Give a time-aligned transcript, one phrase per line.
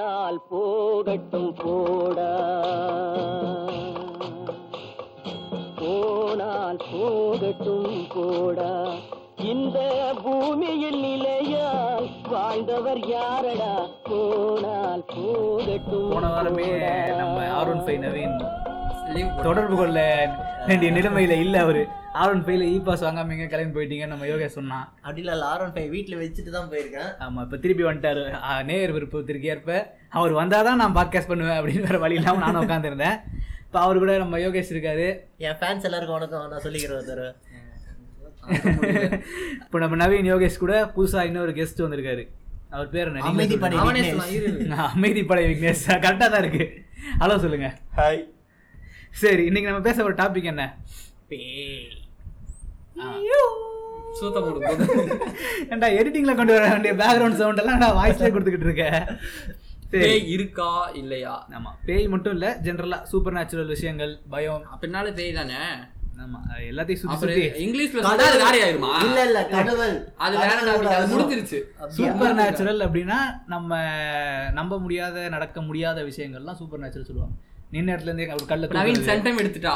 [0.00, 2.28] போனால் போகட்டும் போடா.
[5.80, 8.70] போனால் போகட்டும் போடா.
[9.50, 9.78] இந்த
[10.22, 13.72] பூமியில் நிலையால் வாழ்ந்தவர் யாரடா?
[14.08, 16.70] போனால் போகட்டும் போன வாரமே.
[17.20, 18.36] நம்ம ஆரோன் ஃபை நவீன்
[19.42, 19.98] தொடர்பு கொள்ள
[20.66, 21.84] வேண்டிய நிலைமையில இல்ல அவரு.
[22.12, 25.74] ஆரோன் ஃபைல இ பாஸ் வாங்காம எங்க கிளம்பி போயிட்டீங்க நம்ம யோகேஷ் சொன்னான் அப்படி இல்லை ஆர் ஒன்
[25.74, 27.10] ஃபைவ் வீட்டில் வச்சுட்டு தான் போயிருக்கேன்.
[27.24, 28.22] ஆமா இப்ப திருப்பி வந்துட்டாரு.
[28.40, 29.70] ஆ, நேயர் விருப்பத்திற்கு ஏற்ப
[30.18, 33.16] அவர் வந்தாதான் நான் பாட்காஸ்ட் பண்ணுவேன் அப்படின்னு வேற வழி இல்லாம நானும் உட்காந்துருந்தேன்
[33.66, 35.06] இப்ப அவர் கூட நம்ம யோகேஷ் இருக்காரு.
[35.46, 37.30] என் ஃபேன்ஸ் எல்லாருக்கும் வணக்கம் நான் சொல்லிக்கிறேன் தடவை.
[39.64, 42.24] இப்போ நம்ம நவீன் யோகேஷ் கூட புதுசா இன்னொரு கெஸ்ட் வந்திருக்காரு.
[42.70, 43.22] அவர் பேர் என்ன?
[43.30, 43.84] அமைதிப்படை சொல்லுங்க.
[43.84, 44.34] அவனே விக்னேஷ்.
[44.38, 44.50] இரு.
[44.88, 45.84] அமைதிப்படை விக்னேஷ்.
[45.98, 46.64] கரெக்டா தான் இருக்கு.
[47.22, 47.68] ஹலோ சொல்லுங்க.
[47.98, 48.20] ஹாய்
[49.22, 50.64] சரி இன்னைக்கு நம்ம பேச ஒரு டாபிக் என்ன?
[51.30, 51.88] பேய்
[54.20, 54.60] சூத்த போடு.
[54.60, 55.04] போடு.
[55.70, 59.04] ஏன்டா எடிட்டிங்ல கொண்டு வர வேண்டிய பேக்ரவுண்ட் சவுண்ட் எல்லாம் நான் வாய்ஸ்லயே கொடுத்துக்கிட்டு இருக்கேன்.
[59.90, 61.46] பேய் இருக்கா இல்லையா?
[61.50, 61.70] ஆமா.
[61.86, 64.64] பேய் மட்டும் இல்ல ஜென்ரலா சூப்பர் நேச்சுரல் விஷயங்கள் பயம்.
[64.72, 65.60] அப்படின்னாலே பேய் தானே?
[66.18, 66.38] ஆமா.
[66.70, 67.66] எல்லாத்தையும் சுத்தி அப்புறம் சுத்தி.
[67.66, 68.90] இங்கிலீஷ்ல சொன்னா அது வேற ஆயிருமா?
[69.00, 69.94] இல்ல இல்ல கடவுள்.
[70.16, 71.06] அது வேற.
[71.06, 71.60] முடிஞ்சிருச்சு.
[71.88, 73.70] சூப்பர் நேச்சுரல் அப்படின்னா நம்ம
[74.52, 77.36] நம்ப முடியாத நடக்க முடியாத விஷயங்கள்லாம் சூப்பர் நேச்சுரல் சொல்லுவாங்க.
[77.74, 79.02] நின்ன இடத்துல இருந்தே ஒரு கல்ல நவீன்.
[79.08, 79.72] சென்டம் எடுத்துட்டா.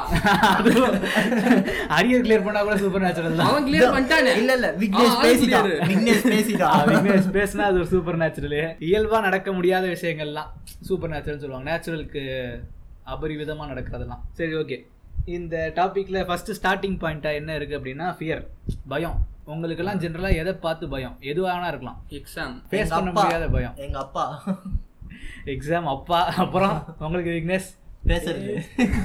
[1.97, 3.51] அரியர் கிளியர் பண்ணா கூட சூப்பர் நேச்சுரல் தான்.
[3.51, 4.33] அவன் கிளியர் பண்ணிட்டானே.
[4.41, 5.69] இல்ல இல்ல விக்னேஷ் பேசிட்டான்.
[5.91, 8.57] விக்னேஷ் பேசிட்டான் விக்னேஷ் பேசினா அது ஒரு சூப்பர் நேச்சுரல்
[8.89, 10.51] இயல்பா நடக்க முடியாத விஷயங்கள்லாம்
[10.89, 11.69] சூப்பர் நேச்சுரல் சொல்லுவாங்க.
[11.71, 12.25] நேச்சுரலுக்கு
[13.15, 14.25] அபரிவிதமா நடக்கிறதெல்லாம்.
[14.41, 14.79] சரி ஓகே
[15.37, 18.43] இந்த டாபிக்ல ஃபர்ஸ்ட் ஸ்டார்டிங் பாயிண்டா என்ன இருக்கு அப்படின்னா ஃபியர்
[18.95, 19.17] பயம்.
[19.53, 21.17] உங்களுக்கெல்லாம் ஜென்ரலா எதை பார்த்து பயம்?
[21.31, 21.99] எதுவானா இருக்கலாம்.
[22.19, 23.23] எக்ஸாம் ஃபேஸ் எங்க பண்ண அப்பா.
[23.23, 23.75] முடியாத பயம்.
[23.87, 24.25] எங்க அப்பா.
[25.55, 26.21] எக்ஸாம் அப்பா.
[26.45, 27.71] அப்புறம் உங்களுக்கு விக்னேஷ்
[28.07, 28.55] பேசுறது.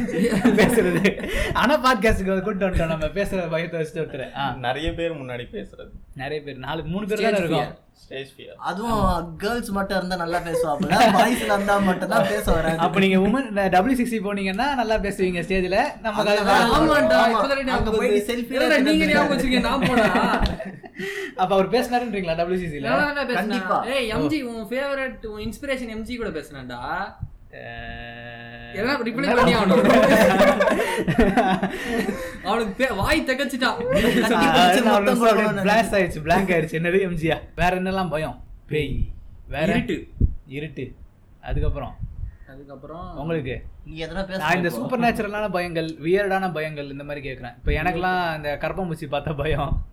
[0.60, 1.10] பேசுறது.
[1.54, 2.88] ஆனா பாட்காஸ்டுக்கு கூட்டு வந்துட்டோம்.
[2.88, 5.92] நம்ம பேசுற பயத்தை வச்சுட்டு விட்டுறேன் ஆ, நிறைய பேர் முன்னாடி பேசுறது.
[6.16, 6.58] நிறைய பேர்.
[6.58, 7.70] நாலு மூணு பேர் தானே இருக்கோம்.
[7.94, 9.00] ஸ்டேஜ் ஃபியர் அதுவும்
[9.38, 10.92] கேர்ள்ஸ் மட்டும் இருந்தா நல்லா பேசுவாப்புல.
[11.16, 12.80] பாய்ஸ்ல இருந்தா மட்டும் தான் பேச வராது.
[12.80, 16.24] அப்ப நீங்க உமன் டபிள்யூ சிக்ஸ்டி போனீங்கன்னா நல்லா பேசுவீங்க ஸ்டேஜ்ல நம்ம
[18.82, 20.08] நீங்க ஞாபகம் வச்சுக்க நான் போனா?
[21.42, 23.36] அப்ப அவர் பேசினாருன்றீங்களா தானே பேசினேன்.
[23.36, 23.78] கண்டிப்பா.
[23.88, 26.82] ஏய் எம்ஜி உன் ஃபேவரட் உன் இன்ஸ்பிரேஷன் எம்ஜி கூட பேசுனேன்டா.
[28.74, 29.88] எல்லாம் ரிப்ளை பண்ணி ஆகணும்.
[32.44, 35.62] அவனுக்கு பே- வாய் தகச்சிட்டான்.
[35.62, 36.22] பிளாஸ் ஆயிடுச்சு.
[36.22, 36.52] பிளாங்க் ஆயிடுச்சு.
[36.52, 38.44] என்னது எம்ஜியா வேற என்னெல்லாம் பயம்?
[38.68, 39.10] பேய்.
[39.48, 39.66] வேற?
[39.66, 40.08] இருட்டு.
[40.48, 40.96] இருட்டு.
[41.42, 41.96] அதுக்கப்புறம்?
[42.50, 43.66] அதுக்கப்புறம் உங்களுக்கு?
[43.86, 44.38] நீ எதனா பேச.
[44.38, 49.34] நான் இந்த சூப்பர் நேச்சுரலான பயங்கள் வியர்டான பயங்கள் இந்த மாதிரி கேட்குறேன் இப்போ எனக்கெல்லாம் இந்த கர்ப்பம்பூச்சி பார்த்த
[49.34, 49.86] பயம்.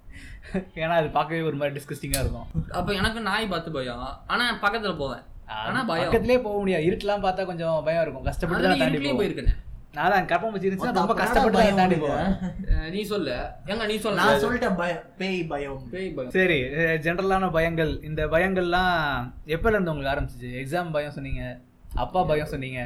[0.52, 2.46] ஏன்னா அது பார்க்கவே ஒரு மாதிரி டிஸ்கஸ்டிங்காக இருக்கும்.
[2.70, 4.18] அப்ப எனக்கு நாய் பார்த்து பயம்.
[4.26, 5.22] ஆனா பக்கத்துல போவேன்.
[5.46, 6.02] ஆனா பயம்.
[6.02, 6.86] பக்கத்துலேயே போக முடியாது.
[6.88, 8.26] இருட்டுலாம் பார்த்தா கொஞ்சம் பயம் இருக்கும்.
[8.28, 9.52] கஷ்டப்பட்டு தான் தாண்டி போயிருக்கேன்.
[9.96, 11.98] நான் தான் கர்ப்பம்பூச்சி இருந்துச்சுன்னா மொத்தம் ரொம்ப அப்ப கஷ்டப்பட்டு பயம் தான் தாண்டி.
[12.04, 13.36] போவேன் நீ சொல்லு.
[13.72, 14.18] எங்க நீ சொல்ல.
[14.22, 15.78] நான் சொல்லிட்டேன் பயம் பேய் பயம்.
[15.92, 16.34] பேய் பயம்.
[16.36, 16.58] சரி
[17.06, 17.92] ஜென்ரலான பயங்கள்.
[18.08, 18.92] இந்த பயங்கள்லாம்
[19.56, 20.50] எப்பல இருந்து உங்களுக்கு ஆரம்பிச்சிச்சு?
[20.62, 21.44] எக்ஸாம் பயம் சொன்னீங்க
[22.04, 22.80] அப்பா பயம் சொன்னீங்க.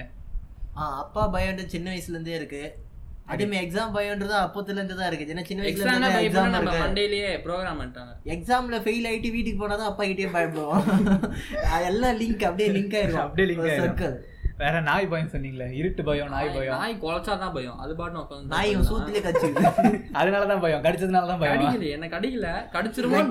[0.78, 2.62] ஆ அப்பா பயம்ன்றது சின்ன வயசுல இருந்தே இருக்கு.
[3.32, 5.26] அதேமே எக்ஸாம் பயம்ன்றது அப்பத்துல இருந்து தான் இருக்கு.
[5.34, 8.12] ஏன்னா சின்ன வயசுல எக்ஸாம் நம்ம மண்டேலயே ப்ரோக்ராம் பண்ணிட்டாங்க.
[8.34, 10.82] எக்ஸாம்ல ஃபெயில் ஆயிட்டு வீட்டுக்கு போனா தான் அப்பா கிட்டே பயப்படுவோம்.
[11.74, 13.80] அது எல்லாம் லிங்க் அப்படியே லிங்க் ஆயிருக்கும் அப்படியே ஆயிரும்.
[13.84, 14.16] சர்க்கிள்
[14.62, 15.66] வேற நாய் பயம் சொன்னீங்களே?
[15.80, 16.74] இருட்டு பயம் நாய் பயம்.
[16.80, 17.78] நாய் குலைச்சாதான் பயம்.
[17.82, 19.48] அது பாட்டு உட்காந்து நாய் சூத்திலே கச்சு
[20.20, 20.82] அதனால தான் பயம்.
[20.86, 21.54] கடிச்சதுனால தான் பயம்.
[21.54, 22.48] கடிக்கல என்ன கடிக்கல.
[22.74, 23.22] கடிச்சிருமோ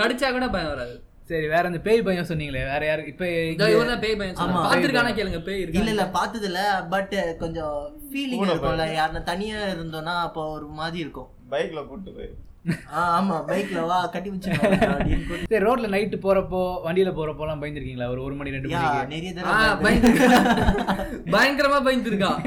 [0.00, 0.96] கடிச்சா கூட பயம் வராது.
[1.28, 3.24] சரி வேற இந்த பேய் பயம் சொன்னீங்களே வேற யாரு இப்ப
[3.86, 4.40] தான் பேய் பயம் ஆமா.
[4.40, 4.66] சொன்னான்.
[4.66, 7.76] பார்த்திருக்கானா கேளுங்க பேய் இருக்கு இல்ல இல்ல பார்த்தது இல்ல பட் கொஞ்சம்
[8.08, 8.86] ஃபீலிங் இருக்கும்ல.
[8.94, 11.30] யாருன்னா தனியா இருந்தோம்னா அப்போ ஒரு மாதிரி இருக்கும்.
[11.50, 12.30] பைக்ல கூட்டு போய்.
[13.02, 14.54] ஆமா பைக்ல வா கட்டி வச்சு
[15.44, 18.08] சரி ரோட்ல நைட்டு போறப்போ வண்டியில போறப்போ எல்லாம் பயந்துருக்கீங்களா?
[18.08, 19.12] ஒரு ஒரு மணி ரெண்டு மணிக்கு?
[19.14, 22.40] நிறைய ஆ, தடவை பயந்து- பயங்கரமா பயந்துருக்கான்.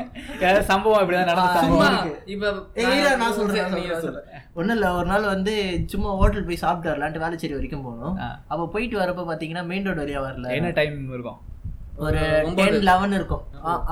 [0.64, 2.12] சம்பவம் இப்படிதான் நடந்த சம்பவம்.
[2.26, 2.54] இப்ப
[3.18, 5.54] நான் சொல்றேன், ஒண்ணும் இல்ல ஒரு நாள் வந்து
[5.92, 8.16] சும்மா ஹோட்டல் போய் சாப்பிட்டு வரலான்ட்டு வேலைச்சேரி வரைக்கும் போனோம்.
[8.48, 10.50] அப்ப போயிட்டு வரப்ப பாத்தீங்கன்னா மெயின் ரோடு வழியா வரல.
[10.58, 11.40] என்ன டைம் இருக்கும்?
[12.06, 12.22] ஒரு.
[12.60, 13.44] டென் லெவன் இருக்கும்.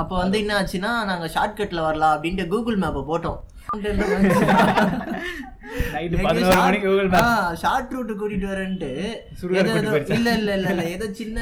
[0.01, 3.39] அப்ப வந்து என்ன ஆச்சுன்னா நாங்க ஷார்ட்கட்ல வரலாம் அப்படின்ட்டு கூகுள் மேப்பை போட்டோம்.
[5.93, 8.89] நைட்டு பதினோரு மணிக்கு கூகுள் மேப் ஷார்ட் ரூட் கூட்டிட்டு வரேன்ட்டு?
[10.17, 11.39] இல்ல இல்ல இல்ல இல்ல ஏதோ சின்ன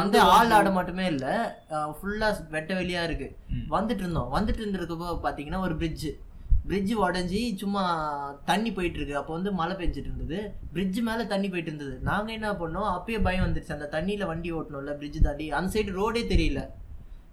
[0.00, 1.26] எந்த ஆள் ஆட மட்டுமே இல்ல.
[1.96, 3.28] ஃபுல்லா வெட்ட வெளியா இருக்கு.
[3.76, 4.32] வந்துட்டு இருந்தோம்.
[4.36, 6.08] வந்துட்டு இருந்திருக்கப்போ பாத்தீங்கன்னா ஒரு பிரிட்ஜ்
[6.66, 7.82] பிரிட்ஜ் உடஞ்சி சும்மா
[8.44, 12.52] தண்ணி போயிட்டு இருக்கு அப்போ வந்து மழை பெஞ்சிட்டு இருந்தது பிரிட்ஜ் மேலே தண்ணி போயிட்டு இருந்தது நாங்கள் என்ன
[12.52, 12.88] பண்ணோம்?
[12.96, 13.72] அப்பயே பயம் வந்துருச்சு.
[13.72, 15.52] அந்த தண்ணியில் வண்டி ஓட்டணும்ல பிரிட்ஜ் தாண்டி.
[15.52, 16.62] அந்த சைடு ரோடே தெரியல.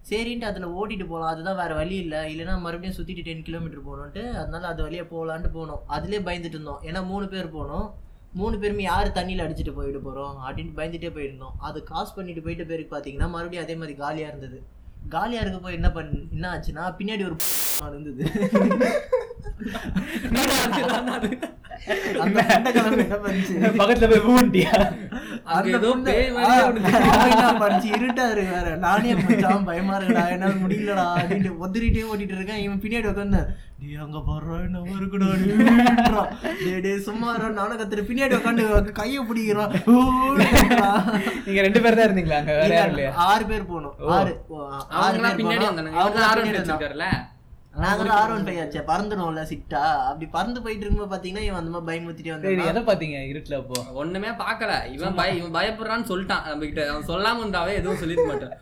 [0.10, 2.20] சரின்ட்டு அதில் ஓட்டிட்டு போகலாம் அதுதான் வேறு வழி இல்லை.
[2.34, 5.82] இல்லைன்னா மறுபடியும் சுற்றிட்டு டென் கிலோமீட்டர் போகணுன்ட்டு அதனால அது வழியாக போகலான்ட்டு போனோம்.
[5.90, 6.80] அதுலேயே பயந்துட்டு இருந்தோம்.
[6.84, 7.92] ஏன்னா மூணு பேர் போனோம்.
[8.34, 11.56] மூணு பேருமே யார் தண்ணியில் அடிச்சுட்டு போயிட்டு போகிறோம் அப்படின்னு பயந்துட்டே போயிருந்தோம்.
[11.60, 14.64] அது காசு பண்ணிட்டு போயிட்டு பேருக்கு பார்த்தீங்கன்னா மறுபடியும் அதே மாதிரி காலியாக இருந்தது.
[15.10, 17.36] காலியாக இருக்க போய் என்ன பண் என்ன ஆச்சுன்னா பின்னாடி ஒரு
[17.90, 18.24] இருந்தது.
[23.78, 24.74] பக்கத்துல போய் பூண்டியா
[27.92, 33.10] இருட்டா இருக்கு வேற நானே மச்சான் பயமா இருக்குடா என்னால முடியலடா அப்படின்ட்டு ஒத்திரிட்டே ஓட்டிட்டு இருக்கேன் இவன் பின்னாடி
[33.12, 33.42] உட்காந்து
[33.80, 35.30] நீ அங்க போடுறா என்ன இருக்குடா
[36.84, 39.74] டேய் சும்மா நானும் கத்துட்டு பின்னாடி உட்காந்து கையை பிடிக்கிறான்.
[41.46, 44.34] நீங்க ரெண்டு பேர் தான் இருந்தீங்களா அங்க வேற ஆறு பேர் போனோம் ஆறு
[45.02, 45.66] ஆறு பின்னாடி
[47.78, 47.88] போனோம்.
[47.88, 48.18] வந்தானுங்க அவங்க இவங்க ஆர்வம் பின்னாடி வந்தாங்க.
[48.18, 51.60] வச்சிருக்காருல்ல நாங்க தான் ஆர் ஒன் ஃபைவ் ஆச்சே பறந்துடும்ல சிக்டா அப்படி பறந்து போயிட்டு இருக்கும்போது பாத்தீங்கன்னா இவன்
[51.60, 53.78] அந்த மாதிரி பயமுத்திட்டே சரி வந்தான் எதை பாத்தீங்க இருட்டுல அப்போ?
[54.02, 56.46] ஒண்ணுமே பார்க்கல இவன் பய இவன் பயப்படுறான்னு சொல்லிட்டான்.
[56.48, 58.56] நம்ம கிட்ட அவன் சொல்லாம இருந்தாவே எதுவும் சொல்லிருக்க மாட்டான்.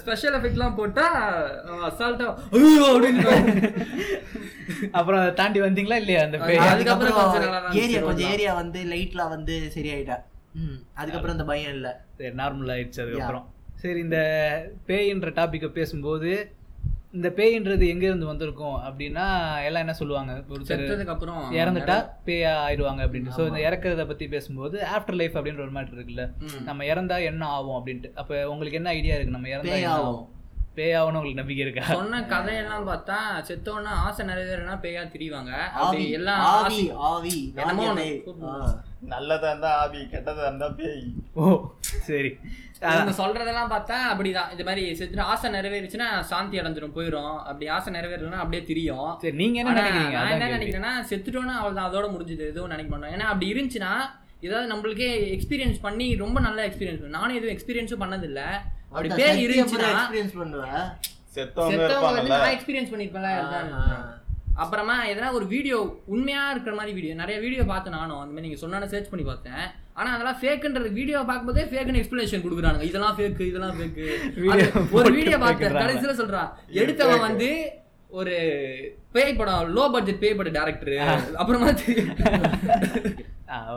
[0.00, 1.06] ஸ்பெஷல் எஃபெக்ட்லாம் போட்டா
[1.88, 3.24] அசால்ட்டா ஐயோ அப்படின்னு
[4.98, 6.38] அப்புறம் அதை தாண்டி வந்தீங்களா இல்லையா அந்த
[6.68, 7.20] அதுக்கப்புறம்
[7.82, 10.16] ஏரியா கொஞ்சம் ஏரியா வந்து லைட்ல வந்து சரியாயிட்டா.
[10.58, 11.88] ம் அதுக்கப்புறம் அந்த பயம் இல்ல.
[12.18, 13.46] சரி நார்மல் ஆயிடுச்சு அதுக்கப்புறம்.
[13.82, 14.20] சரி இந்த
[14.88, 16.30] பேயின்ற டாபிக்கை பேசும்போது
[17.16, 19.26] இந்த பேயின்றது எங்க இருந்து வந்திருக்கும் அப்படின்னா
[19.66, 20.32] எல்லாம் என்ன சொல்லுவாங்க?
[20.52, 21.96] ஒருத்தர் செத்ததுக்கு அப்புறம் இறந்துட்டா
[22.26, 26.24] பேயா ஆயிடுவாங்க அப்படின்ட்டு ஸோ இந்த இறக்குறத பத்தி பேசும்போது ஆஃப்டர் லைஃப் அப்படின்ற ஒரு மேட்டர் இருக்குல்ல.
[26.64, 28.10] நம்ம இறந்தா என்ன ஆகும் அப்படின்ட்டு.
[28.14, 29.36] அப்ப உங்களுக்கு என்ன ஐடியா இருக்கு?
[29.36, 30.10] நம்ம இறந்தா என்ன ஆகும்.
[30.10, 30.26] ஆகும்?
[30.76, 31.86] பேய் ஆகும்னு உங்களுக்கு நம்பிக்கை இருக்கா?
[31.94, 33.16] சொன்ன கதையெல்லாம் பார்த்தா
[33.48, 35.52] செத்தவன ஆசை நிறைவேறினா பேயா திரிவாங்க.
[35.78, 37.36] அப்படி எல்லாம் ஆவி ஆவி.
[39.00, 41.02] நல்லதா இருந்தா ஆவி கெட்டதா இருந்தா பேய்.
[41.34, 42.38] ஓ சரி.
[42.80, 44.50] இவங்க சொல்றதெல்லாம் பார்த்தா அப்படிதான்.
[44.50, 49.18] இந்த மாதிரி செத்துட்டு ஆசை நிறைவேறுச்சுன்னா சாந்தி அடைஞ்சிரும் போயிடும் அப்படி ஆசை நிறைவேறலன்னா அப்படியே திரியும்.
[49.20, 50.10] சரி நீங்க என்ன நினைக்கிறீங்க?
[50.10, 50.58] நான் என்ன.
[50.58, 51.92] நினைக்கிறேன்னா செத்துட்டோன்னா அவ்வளவுதான்.
[51.92, 52.46] அதோட முடிஞ்சது.
[52.48, 53.18] எதுவும் நினைக்க மாட்டோம்.
[53.18, 53.92] ஏன்னா அப்படி இருந்துச்சுன்னா
[54.40, 58.40] ஏதாவது நம்மளுக்கே எக்ஸ்பீரியன்ஸ் பண்ணி ரொம்ப நல்ல எக்ஸ்பீரியன்ஸ் நானும் எதுவும் எக்ஸ்பீரியன்ஸும் பண்ணதில்ல.
[58.90, 59.08] அப்படி
[59.46, 60.66] இருந்துச்சுன்னா பூரா experience பண்ணுவ.
[61.34, 62.92] செத்தவங்க நான் எக்ஸ்பீரியன்ஸ்.
[63.72, 64.17] ஆ.
[64.62, 65.78] அப்புறமா எதனா ஒரு வீடியோ
[66.14, 68.20] உண்மையா இருக்கிற மாதிரி வீடியோ நிறைய வீடியோ பார்த்தேன் நானும்.
[68.22, 69.64] அந்த மாதிரி நீங்க சொன்னா சர்ச் பண்ணி பார்த்தேன்.
[69.98, 72.86] ஆனா அதெல்லாம் ஃபேக்குன்றது வீடியோ பார்க்கும்போதே ஃபேக்குன்னு எக்ஸ்பிளனேஷன் கொடுக்குறானுங்க.
[72.90, 74.06] இதெல்லாம் ஃபேக்கு இதெல்லாம் ஃபேக்கு
[75.00, 75.80] ஒரு வீடியோ பார்த்தேன்.
[75.82, 76.50] கடைசியில சொல்றான்
[76.82, 77.50] எடுத்தவன் வந்து
[78.18, 78.34] ஒரு
[79.14, 80.94] பேய் படம் லோ பட்ஜெட் பேய் படம் டேரக்டர்
[81.40, 81.68] அப்புறமா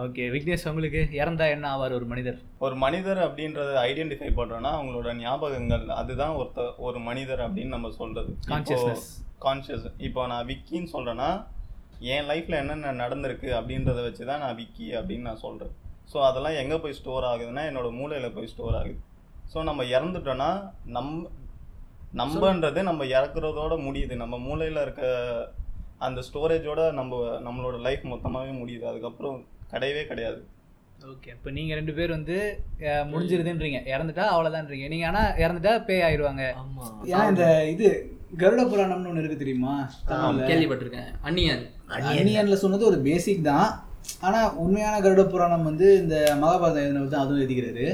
[0.03, 2.37] ஓகே விக்னேஷ் உங்களுக்கு இறந்தா என்ன ஆவார் ஒரு மனிதர்?
[2.65, 8.31] ஒரு மனிதர் அப்படின்றத ஐடென்டிஃபை பண்றோம்னா அவங்களோட ஞாபகங்கள் அதுதான் ஒருத்த ஒரு மனிதர் அப்படின்னு நம்ம சொல்றது.
[8.53, 9.03] Consciousness.
[9.45, 11.29] கான்சியஸ் இப்போ நான் விக்கின்னு சொல்றேன்னா
[12.13, 15.73] என் லைஃப்ல என்னென்ன நடந்திருக்கு அப்படின்றத வச்சு தான் நான் விக்கி அப்படின்னு நான் சொல்றேன்.
[16.11, 18.99] ஸோ அதெல்லாம் எங்க போய் ஸ்டோர் ஆகுதுன்னா என்னோட மூளையில போய் ஸ்டோர் ஆகுது.
[19.51, 20.49] ஸோ நம்ம இறந்துட்டோன்னா
[20.95, 21.13] நம்
[22.21, 24.13] நம்பன்றது நம்ம இறக்குறதோட முடியுது.
[24.23, 25.03] நம்ம மூளையில இருக்க
[26.07, 28.85] அந்த ஸ்டோரேஜோட நம்ம நம்மளோட லைஃப் மொத்தமாவே முடியுது.
[28.91, 29.37] அதுக்கப்புறம்
[29.73, 30.39] கிடையவே கிடையாது.
[31.11, 32.37] ஓகே இப்போ நீங்க ரெண்டு பேர் வந்து
[33.11, 33.79] முடிஞ்சிருதுன்றீங்க.
[33.93, 36.87] இறந்துட்டா அவ்வளோதான்றீங்க நீங்க ஆனா இறந்துட்டா பேய் ஆயிடுவாங்க ஆமா.
[37.13, 37.45] ஏன் இந்த
[37.75, 37.89] இது
[38.39, 39.73] கருட புராணம்னு ஒன்று இருக்கு தெரியுமா?
[40.49, 41.09] கேள்விப்பட்டிருக்கேன்.
[41.21, 41.63] அன்னியன்
[42.11, 43.69] அந்நியன்ல சொன்னது ஒரு பேசிக் தான்.
[44.19, 47.85] ஆனா உண்மையான கருட புராணம் வந்து இந்த மகாபாரதம் எழுதினவர் தான் அதுவும் எழுதிக்கிறாரு.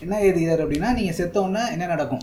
[0.00, 2.22] என்ன எழுதிக்கிறாரு அப்படின்னா நீங்க செத்த உடனே என்ன நடக்கும்?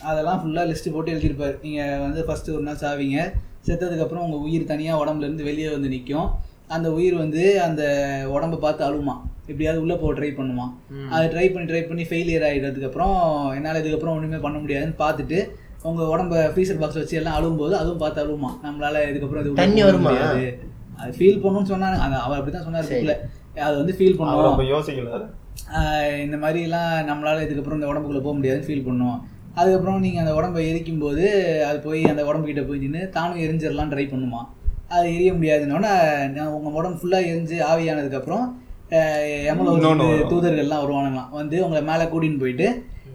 [0.00, 1.62] அதெல்லாம் ஃபுல்லாக லிஸ்ட் போட்டு எழுதியிருப்பார்.
[1.62, 3.18] நீங்கள் வந்து ஃபஸ்ட்டு ஒரு நாள் சாவீங்க.
[3.66, 6.28] செத்ததுக்கப்புறம் உங்கள் உயிர் தனியாக உடம்புலேருந்து வெளியே வந்து நிற்கும்
[6.68, 7.82] அந்த உயிர் வந்து அந்த
[8.28, 9.14] உடம்பை பார்த்து அழுமா.
[9.46, 10.66] எப்படியாவது உள்ளே போக ட்ரை பண்ணுமா.
[10.90, 11.08] ம்.
[11.10, 13.14] அதை ட்ரை பண்ணி ட்ரை பண்ணி ஃபெயிலியர் ஆகிடுறதுக்கப்புறம்
[13.54, 15.38] என்னால் இதுக்கப்புறம் ஒன்றுமே பண்ண முடியாதுன்னு பார்த்துட்டு
[15.86, 20.10] உங்கள் உடம்ப ஃப்ரீசர் பாக்ஸ் வச்சு எல்லாம் அழும்போது அதுவும் பார்த்து அழுமா நம்மளால இதுக்கப்புறம் இது தண்ணி வருமா?
[20.10, 20.46] முடியாது.
[21.00, 21.98] அது ஃபீல் பண்ணணும்னு சொன்னாங்க.
[22.04, 23.20] அந்த அவர் அப்படி தான் சொன்னார்.
[23.66, 25.20] அது வந்து ஃபீல் பண்ணுவோம் யோசிக்கல
[26.24, 29.18] இந்த மாதிரிலாம் நம்மளால இதுக்கப்புறம் இந்த உடம்புக்குள்ள போக முடியாதுன்னு ஃபீல் பண்ணோம்.
[29.58, 31.24] அதுக்கப்புறம் நீங்கள் அந்த உடம்பை எரிக்கும் போது
[31.68, 34.40] அது போய் அந்த உடம்புக்கிட்ட போய் நின்று தானும் எரிஞ்சிடலாம் ட்ரை பண்ணுமா?
[34.96, 35.92] அது எரிய முடியாதுன்னொன்னே
[36.36, 38.44] நான் உங்கள் உடம்பு ஃபுல்லாக எரிஞ்சு ஆவியானதுக்கப்புறம்
[39.50, 39.72] எமலோ.
[40.30, 41.32] தூதர்கள்லாம் வருவானுங்களாம்.
[41.40, 42.68] வந்து உங்களை மேலே கூட்டின்னு போயிட்டு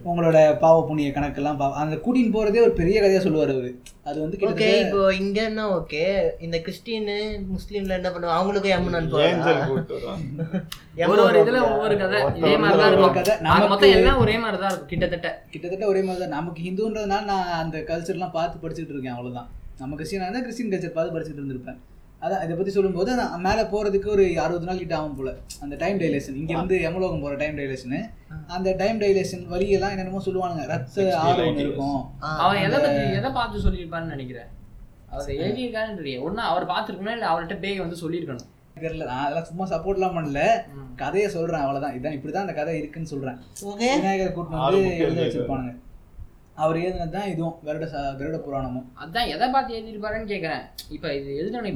[0.06, 3.72] உங்களோட பாவ புண்ணிய கணக்கெல்லாம் பா அந்த கூட்டின்னு போகிறதே ஒரு பெரிய கதையாக சொல்லுவார் அவர்.
[4.04, 6.30] அது வந்து ஓகே இப்போ இங்க என்ன ஓகே?
[6.40, 7.08] இந்த கிறிஸ்டின்
[7.52, 8.46] முஸ்லீம்ல என்ன பண்ணுவாங்க?
[9.22, 10.62] ஏஞ்சல் கூட்டு வருவாங்க.
[11.08, 12.22] ஒரு ஒரு இதுல ஒவ்வொரு கதை.
[12.36, 13.14] இதே மாதிரி தான் இருக்கும்.
[13.14, 13.36] கதை.
[13.38, 15.44] நமக்கு- மொத்தம் எல்லாம் ஒரே மாதிரி தான் இருக்கும் கிட்டத்தட்ட.
[15.50, 19.50] கிட்டத்தட்ட ஒரே மாதிரி தான் நமக்கு ஹிந்துன்றதுனால நான் அந்த கல்ச்சர்லாம் பார்த்து படிச்சுட்டு இருக்கேன் அவ்வளவுதான்.
[19.80, 21.78] நம்ம கிறிஸ்டியனாக இருந்தால் கிறிஸ்டின் கல்ச்சர் பார்த்து படிச்சுட்டு இருந்திருப்பேன்.
[22.26, 25.30] அதான் இதை பற்றி சொல்லும்போது நான் மேலே போகிறதுக்கு ஒரு அறுபது நாள் கிட்ட ஆகும் போல.
[25.64, 28.00] அந்த டைம் டைலேஷன் இங்கேருந்து யமலோகம் போகிற டைம் டைலேஷனு
[28.56, 30.66] அந்த டைம் டைலேஷன் வழியெல்லாம் என்னென்னமோ சொல்லுவானுங்க.
[30.74, 31.08] ரத்த
[31.48, 32.00] ஒன்று இருக்கும்.
[32.44, 34.50] அவன் எதை பத்தி எதை பார்த்து சொல்லியிருப்பான்னு நினைக்கிறேன்?
[35.12, 37.18] அவர் எழுதியிருக்கான்னு தெரியும் ஒண்ணு அவர் பார்த்துருக்கணும்?
[37.18, 38.50] இல்ல அவர்கிட்ட பேய் வந்து சொல்லியிருக்கணும்?
[38.84, 39.08] தெரியல.
[39.10, 40.42] நான் அதெல்லாம் சும்மா சப்போர்ட்லாம் பண்ணல.
[41.02, 43.38] கதையை சொல்கிறேன் அவ்வளோதான் இதான் இப்படி தான் அந்த கதை இருக்குன்னு சொல்கிறேன்
[43.82, 45.74] விநாயகர் ஆறு வந்து எழுதி வச்சிருப்பானுங்க.
[46.62, 47.86] அவர் எழுதினது தான் இதுவும் கருட
[48.20, 48.88] கருட புராணமும்.
[49.04, 50.64] அதான் எதை பார்த்து எழுதியிருப்பாருன்னு கேக்குறேன்.
[50.96, 51.72] இப்ப இது எழுதினாரு?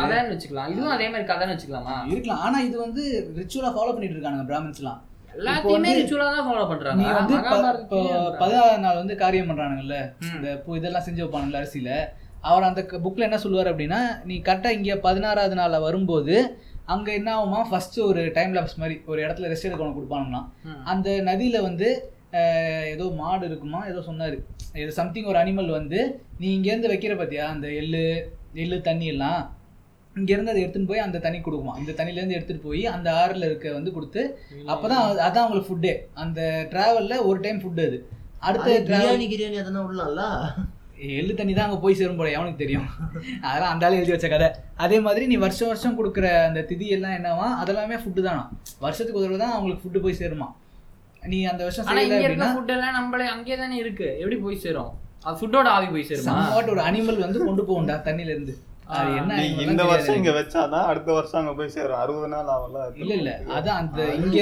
[0.00, 0.70] கதைன்னு வச்சுக்கலாம்.
[0.72, 1.96] இதுவும் அதே மாதிரி கதைன்னு வச்சுக்கலாமா?
[2.12, 2.42] இருக்கலாம்.
[2.46, 3.02] ஆனா இது வந்து
[3.38, 5.00] ரிச்சுவலா ஃபாலோ பண்ணிட்டு இருக்கானுங்க பிராமின்ஸ்லாம்.
[5.38, 7.36] எல்லாத்தையுமே வந்து ரிச்சுவலா தான் ஃபாலோ நீ பண்றாங்க வந்து
[7.84, 8.00] இப்போ
[8.42, 9.98] பதினாறு நாள் வந்து காரியம் பண்றானுங்கல்ல.
[10.36, 11.92] இந்த பூ இதெல்லாம் செஞ்சு வைப்பானுங்கல்ல அரிசியில.
[12.48, 14.00] அவர் அந்த புக்ல என்ன சொல்லுவார் அப்படின்னா
[14.30, 16.36] நீ கரெக்டா இங்க பதினாறாவது நாள்ல வரும்போது
[16.94, 20.46] அங்க என்ன ஆகுமா ஃபர்ஸ்ட் ஒரு டைம் லாப்ஸ் மாதிரி ஒரு இடத்துல ரெஸ்ட் எடுக்க கொடுப்பானுங்களாம்.
[20.92, 21.88] அந்த நதியில வந்து
[22.92, 23.86] ஏதோ மாடு இருக்குமா?
[23.86, 24.36] ஏதோ சொன்னாரு.
[24.74, 26.00] ஏதோ சம்திங் ஒரு அனிமல் வந்து
[26.38, 28.02] நீ இங்கேருந்து வைக்கிற பார்த்தியா அந்த எள்ளு
[28.54, 29.40] எள்ளு தண்ணி எல்லாம்
[30.16, 31.78] இங்கேருந்து அதை எடுத்துன்னு போய் அந்த தண்ணி கொடுக்குமா?
[31.78, 34.22] இந்த தண்ணிலேருந்து எடுத்துகிட்டு போய் அந்த ஆறில் இருக்க வந்து கொடுத்து
[34.66, 37.98] அப்பதான் அது- அதான் அவங்களுக்கு ஃபுட்டே அந்த டிராவலில் ஒரு டைம் ஃபுட் அது.
[38.40, 40.24] அடுத்த பிரியாணி கிரியாணி அதெல்லாம் விடலாம்ல?
[41.16, 42.86] எள்ளு தண்ணி தான் அங்கே போய் சேரும் போல எவனுக்கு தெரியும்?
[43.42, 44.48] அதெல்லாம் அந்த எழுதி வச்ச கதை.
[44.76, 47.48] அதே மாதிரி நீ வருஷம் வருஷம் கொடுக்குற அந்த திதி எல்லாம் என்னவா?
[47.62, 48.42] அதெல்லாமே ஃபுட்டு தானா?
[48.78, 50.48] வருஷத்துக்கு ஒரு தான் அவங்களுக்கு ஃபுட்டு போய் சேருமா?
[51.22, 54.08] நீ அந்த வருஷம் ஆனா செய்யல இங்க இருக்க அப்படின்னா ஃபுட் எல்லாம் நம்மளே அங்கேயே தானே இருக்கு.
[54.18, 54.90] எப்படி போய் சேரும்?
[55.24, 56.34] அது ஃபுட்டோட ஆவி போய் சேருமா?
[56.38, 58.54] somewhat ஒரு அனிமல் வந்து கொண்டு போகும்டா தண்ணில இருந்து
[59.64, 61.98] இந்த வருஷம் இங்க வச்சாதான் அடுத்த வருஷம் அங்க போய் சேரும்.
[61.98, 62.84] அறுபது நாள் ஆகல.
[63.02, 63.32] இல்ல இல்ல.
[63.56, 64.36] அதான் அந்த இங்க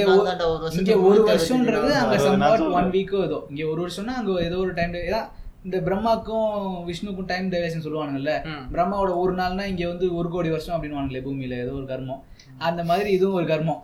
[0.77, 1.89] இங்க ஒரு வருஷம்ன்றது.
[2.03, 2.91] அங்க சம்வாட் ஒன்.
[2.91, 3.39] வீக்கோ ஏதோ.
[3.49, 5.27] இங்க ஒரு வருஷம்னா அங்க ஏதோ ஒரு டைம் ஏதான்
[5.65, 6.47] இந்த பிரம்மாக்கும்
[6.89, 8.33] விஷ்ணுக்கும் டைம் டைவேஷன் சொல்லுவானுங்கல்ல.
[8.73, 11.57] பிரம்மாவோட ஒரு நாள்னா இங்க வந்து ஒரு கோடி வருஷம் அப்படின்னு பூமியில.
[11.65, 12.21] ஏதோ ஒரு கர்மம்.
[12.69, 13.81] அந்த மாதிரி இதுவும் ஒரு கர்மம்.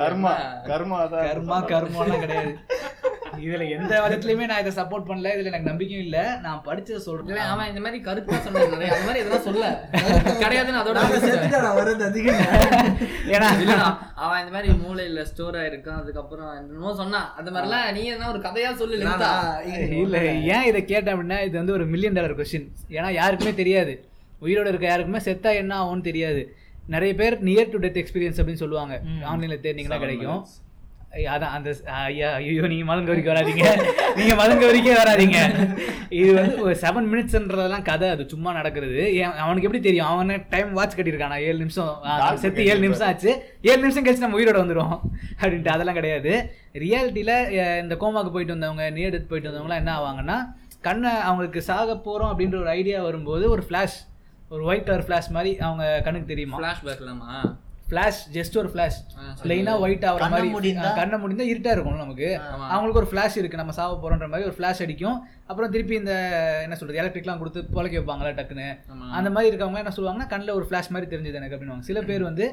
[0.00, 0.32] கர்மா
[0.70, 2.52] கர்மா தான் கர்மா கர்மம்லாம் கிடையாது.
[3.44, 5.30] இதுல எந்த விதத்துலயுமே நான் இதை சப்போர்ட் பண்ணல.
[5.34, 6.18] இதுல எனக்கு நம்பிக்கையும் இல்ல.
[6.44, 7.40] நான் படிச்சதை சொல்றேன்.
[7.52, 9.64] அவன் இந்த மாதிரி கருத்தா சொன்னது அந்த மாதிரி எதெல்லாம் சொல்ல.
[10.42, 10.98] கிடையாதுன்னு அதோட
[13.34, 13.48] ஏன்னா
[14.24, 16.00] அவன் இந்த மாதிரி மூளையில ஸ்டோர் ஆயிருக்கான்.
[16.02, 18.98] அதுக்கப்புறம் என்னமோ சொன்னான் அந்த மாதிரிலாம் நீ என்ன ஒரு கதையா சொல்லு.
[20.02, 20.18] இல்ல
[20.56, 23.94] ஏன் இதை கேட்டேன் அப்படின்னா இது வந்து ஒரு மில்லியன் டாலர் கொஸ்டின் ஏன்னா யாருக்குமே தெரியாது.
[24.42, 26.40] உயிரோட இருக்க யாருக்குமே செத்தா என்ன ஆகும்னு தெரியாது.
[26.92, 28.94] நிறைய பேர் நியர் டு டெத் எக்ஸ்பீரியன்ஸ் அப்படின்னு சொல்லுவாங்க.
[29.30, 30.42] ஆன்லைன்ல தேடினீங்கன்னா கிடைக்கும்.
[31.32, 31.70] அதான் அந்த
[32.04, 33.66] ஐயா ஐயோ நீங்க மதங்க வரைக்கும் வராதீங்க.
[34.18, 35.38] நீங்க மதங்க வரைக்கும் வராதீங்க.
[36.20, 38.08] இது வந்து ஒரு செவன் மினிட்ஸ்ன்றதெல்லாம் கதை.
[38.14, 38.98] அது சும்மா நடக்கிறது.
[39.20, 40.08] ஏன் அவனுக்கு எப்படி தெரியும்?
[40.12, 41.36] அவன் டைம் வாட்ச் கட்டியிருக்கானா?
[41.48, 41.92] ஏழு நிமிஷம்
[42.42, 43.32] செத்து ஏழு நிமிஷம் ஆச்சு.
[43.70, 44.96] ஏழு நிமிஷம் கழிச்சு நம்ம உயிரோட வந்துடும்
[45.40, 46.32] அப்படின்ட்டு அதெல்லாம் கிடையாது.
[46.84, 47.36] ரியாலிட்டியில்
[47.84, 50.38] இந்த கோமாக்கு போயிட்டு வந்தவங்க நியர் டெத் போயிட்டு வந்தவங்கலாம் என்ன ஆவாங்கன்னா
[50.88, 53.98] கண்ணை அவங்களுக்கு சாக போகிறோம் அப்படின்ற ஒரு ஐடியா வரும்போது ஒரு ஃப்ளாஷ்
[54.54, 57.28] ஒரு ஒயிட் கலர் ஃப்ளாஷ் மாதிரி அவங்க கண்ணுக்கு தெரியுமா flashback இல்லாமா?
[57.88, 58.98] ஃப்ளாஷ் ஜஸ்ட் ஒரு ஃப்ளாஷ்.
[59.42, 62.28] பிளைனாக ஒயிட் ஆகிற கண்ணை மாதிரி கண்ணை முடிந்தா இருட்டா இருக்கும் நமக்கு.
[62.74, 65.18] அவங்களுக்கு ஒரு ஃப்ளாஷ் இருக்கு நம்ம சாவ போறோன்ற மாதிரி ஒரு ஃப்ளாஷ் அடிக்கும்
[65.50, 66.14] அப்புறம் திருப்பி இந்த
[66.66, 68.68] என்ன சொல்றது எலக்ட்ரிக்லாம் கொடுத்து புழைக்க வைப்பாங்களா டக்குன்னு.
[69.18, 72.46] அந்த மாதிரி இருக்கவங்க என்ன சொல்லுவாங்கன்னா கண்ணில் ஒரு ஃப்ளாஷ் மாதிரி தெரிஞ்சது எனக்கு அப்படின்னுவாங்க சில பேர் வந்து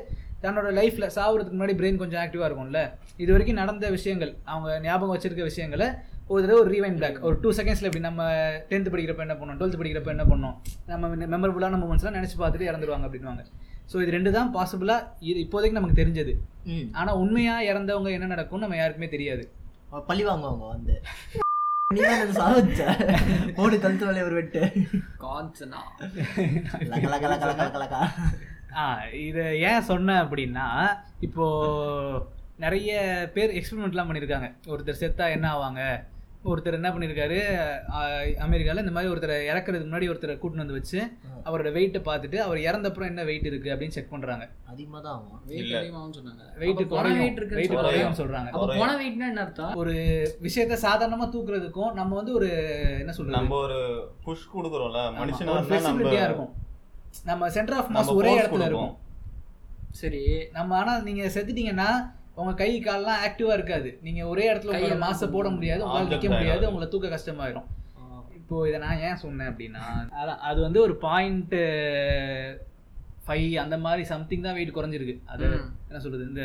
[0.45, 2.81] தன்னோட லைஃப்ல சாவுறதுக்கு முன்னாடி பிரெயின் கொஞ்சம் ஆக்டிவா இருக்கும்ல
[3.23, 5.87] இது வரைக்கும் நடந்த விஷயங்கள் அவங்க ஞாபகம் வச்சிருக்க விஷயங்களை
[6.27, 8.23] ஒரு தடவை ஒரு ரீவைன் பேக் ஒரு டூ செகண்ட்ஸ்ல இப்படி நம்ம
[8.69, 9.57] டென்த் படிக்கிறப்ப என்ன பண்ணோம்?
[9.59, 10.55] டுவெல்த் படிக்கிறப்ப என்ன பண்ணோம்?
[10.85, 13.43] நம்ம மெமரபுளான மூமெண்ட்ஸ்லாம் நினைச்சு பார்த்துட்டு இறந்துருவாங்க அப்படின்வாங்க
[13.91, 14.95] ஸோ இது ரெண்டு தான் பாசிபிளா
[15.29, 16.33] இது இப்போதைக்கு நமக்கு தெரிஞ்சது.
[16.65, 16.85] ம்.
[16.91, 19.43] ஆனா உண்மையா இறந்தவங்க என்ன நடக்கும் நம்ம யாருக்குமே தெரியாது.
[20.09, 20.93] பழி வாங்குவாங்க வந்து
[23.55, 24.61] போடு கழுத்து வேலையை ஒரு வெட்டு.
[27.81, 27.95] லக
[28.77, 28.83] ஆ
[29.25, 30.67] இதை ஏன் சொன்னேன் அப்படின்னா
[31.19, 31.45] இப்போ
[32.63, 32.91] நிறைய
[33.33, 35.83] பேர் எக்ஸ்பெரிமெண்ட்லாம் பண்ணியிருக்காங்க ஒருத்தர் செத்தா என்ன ஆவாங்க?
[36.45, 37.35] ஒருத்தர் என்ன பண்ணியிருக்காரு
[38.37, 40.99] அமெரிக்காவில் இந்த மாதிரி ஒருத்தரை இறக்குறதுக்கு முன்னாடி ஒருத்தரை கூட்டின்னு வந்து வச்சு
[41.45, 44.49] அவரோட வெயிட்டை பார்த்துட்டு அவர் இறந்தப்புறம் என்ன வெயிட் இருக்கு அப்படின்னு செக் பண்றாங்க.
[44.65, 45.81] அதிகமா தான் ஆகும் weight இல்ல.
[45.81, 46.43] அதிகமாகும்னு சொன்னாங்க.
[46.57, 47.19] வெயிட் குறையும்.
[47.19, 47.83] வெயிட் சொல்றாங்க.
[47.83, 48.49] குறையும் சொல்றாங்க.
[48.49, 49.75] அப்ப போன weightனா என்ன அர்த்தம்?
[49.75, 49.93] ஒரு
[50.41, 52.49] விஷயத்த சாதாரணமா தூக்குறதுக்கும் நம்ம வந்து ஒரு
[52.99, 53.37] என்ன சொல்றது?
[53.37, 53.79] நம்ம ஒரு
[54.23, 55.03] புஷ் கொடுக்குறோம்ல.
[55.19, 55.55] மனுஷனா
[55.93, 56.51] ஒரு இருக்கும்.
[57.23, 58.65] நம்ம சென்டர் ஆஃப் மாஸ் ஒரே இடத்துல.
[58.65, 58.97] இருக்கும்.
[59.91, 60.23] சரி.
[60.51, 61.89] நம்ம ஆனா நீங்க செத்துட்டீங்கன்னா
[62.39, 66.63] உங்க கை கால்லாம் ஆக்டிவா இருக்காது நீங்க ஒரே இடத்துல உங்களோட மாச போட முடியாது உங்களால நிக்க முடியாது.
[66.69, 67.67] உங்களை தூக்க கஷ்டமாயிரும்.
[68.39, 69.83] இப்போ இதை நான் ஏன் சொன்னேன் அப்படின்னா
[70.21, 71.55] அதான் அது வந்து ஒரு பாயிண்ட்
[73.25, 75.45] ஃபைவ் அந்த மாதிரி சம்திங் தான் வெயிட் குறைஞ்சிருக்கு அது.
[75.89, 76.43] என்ன சொல்றது இந்த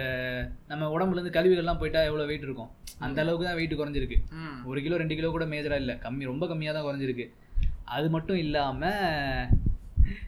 [0.71, 2.71] நம்ம உடம்புல இருந்து கழிவுகள்லாம் போயிட்டா எவ்வளவு வெயிட் இருக்கும்
[3.07, 4.19] அந்த அளவுக்கு தான் வெயிட் குறைஞ்சிருக்கு.
[4.71, 7.26] ஒரு கிலோ ரெண்டு கிலோ கூட மேஜரா இல்ல கம்மி ரொம்ப கம்மியா தான் குறைஞ்சிருக்கு
[7.97, 8.83] அது மட்டும் இல்லாம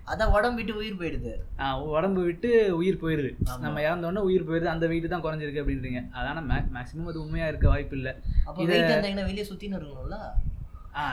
[0.07, 1.63] அதான் உடம்பு விட்டு உயிர் போயிடுது.
[1.83, 3.35] உடம்பு விட்டு உயிர் போயிருது.
[3.45, 3.59] ஆமா.
[3.59, 4.65] நம்ம இறந்தோடனே உயிர் போயிருது.
[4.65, 6.09] அந்த வெயிட் தான் குறைஞ்சிருக்கு அப்படின்றீங்க.
[6.13, 6.43] அதான
[6.75, 8.17] மேக்ஸிமம் அது உண்மையா இருக்க வாய்ப்பு இல்ல.
[8.63, 10.17] இத- வெளியே சுத்தின்னு இருக்கணும்ல?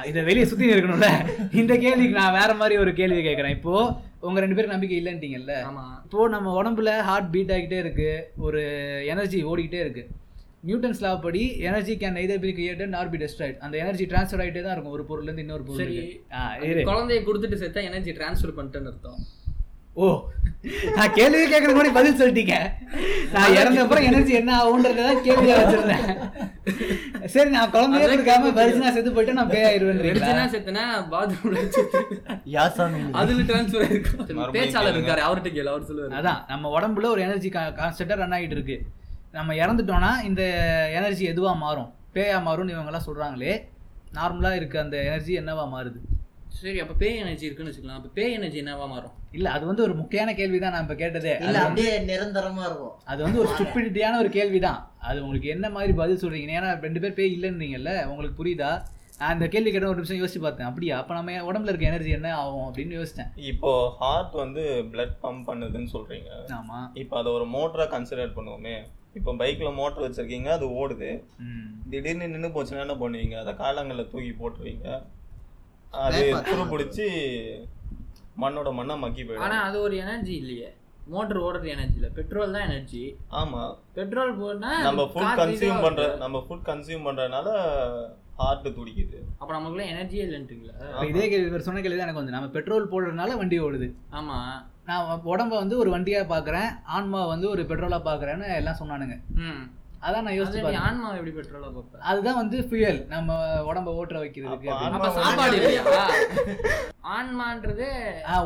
[0.06, 1.28] இதை வெளியே சுத்தி இருக்கணும்ல.
[1.56, 5.62] இந்த கேள்விக்கு நான் வேற மாதிரி ஒரு கேள்வி கேட்கறேன் இப்போ உங்க ரெண்டு பேருக்கு நம்பிக்கை இல்லைன்ட்டீங்கல்ல?
[6.04, 8.32] இப்போ நம்ம உடம்புல ஹார்ட் பீட் ஆகிட்டே இருக்கு.
[8.38, 8.62] ஒரு
[9.08, 10.08] எனர்ஜி ஓடிக்கிட்டே இருக்கு.
[10.68, 13.56] நியூட்டன்ஸ் லா படி energy can either be created nor be destroyed.
[13.66, 14.96] அந்த எனர்ஜி ட்ரான்ஸ்ஃபர் ஆகிட்டே தான் இருக்கும்.
[14.98, 15.64] ஒரு பொருள்ல இருந்து இன்னொரு
[16.70, 16.84] இரு.
[16.92, 19.20] குழந்தைய கொடுத்துட்டு செத்தா எனர்ஜி டிரான்ஸ்ஃபர் பண்ணிட்டேன்னு அர்த்தம்.
[20.04, 20.08] ஓ
[20.96, 22.56] நான் கேள்வி கேட்கறது முன்னாடி பதில் சொல்லிட்டீங்க.
[23.36, 26.04] நான் இறந்த அப்புறம் எனர்ஜி என்ன ஆகுன்றத கேள்வியா வச்சிருந்தேன்.
[27.36, 28.52] சரி நான் குழந்தையே கொடுக்காம.
[28.60, 31.64] பரிசுனா செத்து போயிட்டு நான் பேய் ஆயிருவேன் வெடிச்சுனா செத்தனா பாத்ரூம்ல
[32.56, 33.02] யா சாமி?
[33.22, 34.20] அதுல டிரான்ஸ்ஃபர் ஆயிருக்கும்.
[34.20, 34.98] மறுபடியும் பேச்சாளர்.
[34.98, 36.14] இருக்காரு அவர்கிட்ட கேளு அவர் சொல்லுவாரு.
[36.22, 38.80] அதான் நம்ம உடம்புல ஒரு எனர்ஜி கான்ஸ்டன்டா ரன் ஆகிட்டு இருக்கு.
[39.36, 40.42] நம்ம இறந்துட்டோம்னா இந்த
[40.98, 41.90] எனர்ஜி எதுவா மாறும்?
[42.16, 43.54] பேயா மாறும்னு இவங்க எல்லாம் சொல்றாங்களே
[44.18, 46.00] நார்மலா இருக்க அந்த எனர்ஜி என்னவா மாறுது?
[46.60, 48.00] சரி அப்ப பேய் எனர்ஜி இருக்குன்னு வச்சுக்கலாம்.
[48.00, 49.16] அப்ப பேய் எனர்ஜி என்னவா மாறும்?
[49.38, 51.34] இல்ல அது வந்து ஒரு முக்கியமான கேள்வி தான் நான் இப்ப கேட்டதே.
[51.46, 52.94] இல்ல அப்படியே நிரந்தரமா இருக்கும்.
[53.12, 56.58] அது வந்து ஒரு ஸ்டூபிடிட்டியான ஒரு கேள்வி தான் அது உங்களுக்கு என்ன மாதிரி பதில் சொல்றீங்க?
[56.60, 58.72] ஏன்னா ரெண்டு பேர் பேய் இல்லைன்றீங்கல்ல உங்களுக்கு புரியுதா?
[59.20, 60.70] நான் அந்த கேள்வி கேட்ட ஒரு நிமிஷம் யோசிச்சு பார்த்தேன்.
[60.70, 60.96] அப்படியா?
[61.02, 63.30] அப்ப நம்ம உடம்புல இருக்க எனர்ஜி என்ன ஆகும் அப்படின்னு யோசிச்சேன்.
[63.52, 64.64] இப்போ ஹார்ட் வந்து
[64.94, 66.30] பிளட் பம்ப் பண்ணுதுன்னு சொல்றீங்க.
[66.60, 66.80] ஆமா.
[67.04, 68.76] இப்போ அதை ஒரு மோட்டரா கன்சிடர் பண்ணுவோமே.
[69.16, 71.10] இப்போ பைக்ல மோட்டர் வச்சிருக்கீங்க அது ஓடுது.
[71.46, 71.68] ம்.
[71.92, 73.36] திடீர்னு நின்று போச்சுன்னா என்ன பண்ணுவீங்க?
[73.44, 74.88] அதை காலங்களில் தூக்கி போட்டுருவீங்க.
[76.00, 76.22] அது.
[76.48, 77.06] துரு பிடிச்சி
[78.38, 80.70] மண்ணோட மண்ணா மக்கி ஆனா போயிடும் அது ஒரு எனர்ஜி இல்லையே.
[81.08, 82.10] மோட்டர் ஓடுறது எனர்ஜி இல்ல.
[82.12, 83.04] பெட்ரோல் தான் எனர்ஜி
[83.42, 83.62] ஆமா.
[83.94, 86.08] பெட்ரோல் போனா நம்ம ஃபுட் கன்சியூம் இருக்கு.
[86.20, 87.50] நம்ம ஃபுட் கன்சியூம் பண்றதுனால
[88.40, 89.20] ஹார்ட் துடிக்குது.
[89.40, 92.38] அப்ப நமக்குள்ள எனர்ஜியே இல்லைன்றீங்களா இப்ப இதே கேள்வி இவர் சொன்ன கேள்வி தான் எனக்கு வந்து.
[92.38, 93.90] நம்ம பெட்ரோல் போடுறதுனால வண்டி ஓடுது.
[94.14, 94.38] ஆமா.
[94.86, 99.16] நான் உடம்ப வந்து ஒரு வண்டியா பாக்குறேன் ஆன்மா வந்து ஒரு பெட்ரோலா பாக்குறேன்னு எல்லாம் சொன்னானுங்க.
[99.44, 99.64] ம்.
[100.02, 104.74] அதான் நான் யோசிச்சு ஆன்மா எப்படி பெட்ரோலா பார்ப்ப அதுதான் வந்து ஃபியூயல் நம்ம உடம்ப ஓட்டுற வைக்கிறதுக்கு
[105.20, 105.62] சாப்பாடு
[107.16, 107.88] ஆன்மான்றது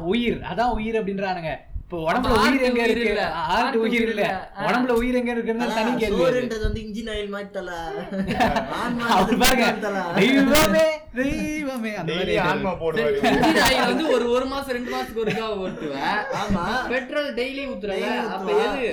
[0.08, 0.39] உயிர்.
[0.50, 1.51] அதான் உயிர் அப்படின்றானுங்க.
[1.89, 3.22] இப்போ உடம்புல உயிர் எங்க இருக்கு இல்ல.
[3.43, 4.24] ஹார்ட் heart உயிர் இல்ல.
[4.65, 6.25] உடம்புல உயிர் எங்க இருக்குன்னு தனி அதான் கேள்வி அது.
[6.25, 7.69] சோறுன்றது வந்து இன்ஜின் ஆயில் மாதிரி தல.
[10.19, 15.48] தெய்வமே தெய்வமே அந்த மாதிரி ஆன்மா போடுவாரு இன்ஜின் ஆயில் வந்து ஒரு ஒரு மாசம் ரெண்டு மாசத்துக்கு ஒருக்கா
[15.60, 18.51] ஓட்டுவேன் ஆமா பெட்ரோல் டெய்லி ஊத்துறல Daily அப்ப.
[18.65, 18.91] எது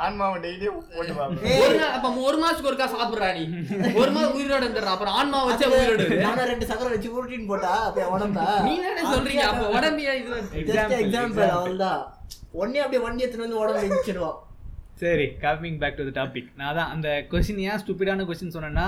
[0.00, 0.50] ஆன்மாவை
[1.58, 3.44] ஒரு நாள் அப்ப ஒரு மாசத்துக்கு ஒருக்கா சாப்பிடுறா நீ
[3.94, 4.94] ஒரு மாசம் உயிரோட இருந்துடுறா.
[4.94, 6.18] அப்புறம் ஆன்மா வச்சு உயிரோட இரு.
[6.24, 8.44] நானும் ரெண்டு சக்கரம் வச்சு புரோட்டீன் போட்டா அப்ப உடம்பா?
[8.66, 9.44] நீ தானே சொல்றீங்க.
[9.50, 10.36] அப்ப உடம்பியா இது
[11.00, 11.50] எக்ஸாம்பிள்
[12.60, 14.38] ஒன்னே அப்படியே வண்டி எடுத்துட்டு வந்து உடம்பு வச்சிடுவோம்
[15.02, 18.86] சரி coming back to the topic நான் தான் அந்த கொஸ்டின் ஏன் ஸ்டூப்பிடான கொஸ்டின் சொன்னேன்னா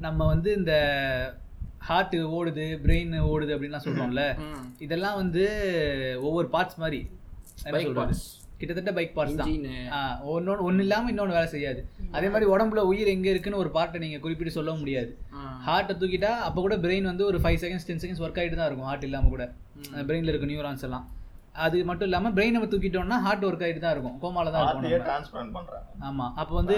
[0.00, 0.72] நம்ம வந்து இந்த
[1.86, 4.22] ஹார்ட் ஓடுது பிரெயின் ஓடுது அப்படின்லாம் சொல்றோம்ல.
[4.44, 4.64] ம்.
[4.80, 5.44] இதெல்லாம் வந்து
[6.22, 7.00] ஒவ்வொரு பார்ட்ஸ் மாதிரி.
[8.60, 9.50] கிட்டத்தட்ட பைக் பார்ட்ஸ் தான்.
[10.34, 11.80] ஒன்னொன்று ஒன்று இல்லாமல் இன்னொன்று வேலை செய்யாது.
[12.16, 15.10] அதே மாதிரி உடம்புல உயிர் எங்கே இருக்குன்னு ஒரு பார்ட்டை நீங்கள் குறிப்பிட்டு சொல்ல முடியாது.
[15.66, 18.88] ஹார்ட்டை தூக்கிட்டா அப்போ கூட பிரெயின் வந்து ஒரு five seconds ten seconds work ஆகிட்டு தான் இருக்கும்.
[18.90, 19.44] ஹார்ட் இல்லாமல் கூட.
[20.08, 21.06] பிரெயினில் இருக்க நியூரான்ஸ் எல்லாம்.
[21.66, 24.16] அது மட்டும் இல்லாமல் பிரெயின் நம்ம தூக்கிட்டோம்னா ஹார்ட் ஒர்க் ஆகிட்டு தான் இருக்கும்.
[24.24, 25.08] கோமால தான் இருக்கும் ஹார்ட்லயே நம்ம.
[25.10, 25.86] டிரான்ஸ்பிளான்ட் பண்றாங்க.
[26.08, 26.26] ஆமா.
[26.40, 26.76] அப்போ வந்து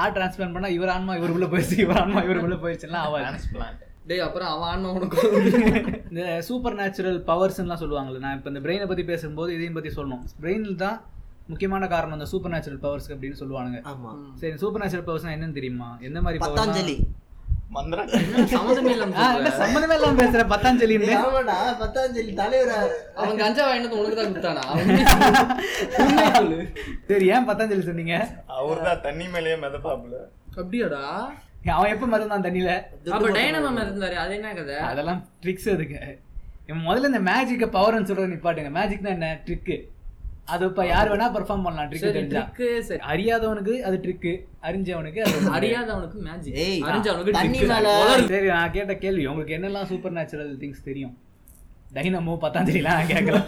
[0.00, 4.20] ஹார்ட் டிரான்ஸ்பிளான்ட் பண்ணா இவர் ஆன்மா இவர் உள்ள போயிடுச்சு இவர் ஆன்மா இவர் உள்ள போயிடுச்சுலாம் டிரான்ஸ்பிளான்ட் டேய்
[4.20, 5.18] அப்புறம் அவன் ஆன்மா உனக்கு
[6.10, 10.22] இந்த சூப்பர் நேச்சுரல் பவர்ஸ்லாம் சொல்லுவாங்கல்ல நான் இப்போ இந்த பிரெயினை பத்தி பேசும்போது இதையும் பத்தி சொல்லணும்.
[10.40, 10.96] பிரெயினில் தான்
[11.48, 13.78] முக்கியமான காரணம் இந்த சூப்பர் நேச்சுரல் பவர்ஸ் அப்படின்னு சொல்லுவானுங்க.
[13.92, 14.10] ஆமா.
[14.34, 15.88] சரி சூப்பர் நேச்சுரல் பவர்ஸ்னா என்னன்னு தெரியுமா?
[16.00, 16.96] எந்த மாதிரி power னா- பத்தாஞ்சலி
[17.70, 18.08] மந்திரம்.
[18.52, 20.42] சம்மந்தமே இல்லாம பேசுற.
[20.50, 22.78] பத்தாஞ்சலின்னு ஆமாடா பத்தாஞ்சலி தலைவரா
[23.14, 24.64] அவன் கஞ்சா வாங்கினது உனக்கு தான் கொடுத்தானா?
[27.10, 28.16] சரி ஏன் பத்தாஞ்சலி சொன்னீங்க?
[28.58, 30.18] அவர்தான் தண்ணி மேலேயே மிதப்பாப்புல.
[30.56, 31.04] அப்படியாடா?
[31.70, 32.70] அவன் எப்ப மறந்தான் தண்ணியில
[33.10, 34.76] அப்ப டைனமம் இருந்தாரு அது என்ன கதை?
[34.84, 35.68] அதெல்லாம் ட்ரிக்ஸ்
[36.68, 38.70] இவன் முதல்ல இந்த மேஜிக்க பவர்னு சொல்றது நிப்பாட்டுங்க.
[38.72, 39.28] மேஜிக்னா என்ன?
[39.46, 39.76] ட்ரிக்கு
[40.44, 41.88] அது இப்ப யார் வேணா பெர்ஃபார்ம் பண்ணலாம்.
[41.90, 42.40] ட்ரிக் சரி தெரிஞ்சா.
[42.40, 43.00] ட்ரிக்கு சரி.
[43.06, 45.50] அறியாதவனுக்கு அது ட்ரிக்கு அறிஞ்சவனுக்கு அது.
[45.50, 46.56] அறியாதவனுக்கு மேஜிக்
[46.88, 47.60] அறிஞ்சவனுக்கு தண்ணி.
[48.28, 51.14] சரி நான் கேட்ட கேள்வி உங்களுக்கு என்னெல்லாம் சூப்பர் நேச்சுரல் திங்ஸ் தெரியும்
[51.94, 53.38] டைனமோ பத்தாஞ்சலிலாம் நான் கேட்கல.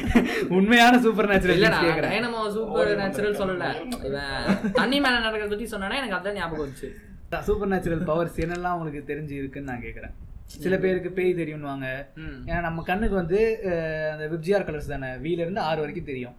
[0.58, 1.64] உண்மையான supernatural
[2.06, 3.66] Dynamo supernatural சொல்லல.
[4.04, 6.90] இவன் தண்ணி மேல நடக்கிறத பத்தி சொன்னானே எனக்கு அதான் ஞாபகம் வந்துச்சு.
[7.46, 10.14] சூப்பர் நேச்சுரல் பவர்ஸ் என்னெல்லாம் உங்களுக்கு தெரிஞ்சு இருக்குன்னு நான் கேட்கறேன்
[10.54, 11.88] சில பேருக்கு பேய் தெரியும்னுவாங்க.
[12.22, 12.38] ம்.
[12.46, 13.38] ஏன்னா நம்ம கண்ணுக்கு வந்து
[14.12, 15.10] அந்த விப்ஜிஆர் கலர்ஸ் தானே.
[15.24, 16.34] வீல இருந்து ஆறு வரைக்கும் தெரியும்.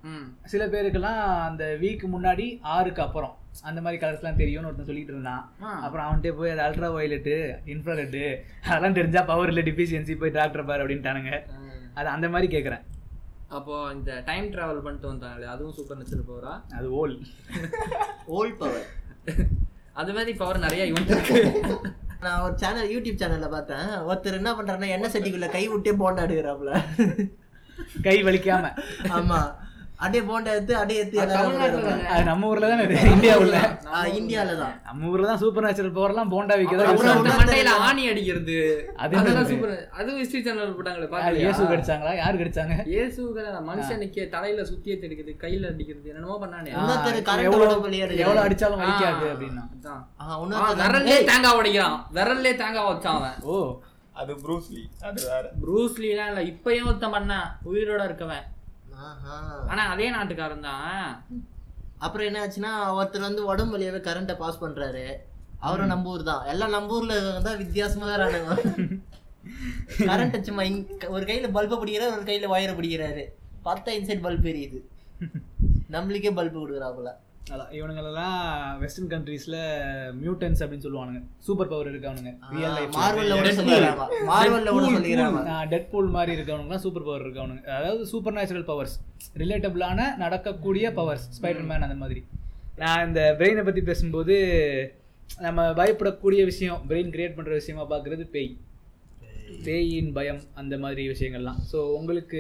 [0.46, 3.34] சில பேருக்கெல்லாம் அந்த வீக்கு முன்னாடி ஆறுக்கு அப்புறம்
[3.70, 5.44] அந்த மாதிரி கலர்ஸ்லாம் தெரியும்னு ஒருத்தன் சொல்லிட்டு இருந்தான்.
[5.86, 7.36] அப்புறம் அவன்கிட்ட போய் அது அல்ட்ரா வயலட்டு
[7.74, 8.24] இன்ஃப்ராரெட்டு
[8.68, 11.34] அதெல்லாம் தெரிஞ்சா பவர் இல்லை டிஃபிஷியன்சி போய் டாக்டர் பாரு அப்படின்ட்டானுங்க.
[11.94, 12.84] அது அந்த மாதிரி கேட்குறேன்
[13.50, 17.16] அப்போ இந்த டைம் டிராவல் பண்ணிட்டு வந்தாங்களே அதுவும் சூப்பர் நேச்சுரல் பவரா அது ஓல்
[18.38, 18.88] ஓல்ட் பவர்
[19.94, 21.40] அது மாதிரி பவர் நிறைய இவன் இருக்கு.
[22.22, 23.88] நான் ஒரு சேனல் யூடியூப் சேனல்ல பார்த்தேன்.
[24.10, 26.24] ஒருத்தர் என்ன பண்றாருன்னா எண்ணெய் சட்டிக்குள்ள கை விட்டே போண்டா
[28.02, 28.66] கை வலிக்காம.
[29.10, 29.40] ஆமா.
[30.02, 31.34] அப்படியே போண்டா எடுத்து அப்படியே எடுத்து அது.
[32.12, 33.58] அது நம்ம ஊர்ல தானே இந்தியாவுல.
[33.90, 34.72] ஆ, இந்தியால தான்.
[34.88, 37.34] நம்ம ஊர்ல தான் சூப்பர் நேச்சுரல் பவர்லாம் போண்டா ஆகுது.
[37.34, 38.56] மண்டையில ஆணி அடிக்கிறது.
[38.98, 39.48] அது அதெல்லாம்?
[39.52, 39.76] சூப்பர்.
[39.98, 42.14] அதுவும் ஹிஸ்டரி சேனல் போட்டாங்களே அது இயேசு கடிச்சாங்களா?
[42.16, 42.78] யார் கடிச்சாங்க?
[42.92, 46.72] இயேசுகளை மனுஷனுக்கு தலையில சுத்தியே தெரிக்குது கையில அடிக்கிறது என்னமோ பண்ணானே.
[48.22, 49.66] எவ்வளவு அடிச்சாலும் வலிக்காது அப்படின்னா.
[51.30, 51.98] தேங்காய் உடைக்கிறான்.
[52.14, 53.38] விரல்லே தேங்காய் வச்சான் அவன்.
[53.46, 53.56] ஓ.
[54.16, 55.46] அது ப்ரூஸ்லி அது வேற.
[55.62, 57.48] ப்ரூஸ்லிலாம் இல்ல இப்பயும் ஒருத்தன் பண்ணான்.
[57.66, 58.44] உயிரோட இருக்கவன்.
[59.72, 61.10] ஆனா அதே நாட்டுக்காரன் தான்.
[62.06, 65.06] அப்புறம் என்ன ஆச்சுன்னா ஒருத்தர் வந்து உடம்பு வழியாவே கரண்ட்டை பாஸ் பண்றாரு.
[65.66, 67.16] அவரும் நம்ம ஊர் தான் எல்லாம் நம்ம ஊர்ல
[67.48, 68.22] தான் வித்தியாசமா தான்
[70.10, 70.64] கரண்ட் சும்மா
[71.16, 73.24] ஒரு கையில பல்பை பிடிக்கிறாரு ஒரு கையில வயரை பிடிக்கிறாரு.
[73.68, 74.80] பார்த்தா இன்சைட் பல்ப் எரியுது.
[75.96, 77.12] நம்மளுக்கே பல்ப் கொடுக்குறாப்புல.
[77.54, 78.36] அதான் இவனுங்களெல்லாம்
[78.82, 79.58] வெஸ்டர்ன் கண்ட்ரீஸ்ல
[80.22, 81.22] மியூட்டன்ஸ் அப்படின்னு சொல்லுவானுங்க.
[81.46, 82.32] சூப்பர் பவர் இருக்கவனுங்க.
[82.56, 83.36] ரியல் லைஃப் மார்வல்ல
[85.74, 87.64] டெட் பூல் மாதிரி இருக்கவனுங்கலாம் சூப்பர் பவர் இருக்கவனுங்க.
[87.80, 88.96] அதாவது சூப்பர் நேச்சுரல் பவர்ஸ்
[89.44, 92.24] ரிலேட்டபிளான நடக்கக்கூடிய பவர்ஸ் ஸ்பைடர் மேன் அந்த மாதிரி.
[92.84, 94.36] நான் இந்த பிரெயினை பற்றி பேசும்போது
[95.46, 98.52] நம்ம பயப்படக்கூடிய விஷயம் பிரெயின் கிரியேட் பண்ணுற விஷயமா பார்க்குறது பேய்.
[99.66, 101.60] பேயின் பயம் அந்த மாதிரி விஷயங்கள்லாம்.
[101.72, 102.40] ஸோ உங்களுக்கு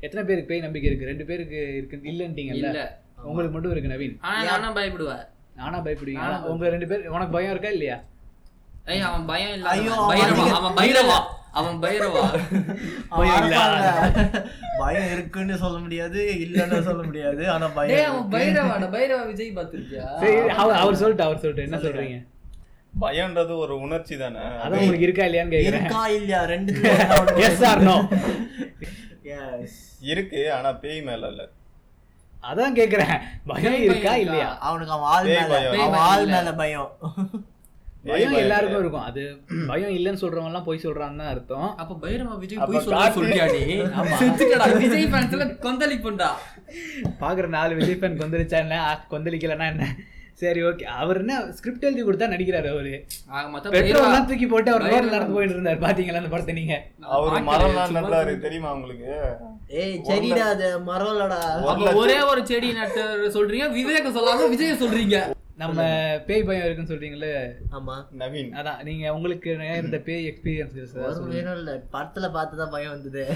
[0.00, 1.10] எத்தனை பேருக்கு பேய் நம்பிக்கை இருக்கு?
[1.12, 2.68] ரெண்டு பேருக்கு இருக்கு இல்லைன்ட்டீங்கல்ல?
[2.70, 2.84] இல்ல.
[3.24, 4.16] உங்களுக்கு மட்டும் இருக்கு நவீன்.
[4.22, 5.24] ஆனா நானும் பயப்படுவேன்.
[5.56, 6.24] நானா பயப்படுவீங்க?
[6.24, 7.96] ஆனா உங்க ரெண்டு பேர் உனக்கு பயம் இருக்கா இல்லையா?
[8.86, 11.18] ஏய் அவன் பயம் இல்ல ஐயோ, அவன் பைரவா அவன் பைரவா.
[11.52, 12.22] அவன் பைரவா.
[13.12, 13.56] பயம் இல்ல.
[14.80, 18.34] பயம் இருக்குன்னு சொல்ல முடியாது இல்லன்னு சொல்ல முடியாது ஆனா பயம் அவன் இருக்கு.
[18.34, 20.06] பைரவா பைரவா விஜய் பார்த்திருக்கியா?
[20.22, 22.18] சரி அவர் அவர் சொல்லிட்டு அவர் சொல்லிட்டு என்ன சொல்றீங்க?
[23.00, 24.42] பயம்ன்றது ஒரு உணர்ச்சி தானே?
[24.62, 25.80] அதான் உங்களுக்கு இருக்கா இல்லையான்னு கேக்குறேன்.
[25.80, 26.40] இருக்கா இல்லையா?
[26.46, 26.72] ரெண்டு
[27.46, 27.96] எஸ் ஆர் நோ
[29.36, 31.44] எஸ் இருக்கு ஆனா பேய் மேல இல்ல.
[32.44, 33.14] அதான் கேக்குறேன்.
[33.48, 34.48] பயம் பேய் இருக்கா இல்லையா?
[34.62, 36.90] அவனுக்கு அவன் ஆள் மேல ஆள் பயம் மேல பயம்.
[38.08, 38.80] பயம் எல்லாருக்கும்.
[38.80, 39.04] இருக்கும்.
[39.04, 39.22] அது
[39.68, 41.68] பயம் இல்லைன்னு சொல்றவங்க எல்லாம் போய் சொல்றான்னு தான் அர்த்தம்.
[41.78, 42.84] அப்ப பைரவா விஜய் போய்
[43.16, 43.46] சொல்லியா
[44.76, 45.06] விஜய்
[45.64, 46.30] கொந்தளிப்புண்டா.
[47.22, 49.86] பாக்குற நாலு விஜய் ஃபேன் கொந்தளிச்சா என்ன ஆ, கொந்தளிக்கலன்னா என்ன?
[50.38, 52.94] சரி ஓகே அவர் என்ன ஸ்கிரிப்ட் எழுதி கொடுத்தா நடிக்கிறாரு அவரு?
[53.30, 56.54] ஆக மொத்தம் பெட்ரோல் பைரவா எல்லாம் தூக்கி போட்டு அவர் ரோட்ல நடந்து போயிட்டு இருந்தாரு பாத்தீங்களா அந்த படத்தை
[56.58, 56.76] நீங்க?
[57.16, 58.32] அவரு மரம்லாம் நடுறாரு.
[58.44, 59.12] தெரியுமா உங்களுக்கு?
[59.82, 61.40] ஏய் சரிடா அது மரம்லடா.
[62.02, 63.04] ஒரே ஒரு செடி நட்டு
[63.36, 65.18] சொல்றீங்க விவேக சொல்லாம விஜய சொல்றீங்க.
[65.56, 65.82] நம்ம
[66.26, 67.52] பேய் பயம் இருக்குன்னு சொல்றீங்களே.
[67.72, 68.06] ஆமா.
[68.18, 68.50] நவீன்.
[68.52, 73.28] அதான் நீங்க உங்களுக்கு இருந்த பேய் எக்ஸ்பீரியன்ஸ் வேணும் இல்ல படத்துல பார்த்துதான் பயம் வந்தது.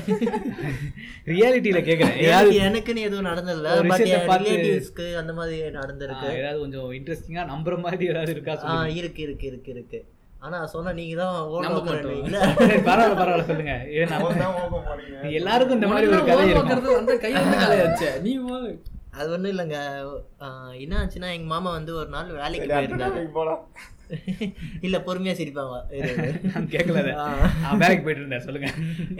[1.26, 2.16] ரியாலிட்டியில கேக்குறேன்.
[2.60, 6.32] எனக்குன்னு எதுவும் நடந்ததில்ல பார்த்து- ரிலேட்டிவ்ஸ்க்கு அந்த மாதிரி நடந்திருக்கு.
[6.32, 8.52] ஏதாவது கொஞ்சம் இன்ட்ரெஸ்டிங்கா நம்புற மாதிரி ஏதாவது இருக்கா
[8.88, 10.04] இருக்கு இருக்கு இருக்கு இருக்கு.
[10.38, 13.86] ஆனா சொன்னா நீங்க தான் பரவாயில்ல பரவாயில்ல சொல்லுங்க.
[13.90, 15.32] ஏன் நம்ம- அவர்தான் ஓகம் போறீங்க.
[15.32, 16.70] எல்லாருக்கும் இந்த மாதிரி ஒரு கதை இருக்கும்.
[16.70, 18.38] உனக்கு அந்த கை வந்து கலையாச்சே நீ
[19.16, 19.78] அது ஒண்ணும் இல்லைங்க.
[20.84, 23.62] என்ன ஆச்சுன்னா எங்க மாமா வந்து ஒரு நாள் வேலைக்கு போலாம்.
[24.86, 25.78] இல்ல பொறுமையா சிரிப்பாங்க.
[26.74, 27.00] கேட்கல
[27.82, 28.70] வேலைக்கு போயிட்டு இருந்தேன் சொல்லுங்க.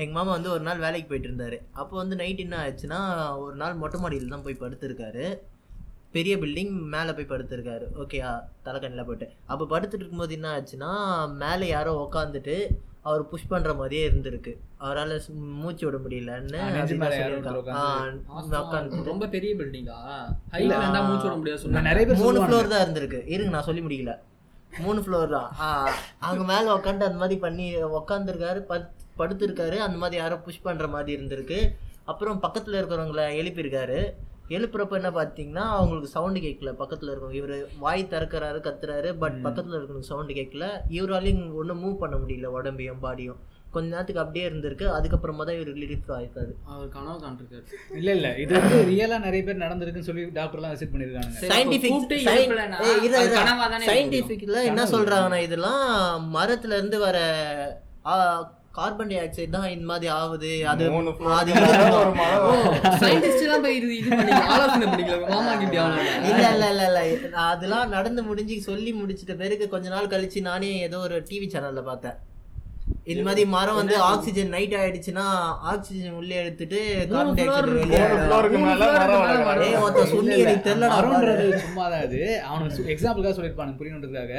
[0.03, 1.59] எங்க மாமா வந்து ஒரு நாள் வேலைக்கு போயிட்டு இருந்தாரு.
[1.81, 3.01] அப்போ வந்து நைட் என்ன ஆச்சுன்னா
[3.45, 5.27] ஒரு நாள் மொட்டை மாடியில் தான் போய் படுத்திருக்காரு.
[6.17, 7.87] பெரிய பில்டிங் மேலே போய் படுத்திருக்காரு.
[8.03, 8.31] ஓகேயா
[8.67, 10.93] தலைக்கண்ணில் போட்டு அப்போ படுத்துட்டு இருக்கும்போது என்ன ஆச்சுன்னா
[11.43, 12.57] மேலே யாரோ உக்காந்துட்டு
[13.07, 14.53] அவர் புஷ் பண்ற மாதிரியே இருந்திருக்கு.
[14.85, 15.13] அவரால்
[15.63, 16.61] மூச்சு விட முடியலன்னு
[19.11, 19.99] ரொம்ப பெரிய பில்டிங்கா
[20.61, 23.21] இருந்தா மூச்சு விட முடியாது நிறைய பேர் மூணு ஃப்ளோர் தான் இருந்திருக்கு.
[23.35, 24.15] இருங்க நான் சொல்லி முடியல
[24.85, 25.51] மூணு ஃப்ளோர் தான்.
[26.29, 27.67] அங்க மேல உட்காந்து அந்த மாதிரி பண்ணி
[28.01, 28.61] உட்காந்துருக்காரு
[29.21, 29.77] படுத்திருக்காரு.
[29.87, 31.61] அந்த மாதிரி யாரோ புஷ் பண்ற மாதிரி இருந்திருக்கு.
[32.11, 34.01] அப்புறம் பக்கத்துல இருக்கிறவங்கள எழுப்பியிருக்காரு.
[34.51, 37.39] எழுப்புறப்ப என்ன பார்த்தீங்கன்னா அவங்களுக்கு சவுண்டு கேட்கல பக்கத்துல இருக்கவங்க.
[37.41, 40.67] இவர் வாய் திறக்கறாரு கத்துறாரு பட் பக்கத்துல இருக்கிறவங்க சவுண்டு கேட்கல
[40.99, 43.41] இவராலையும் ஒன்றும் மூவ் பண்ண முடியல உடம்பையும் பாடியும்
[43.73, 44.87] கொஞ்ச நேரத்துக்கு அப்படியே இருந்திருக்கு.
[44.97, 47.65] அதுக்கப்புறமா தான் இவர் ரிலீஃப் ஆயிருக்காரு அவர் கனவு காண்டிருக்காரு
[47.99, 48.29] இல்ல இல்ல.
[48.37, 52.07] இது வந்து ரியலா நிறைய பேர் நடந்திருக்குன்னு சொல்லி டாக்டர் எல்லாம் விசிட் பண்ணிருக்காங்க இருக்கும்.
[53.91, 55.85] சயின்டிபிக்ல என்ன சொல்றாங்கன்னா இதெல்லாம்
[56.37, 57.19] மரத்துல இருந்து வர
[58.79, 60.51] கார்பன் டை ஆக்சைடு தான் இந்த மாதிரி ஆகுது.
[60.73, 60.85] அது
[61.33, 61.53] அது
[63.41, 64.87] எல்லாம் போய் இது இது பண்ணி ஆலோசனை
[65.31, 65.77] மாமா கிட்ட
[66.31, 67.01] இல்ல இல்ல இல்ல இல்ல
[67.47, 72.17] அதெல்லாம் நடந்து முடிஞ்சு சொல்லி முடிச்சிட்ட பிறகு கொஞ்ச நாள் கழிச்சு நானே ஏதோ ஒரு டிவி சேனல்ல பார்த்தேன்.
[73.13, 75.27] இந்த மாதிரி மரம் வந்து ஆக்சிஜன் நைட் ஆயிடுச்சுன்னா
[75.73, 76.79] ஆக்சிஜன் உள்ளே எடுத்துட்டு
[77.13, 77.85] கார்பன் டை ஆக்சைடு
[80.13, 84.35] சொன்னி எனக்கு சும்மா தான் அது அவனுக்கு எக்ஸாம்பிளுக்காக சொல்லிருப்பானுங்க புரியணுன்றதுக்காக.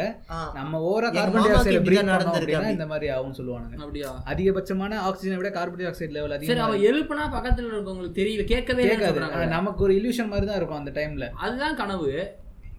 [0.57, 2.73] நம்ம ஓவரா கார்பன் டை ஆக்சைடு பிரீத் நடந்திருக்கு.
[2.75, 3.79] இந்த மாதிரி ஆகும்னு சொல்லுவானுங்க.
[3.85, 4.11] அப்படியா?
[4.33, 8.45] அதிகபட்சமான ஆக்சிஜனை விட கார்பன் டை ஆக்சைடு லெவல் சரி அவ அதிகமா எழுப்புனா பக்கத்துல இருக்கவங்களுக்கு தெரியல.
[8.53, 9.49] கேட்கவே கேட்காது.
[9.57, 12.11] நமக்கு ஒரு இல்யூஷன் மாதிரி தான் இருக்கும் அந்த டைம்ல அதுதான் கனவு.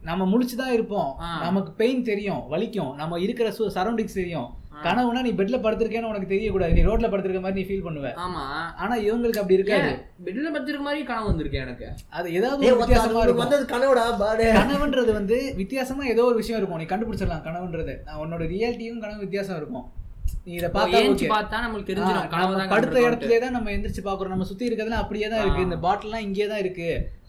[0.09, 1.11] நம்ம முழிச்சு தான் இருப்போம்.
[1.47, 2.95] நமக்கு பெயின் தெரியும் வலிக்கும்.
[3.03, 4.49] நம்ம இருக்கிற சரௌண்டிங்ஸ் தெரியும்.
[4.85, 6.73] கனவுனா நீ பெட்ல படுத்திருக்கேன்னு உனக்கு தெரியக்கூடாது.
[6.77, 8.11] நீ ரோட்ல படுத்திருக்க மாதிரி நீ ஃபீல் பண்ணுவ.
[8.25, 8.43] ஆமா.
[8.83, 9.91] ஆனா இவங்களுக்கு அப்படி இருக்காது.
[10.27, 11.87] பெட்ல படுத்திருக்க மாதிரி கனவு வந்திருக்கு எனக்கு.
[12.19, 13.45] அது ஏதாவது வித்தியாசமா இருக்கும்.
[13.45, 14.05] வந்தது கனவுடா
[14.59, 16.83] கனவுன்றது வந்து வித்தியாசமா ஏதோ ஒரு விஷயம் இருக்கும்.
[16.83, 17.95] நீ கண்டுபிடிச்சிடலாம் கனவுன்றது.
[18.25, 19.87] உன்னோட ரியாலிட்டியும் கனவு வித்தியாசம் இருக்கும்.
[20.47, 20.99] நீ இதை பார்த்தா.
[21.33, 22.29] பார்த்தா நம்மளுக்கு ஆ, தெரிஞ்சிடும்.
[22.33, 23.09] கனவு நம்ம தான் படுத்த கண்டிருக்கோம்ட்டு.
[23.09, 25.67] இடத்துலயே தான் நம்ம எந்திரிச்சு பாக்குறோம் நம்ம சுத்தி இருக்கிறதுலாம் அப்படியே தான் இருக்கு.
[25.69, 26.89] இந்த பாட்டில்லாம் இங்கே தான் இருக்கு.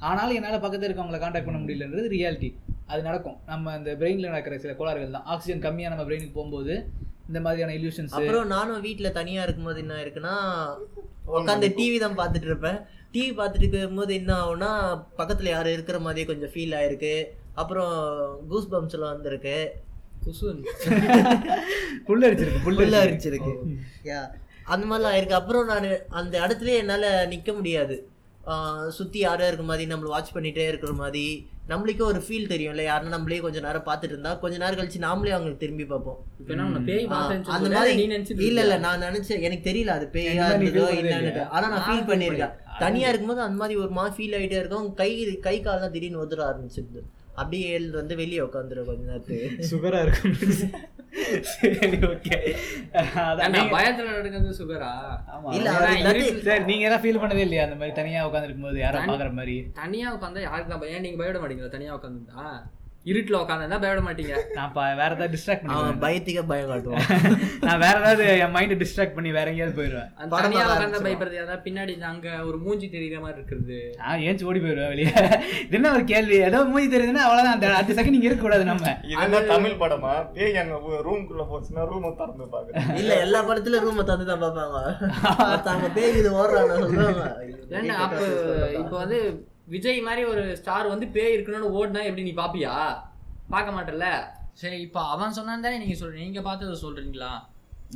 [0.09, 2.49] ஆனாலும் என்னால பக்கத்துல இருக்கவங்கள காண்டாக்ட் பண்ண முடியலன்றது ரியாலிட்டி
[2.91, 3.37] அது நடக்கும்.
[3.45, 5.27] நம்ம இந்த பிரெயின்ல நடக்கிற சில கோளாறுகள் தான்.
[5.33, 6.73] ஆக்சிஜன் கம்மியா நம்ம பிரெயினுக்கு போகும்போது
[7.31, 10.33] இந்த மாதிரியான இல்யூஷன்ஸ் அப்புறம் நானும் வீட்ல தனியா இருக்கும்போது என்ன இருக்குன்னா
[11.35, 12.79] உட்காந்து டிவி தான் பார்த்துட்டு இருப்பேன்.
[13.13, 14.71] டிவி பார்த்துட்டு இருக்கும்போது என்ன ஆகும்னா
[15.19, 17.13] பக்கத்துல யாரும் இருக்கிற மாதிரியே கொஞ்சம் ஃபீல் ஆயிருக்கு.
[17.53, 17.93] அப்புறம்
[18.49, 19.55] கூஸ் பம்ப்ஸ் எல்லாம் வந்திருக்கு.
[20.25, 20.59] குசுன்.
[22.07, 23.53] புல் அடிச்சிருக்கு புல் அரிச்சிருக்கு
[24.05, 24.19] யா
[24.65, 27.95] அந்த மாதிரிலாம் இருக்கு அப்புறம் நான் அந்த இடத்துல என்னால நிக்க முடியாது.
[28.89, 32.83] சுத்தி யாரோ இருக்க மாதிரி நம்மள வாட்ச் பண்ணிட்டே இருக்கிற மாதிரி நம்மளுக்கே ஒரு ஃபீல் தெரியும்ல.
[32.83, 36.25] யாருன்னா நம்மளே கொஞ்ச நேரம் பார்த்துட்டு இருந்தா கொஞ்ச நேரம் கழிச்சு நாமளே அவங்களுக்கு திரும்பி பார்ப்போம்.
[37.43, 38.77] அந்த மாதிரி இல்ல இல்ல?
[38.77, 39.41] நான் நினைச்சேன்.
[39.41, 41.47] எனக்கு தெரியல அது பேயா இருந்ததோ என்னன்னு?
[41.47, 42.53] ஆனா நான் ஃபீல் பண்ணிருக்கேன்.
[42.79, 44.93] தனியா இருக்கும்போது அந்த மாதிரி ஒரு மாதிரி ஃபீல் ஆயிட்டே இருக்கும்.
[44.93, 47.01] கை கை கால்லாம் திடீர்னு உதற ஆரம்பிச்சிருது.
[47.33, 49.49] அப்படியே எழுந்து வந்து வெளியே உட்காந்துரும் கொஞ்ச நேரத்துக்கு.
[49.71, 50.35] சுகரா இருக்கும்.
[51.49, 52.37] சரி ஓகே
[53.73, 54.91] பயத்துல நடக்கிறது சுகரா
[55.55, 55.71] இல்ல,
[56.65, 57.63] நீங்க எல்லாம் ஃபீல் பண்ணதே இல்லையா?
[57.63, 59.55] அந்த மாதிரி தனியா உட்காந்துருக்கும் போது யாரும் பாக்குற மாதிரி.
[59.77, 61.69] தனியா உட்காந்தா யாருக்கு தான் பயம் நீங்க பயப்பட மாட்டீங்களா?
[61.69, 62.45] தனியா உட்காந்துருந்தா
[63.05, 64.33] இருட்டுல உட்காந்து பயப்பட மாட்டீங்க.
[64.53, 67.07] நான் ப- வேற ஏதாவது டிஸ்ட்ராக்ட் பண்ணி பயத்துக்கே பயம் காட்டுவான்.
[67.61, 70.09] நான் வேற ஏதாவது என் மைண்டை டிஸ்ட்ராக்ட் பண்ணி வேற எங்கேயாவது போயிடுவேன்.
[70.15, 71.07] அந்த படம் தனியா பார்க்க உட்காந்து.
[71.07, 73.77] பயப்படுறது ஏதாவது பின்னாடி அங்க ஒரு மூஞ்சி தெரியுற மாதிரி இருக்கிறது.
[73.97, 75.13] நான் ஏஞ்சி ஓடி போயிடுவேன் வெளியே.
[75.69, 76.37] என்ன ஒரு கேள்வி?
[76.41, 77.53] ஏதோ மூஞ்சி தெரியுதுன்னா அவ்வளவுதான்.
[77.53, 78.93] அந்த அடுத்த செகண்ட் இங்க இருக்க கூடாது நம்ம.
[79.07, 80.13] இது தமிழ் படமா?
[80.33, 84.79] பேய் அங்க ரூம்குள்ள போச்சுன்னா ரூமை திறந்து பாக்குறேன் இல்ல எல்லா படத்துலயும் ரூமை தந்து தான் பார்ப்பாங்க.
[85.45, 86.75] மத்தவங்க பேய் இது ஓடுறாங்க
[87.71, 88.21] ஏன்னா அப்ப
[88.79, 89.17] இப்ப வந்து
[89.73, 92.73] விஜய் மாதிரி ஒரு ஸ்டார் வந்து பேய் இருக்கணும்னு ஓடினா எப்படி நீ பாப்பியா?
[93.53, 94.07] பார்க்க மாட்டல
[94.61, 96.27] சரி இப்ப அவன் சொன்னான் தானே நீங்க சொல்றீங்க.
[96.27, 97.31] நீங்க பார்த்ததை சொல்றீங்களா?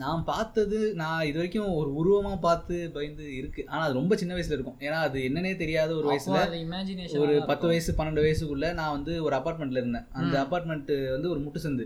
[0.01, 3.61] நான் பார்த்தது நான் இது வரைக்கும் ஒரு உருவமா பார்த்து பயந்து இருக்கு.
[3.71, 4.77] ஆனா அது ரொம்ப சின்ன வயசுல இருக்கும்.
[4.85, 9.35] ஏன்னா அது என்னன்னே தெரியாத ஒரு வயசுல இமேஜினேஷன் ஒரு பத்து வயசு பன்னெண்டு வயசுக்குள்ள நான் வந்து ஒரு
[9.39, 10.07] அபார்ட்மெண்ட்ல இருந்தேன்.
[10.21, 11.85] அந்த அபார்ட்மெண்ட் வந்து ஒரு முட்டுசந்து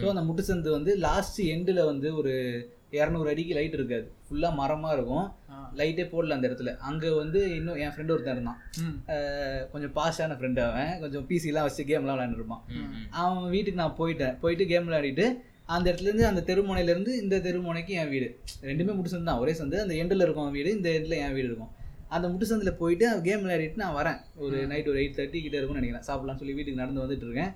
[0.00, 2.34] ஸோ அந்த முட்டுசந்து வந்து லாஸ்ட் எண்டில் வந்து ஒரு
[2.98, 4.06] இரநூறு அடிக்கு லைட் இருக்காது.
[4.26, 5.26] ஃபுல்லாக மரமாக இருக்கும்.
[5.78, 6.72] லைட்டே போடல அந்த இடத்துல.
[6.88, 8.60] அங்கே வந்து இன்னும் என் ஃப்ரெண்டு ஒருத்தன் இருந்தான்.
[9.72, 10.92] கொஞ்சம் பாஸான ஃப்ரெண்டு அவன்.
[11.02, 12.62] கொஞ்சம் பிசிலாம் வச்சு கேம்லாம் விளையாண்டுருப்பான்
[13.22, 14.36] அவன் வீட்டுக்கு நான் போயிட்டேன்.
[14.44, 15.26] போயிட்டு கேம் விளையாடிட்டு
[15.74, 18.28] அந்த இடத்துலேருந்து அந்த தெருமுனையிலேருந்து இந்த தெருமுனைக்கு என் வீடு.
[18.68, 19.40] ரெண்டுமே முட்டுசந்து தான்.
[19.44, 19.78] ஒரே சந்து.
[19.84, 21.72] அந்த எண்டில் இருக்கும் வீடு இந்த எண்டில் என் வீடு இருக்கும்.
[22.16, 24.18] அந்த முட்டுசந்தில் போயிட்டு கேம் விளையாடிட்டு நான் வரேன்.
[24.44, 26.06] ஒரு நைட் ஒரு எயிட் தேர்ட்டி கிட்ட இருக்கும்னு நினைக்கிறேன்.
[26.08, 27.52] சாப்பிடலாம்னு சொல்லி வீட்டுக்கு நடந்து வந்துட்டு இருக்கேன்.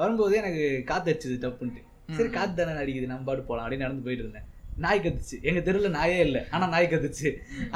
[0.00, 1.82] வரும்போது எனக்கு காத்து அடிச்சுது டப்புன்ட்டு.
[2.16, 3.10] சரி காத்து தானே அடிக்குது.
[3.12, 4.46] நம்ம பாட்டு போகலாம் அப்படின்னு நடந்து போயிட்டு இருந்தேன்.
[4.84, 5.36] நாய் கத்துச்சு.
[5.48, 6.40] எங்க தெருவில் நாயே இல்லை.
[6.54, 7.28] ஆனா நாய் கத்துச்சு.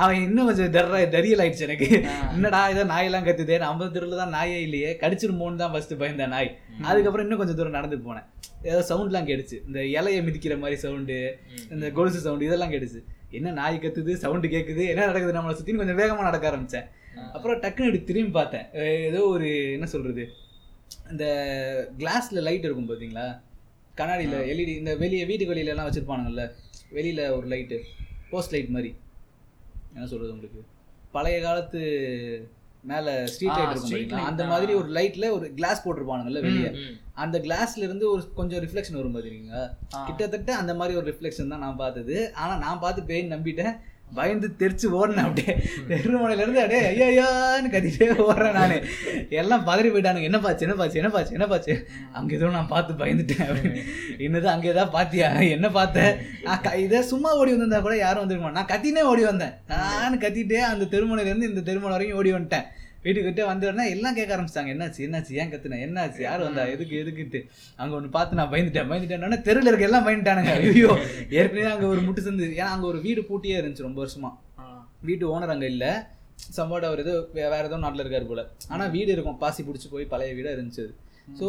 [0.02, 1.88] அவன் இன்னும் கொஞ்சம் டர்ரா டரியல் ஆயிடுச்சு எனக்கு
[2.34, 3.56] என்னடா ஏதோ நாயெல்லாம் கத்துதே?
[3.64, 4.90] நம்ம தெருவில் தான் நாயே இல்லையே.
[5.02, 6.50] கடிச்சிருமோன்னு தான் ஃபர்ஸ்ட் பயந்த நாய்.
[6.90, 8.28] அதுக்கப்புறம் இன்னும் கொஞ்சம் தூரம் நடந்து போனேன்.
[8.70, 11.18] ஏதோ சவுண்ட்லாம் கேட்டுச்சு இந்த இலையை மிதிக்கிற மாதிரி சவுண்டு
[11.74, 13.02] இந்த கொலுசு சவுண்டு இதெல்லாம் கேட்டுச்சு
[13.38, 14.12] என்ன நாய் கத்துது?
[14.24, 15.36] சவுண்டு கேட்குது என்ன நடக்குது?
[15.38, 16.86] நம்மளை சுற்றின்னு கொஞ்சம் வேகமாக நடக்க ஆரம்பிச்சேன்.
[17.36, 18.66] அப்புறம் டக்குன்னு இப்படி திரும்பி பார்த்தேன்.
[19.08, 20.24] ஏதோ ஒரு என்ன சொல்றது?
[21.12, 21.24] இந்த
[22.00, 23.26] கிளாஸ்ல லைட் இருக்கும் பார்த்தீங்களா
[23.98, 26.44] கண்ணாடியில் எல்இடி இந்த வெளியே வீட்டுக்கு வெளியில எல்லாம் வச்சிருப்பானுங்கல்ல.
[26.96, 27.78] வெளியில ஒரு லைட்டு
[28.30, 28.90] போஸ்ட் லைட் மாதிரி.
[29.94, 30.62] என்ன சொல்றது உங்களுக்கு?
[31.12, 31.80] பழைய காலத்து
[32.90, 34.42] மேல ஸ்ட்ரீட் லைட் இருக்கும் அந்த.
[34.52, 36.70] மாதிரி ஒரு லைட்ல ஒரு கிளாஸ் போட்டிருப்பானுங்கல்ல வெளியே.
[37.24, 39.62] அந்த கிளாஸ்ல இருந்து ஒரு கொஞ்சம் ரிஃப்ளெக்ஷன் வரும் பாத்தீங்களா?
[40.06, 42.16] கிட்டத்தட்ட அந்த மாதிரி ஒரு ரிஃப்ளெக்ஷன் தான் நான் பார்த்தது.
[42.34, 43.74] ஆனா நான் பார்த்து பேய் நம்பிட்டேன்.
[44.14, 45.56] பயந்து தெரிச்சு ஓடினேன் அப்படியே.
[45.88, 48.80] தெருமனையிலேருந்து அப்படியே ஐயாயான்னு கத்திட்டே ஓடுறேன் நான்.
[49.30, 50.22] எல்லாம் பதறி போயிட்டானுங்க.
[50.22, 51.84] என்ன பாச்சு என்ன பாச்சு என்ன பாச்சு என்ன பாச்சு?
[52.12, 53.82] அங்கே எதுவும் நான் பார்த்து பயந்துட்டேன் அப்படின்னு.
[54.18, 58.66] என்னது அங்கே ஏதாவது பார்த்தியா என்ன பார்த்தேன் நான் க- சும்மா ஓடி வந்திருந்தா கூட யாரும் வந்திருக்க நான்
[58.66, 59.52] கத்தினே ஓடி வந்தேன்.
[59.68, 62.64] நான் கத்திட்டே அந்த தெருமனையிலேருந்து இந்த தெருமனை வரைக்கும் ஓடி வந்துட்டேன்.
[63.04, 64.72] வீட்டுக்கு விட்டு வந்து உடனே எல்லாம் கேட்க ஆரம்பிச்சிட்டாங்க.
[64.74, 65.32] என்னாச்சு என்னாச்சு?
[65.40, 65.78] ஏன் கத்துன?
[65.86, 66.20] என்னாச்சு?
[66.26, 66.64] யார் வந்தா?
[66.74, 67.40] எதுக்கு எதுக்குட்டு
[67.82, 68.88] அங்க ஒன்று பார்த்து நான் பயந்துட்டேன்.
[68.92, 70.54] பயந்துட்டேன் தெருவில் இருக்க எல்லாம் பயந்துட்டானுங்க.
[70.72, 70.92] ஐயோ
[71.38, 72.48] ஏற்கனவே அங்க ஒரு முட்டு சந்து.
[72.60, 74.32] ஏன்னா அங்க ஒரு வீடு பூட்டியே இருந்துச்சு ரொம்ப வருஷமா.
[75.08, 75.86] வீட்டு ஓனர் அங்க இல்ல.
[76.56, 78.42] சம்பாட் அவர் ஏதோ வேற ஏதோ நாட்டில் இருக்காரு போல.
[78.74, 79.38] ஆனா வீடு இருக்கும்.
[79.42, 80.86] பாசி பிடிச்சி போய் பழைய வீடா இருந்துச்சு
[81.40, 81.46] ஸோ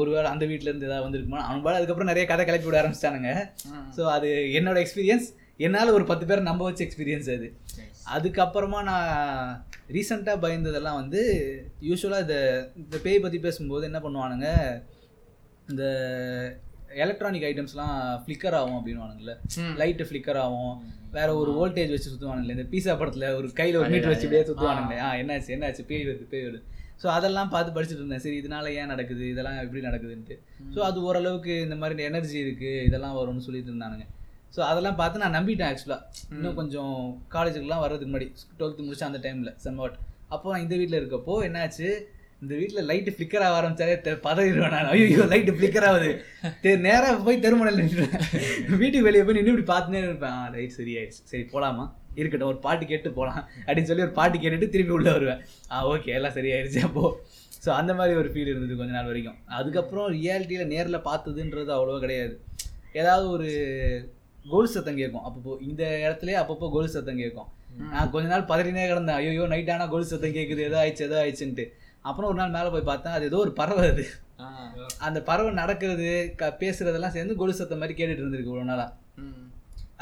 [0.00, 1.38] ஒருவேளை அந்த வீட்ல இருந்து ஏதாவது வந்திருக்குமா?
[1.46, 3.30] அவன் பாட அதுக்கப்புறம் நிறைய கதை கிளப்பி விட ஆரம்பிச்சிட்டானுங்க.
[3.96, 5.26] ஸோ அது என்னோட எக்ஸ்பீரியன்ஸ்
[5.66, 7.48] என்னால் ஒரு பத்து பேரை நம்ப வச்ச எக்ஸ்பீரியன்ஸ் அது.
[8.08, 9.08] அதுக்கப்புறமா நான்
[9.88, 11.20] ரீசெண்டாக பயந்ததெல்லாம் வந்து
[11.82, 12.36] யூஸ்வலாக இந்த
[12.76, 14.48] இந்த பேய் பற்றி பேசும்போது என்ன பண்ணுவானுங்க
[15.68, 15.84] இந்த
[16.98, 19.32] எலக்ட்ரானிக் ஐட்டம்ஸ்லாம் ஃப்ளிக்கர் ஆகும் அப்படின்னுவானுங்கல்ல.
[19.76, 20.76] லைட்டு ஃப்ளிக்கர் ஆகும்.
[21.12, 24.98] வேற ஒரு வோல்டேஜ் வச்சு சுற்றுவானுங்களே இந்த பீஸா படத்தில் ஒரு கையில் ஒரு மீட்டர் வச்சு இப்படியே சுற்றுவானுங்களே
[25.00, 25.10] ஆ.
[25.20, 25.82] என்னாச்சு என்னாச்சு?
[25.86, 26.60] பேய் வருது பேய் வருது.
[27.02, 28.22] ஸோ அதெல்லாம் பார்த்து படிச்சுட்டு இருந்தேன்.
[28.24, 29.24] சரி இதனால ஏன் நடக்குது?
[29.28, 30.36] இதெல்லாம் எப்படி நடக்குதுன்ட்டு.
[30.74, 34.06] ஸோ அது ஓரளவுக்கு இந்த மாதிரி எனர்ஜி இருக்குது இதெல்லாம் வரும்னு சொல்லிட்டு இருந்தானுங்க.
[34.58, 36.94] ஸோ அதெல்லாம் பார்த்து நான் நம்பிட்டேன் ஆக்சுவலாக இன்னும் கொஞ்சம்
[37.34, 38.28] காலேஜுக்குலாம் வர்றதுக்கு முன்னாடி
[38.60, 39.98] டுவெல்த்து முடிச்ச அந்த டைமில் சம்வாட்
[40.34, 41.88] அப்போ நான் இந்த வீட்டில் இருக்கப்போ என்னாச்சு?
[42.42, 43.94] இந்த வீட்டில் லைட்டு ஃப்ளிக்கர் ஆக ஆரம்பிச்சாலே
[44.26, 44.88] பதறிடுவேன் நான்.
[44.94, 46.10] ஐயோ லைட்டு ஃப்ளிக்கர் ஆகுது.
[46.64, 48.12] தெ நேராக போய் தெருமணையில் நின்றுவேன்
[48.82, 50.36] வீட்டுக்கு வெளியே போய் நின்று இப்படி பார்த்துனே இருப்பேன்.
[50.40, 51.22] ஆ ரைட் சரி ஆயிடுச்சு.
[51.30, 51.86] சரி போகலாமா
[52.20, 55.40] இருக்கட்டும் ஒரு பாட்டு கேட்டு போகலாம் அப்படின்னு சொல்லி ஒரு பாட்டு கேட்டுட்டு திருப்பி உள்ளே வருவேன்.
[55.72, 57.04] ஆ ஓகே எல்லாம் சரியாயிருச்சு அப்போ.
[57.64, 59.38] ஸோ அந்த மாதிரி ஒரு ஃபீல் இருந்தது கொஞ்ச நாள் வரைக்கும்.
[59.58, 62.36] அதுக்கப்புறம் ரியாலிட்டியில் நேரில் பார்த்ததுன்றது அவ்வளோவா கிடையாது.
[63.00, 63.48] ஏதாவது ஒரு
[64.52, 67.48] கோல் சத்தம் கேட்கும் அப்பப்போ இந்த இடத்துலயே அப்பப்போ கோல் சத்தம் கேட்கும்
[67.92, 69.18] நான் கொஞ்ச நாள் பதறினே கிடந்தேன்.
[69.20, 71.66] ஐயோ நைட் ஆனால் கோல் சத்தம் கேட்குது ஏதோ ஆயிடுச்சு ஏதோ ஆயிடுச்சுன்ட்டு.
[72.08, 74.04] அப்புறம் ஒரு நாள் மேலே போய் பார்த்தேன் அது ஏதோ ஒரு பறவை அது.
[75.06, 76.08] அந்த பறவை நடக்கிறது
[76.40, 78.86] க பேசுறதெல்லாம் சேர்ந்து கோல் சத்தம் மாதிரி கேட்டுட்டு இருந்திருக்கு இவ்வளோ நாளா.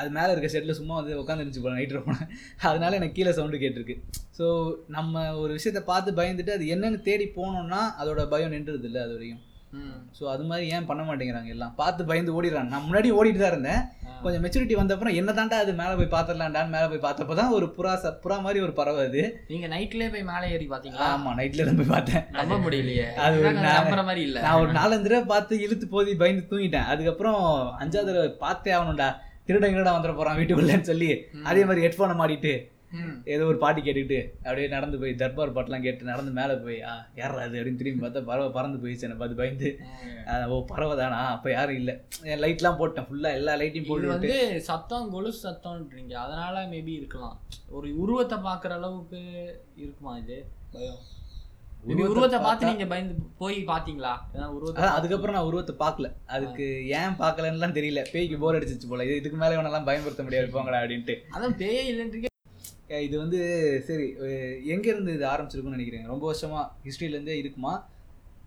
[0.01, 2.31] அது மேலே இருக்க ஷெட்டில் சும்மா வந்து உட்காந்துருந்துச்சு போல நைட் போனேன்
[2.71, 3.95] அதனால எனக்கு கீழே சவுண்டு கேட்டிருக்கு.
[4.39, 4.47] ஸோ
[4.97, 9.43] நம்ம ஒரு விஷயத்த பார்த்து பயந்துட்டு அது என்னன்னு தேடி போனோம்னா அதோட பயம் நின்றுது இல்லை அது வரையும்.
[10.19, 11.73] ஸோ அது மாதிரி ஏன் பண்ண மாட்டேங்கிறாங்க எல்லாம்.
[11.81, 12.71] பார்த்து பயந்து ஓடிடுறாங்க.
[12.75, 13.83] நான் முன்னாடி ஓடிட்டு தான் இருந்தேன்.
[14.23, 17.93] கொஞ்சம் மெச்சூரிட்டி வந்தப்புறம் என்ன தாண்டா அது மேலே போய் பார்த்துடலாண்டான்னு மேலே போய் பார்த்தப்போ தான் ஒரு புறா
[18.25, 19.23] புறா மாதிரி ஒரு பறவை அது.
[19.49, 22.25] நீங்க நைட்லயே போய் மேலே ஏறி பாத்தீங்களா ஆமாம் நைட்டில் தான் போய் பார்த்தேன்.
[22.33, 23.07] நம்ப முடியலையே.
[23.25, 23.37] அது
[23.69, 24.39] நம்புற மாதிரி இல்ல.
[24.41, 26.89] நான் ஒரு நாலஞ்சு தடவை பார்த்து இழுத்து போதி பயந்து தூங்கிட்டேன்.
[26.93, 27.41] அதுக்கப்புறம்
[27.83, 29.11] அஞ்சாவது தடவை பார்த்தே ஆகணும்டா.
[29.49, 31.11] திருடன் கிருடன் வந்துட போறான் வீட்டுக்குள்ளேன்னு சொல்லி
[31.45, 32.55] அதே மாதிரி ஹெட்ஃபோனை மாட்டிட்டு.
[33.35, 37.41] ஏதோ ஒரு பாட்டு கேட்டுக்கிட்டு அப்படியே நடந்து போய் தர்பார் பாட்டுலாம் கேட்டு நடந்து மேலே போய் ஆ யாரா
[37.47, 39.71] அது அப்படின்னு திரும்பி பார்த்தா பறவை பறந்து போயிடுச்சு என்னை பார்த்து பயந்து.
[40.53, 41.95] ஓ பறவை தானா அப்போ யாரும் இல்லை.
[42.45, 44.37] லைட்லாம் போட்டேன் ஃபுல்லாக எல்லா லைட்டையும் போட்டு வந்து
[44.71, 46.15] சத்தம் கொலுசு சத்தம்ன்றீங்க.
[46.25, 47.37] அதனால மேபி இருக்கலாம்.
[47.79, 49.21] ஒரு உருவத்தை பாக்குற அளவுக்கு
[49.83, 50.39] இருக்குமா இது?
[50.77, 51.03] பயம்.
[52.05, 54.13] உருவத்தை பார்த்து நீங்க பயந்து போய் பாத்தீங்களா
[54.55, 56.09] உருவத்தை அதுக்கப்புறம் நான் உருவத்தை பார்க்கல.
[56.37, 56.65] அதுக்கு
[57.01, 58.03] ஏன் பார்க்கலன்னுலாம் தெரியல.
[58.15, 59.05] பேய்க்கு போர் அடிச்சிச்சு போல.
[59.09, 61.17] இது இதுக்கு மேலே இவனெல்லாம் பயன்படுத்த முடியாது போங்கடா அப்படின்ட்டு.
[61.35, 62.31] அதான் பேயே இல்லைன்றீங்க.
[63.01, 63.39] இது வந்து
[63.87, 66.09] சரி அஹ், எங்க இருந்து இது ஆரம்பிச்சிருக்கும்னு நினைக்கிறீங்க?
[66.09, 67.73] ரொம்ப வருஷமா ஹிஸ்ட்ரியில இருந்தே இருக்குமா?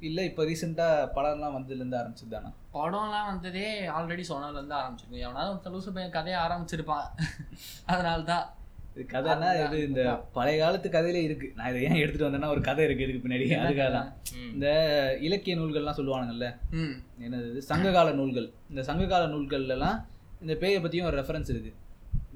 [0.01, 5.51] இல்ல இப்ப ரீசெண்டா படம்லாம் வந்ததுல இருந்து ஆரம்பிச்சது தானா படம்லாம் வந்ததே ஆல்ரெடி சொன்னதுல இருந்து ஆரம்பிச்சிருக்கும் எவனாவது
[5.55, 7.07] ஒரு லூசு பையன் கதையை ஆரம்பிச்சிருப்பான்.
[7.91, 8.45] அதனால தான்
[8.91, 10.03] இது கதைன்னா இது இந்த
[10.35, 11.47] பழைய காலத்து கதையில இருக்கு.
[11.57, 13.45] நான் இதை ஏன் எடுத்துட்டு வந்தேன்னா ஒரு கதை இருக்கு இதுக்கு பின்னாடி.
[13.59, 14.09] அதுக்காக தான்.
[14.47, 14.67] இந்த
[15.27, 16.47] இலக்கிய நூல்கள்லாம் சொல்லுவானுங்கல்ல?
[17.25, 17.61] என்னது?
[17.69, 18.47] சங்ககால நூல்கள்.
[18.71, 19.99] இந்த சங்ககால நூல்கள்ல எல்லாம்
[20.41, 21.71] இந்த பேயை பத்தியும் ஒரு ரெஃபரன்ஸ் இருக்கு.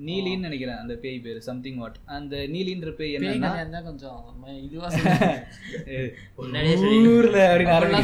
[0.02, 4.88] நீலின்னு நினைக்கிறேன் அந்த பேய் பேரு சம்திங் வாட் அந்த நீலின்ற பேய் என்னன்னா கொஞ்சம் இதுவா
[7.14, 8.02] ஊர்ல அப்படின்னு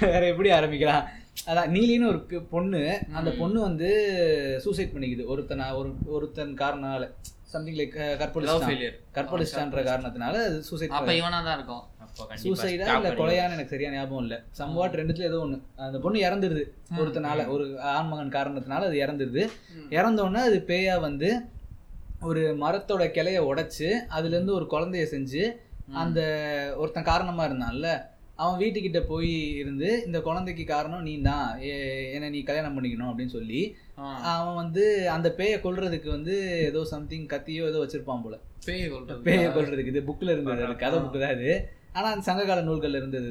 [0.00, 1.08] வேற எப்படி ஆரம்பிக்கிறான்
[1.46, 4.16] அதான் நீலின்னு ஒரு பொண்ணு அந்த பொண்ணு வந்து
[4.64, 5.26] சூசைட் பண்ணிக்குது.
[5.26, 7.10] ஒருத்தன ஒரு ஒருத்தன் காரணனால
[7.42, 8.20] சம்திங் லைக்
[8.66, 8.92] failure.
[9.14, 11.84] கற்பழிச்சிட்டான்ற காரணத்தினால சூசைட் அப்ப இவனா தான் இருக்கும்.
[12.42, 14.36] சூசைடா இல்ல கொலையான்னு எனக்கு சரியா ஞாபகம் இல்ல.
[14.58, 15.58] சம்வாட் ரெண்டுத்துல ஏதோ ஒண்ணு.
[15.84, 16.64] அந்த பொண்ணு இறந்துருது
[16.98, 19.42] ஒருத்தனால ஒரு ஆண்மகன் காரணத்தினால அது இறந்துருது.
[19.96, 21.30] இறந்த உடனே அது பேயா வந்து
[22.22, 25.42] ஒரு மரத்தோட கிளைய உடைச்சு அதுல இருந்து ஒரு குழந்தைய செஞ்சு
[26.00, 26.20] அந்த
[26.76, 27.88] ஒருத்தன் காரணமா இருந்தான்ல
[28.38, 31.46] அவன் வீட்டுக்கிட்ட போய் இருந்து இந்த குழந்தைக்கு காரணம் நீ தான்
[32.14, 33.60] என்னை நீ கல்யாணம் பண்ணிக்கணும் அப்படின்னு சொல்லி.
[34.32, 36.34] அவன் வந்து அந்த பேயை கொல்றதுக்கு வந்து
[36.68, 38.36] ஏதோ சம்திங் கத்தியோ ஏதோ வச்சிருப்பான் போல.
[38.66, 39.20] பேய் கொல்றது.
[39.26, 41.50] பேயை கொல்றதுக்கு இது புக்ல இருந்தது அது கதை புக்கு தான் இது
[41.94, 43.30] ஆனா அந்த சங்ககால நூல்கள்ல இருந்தது.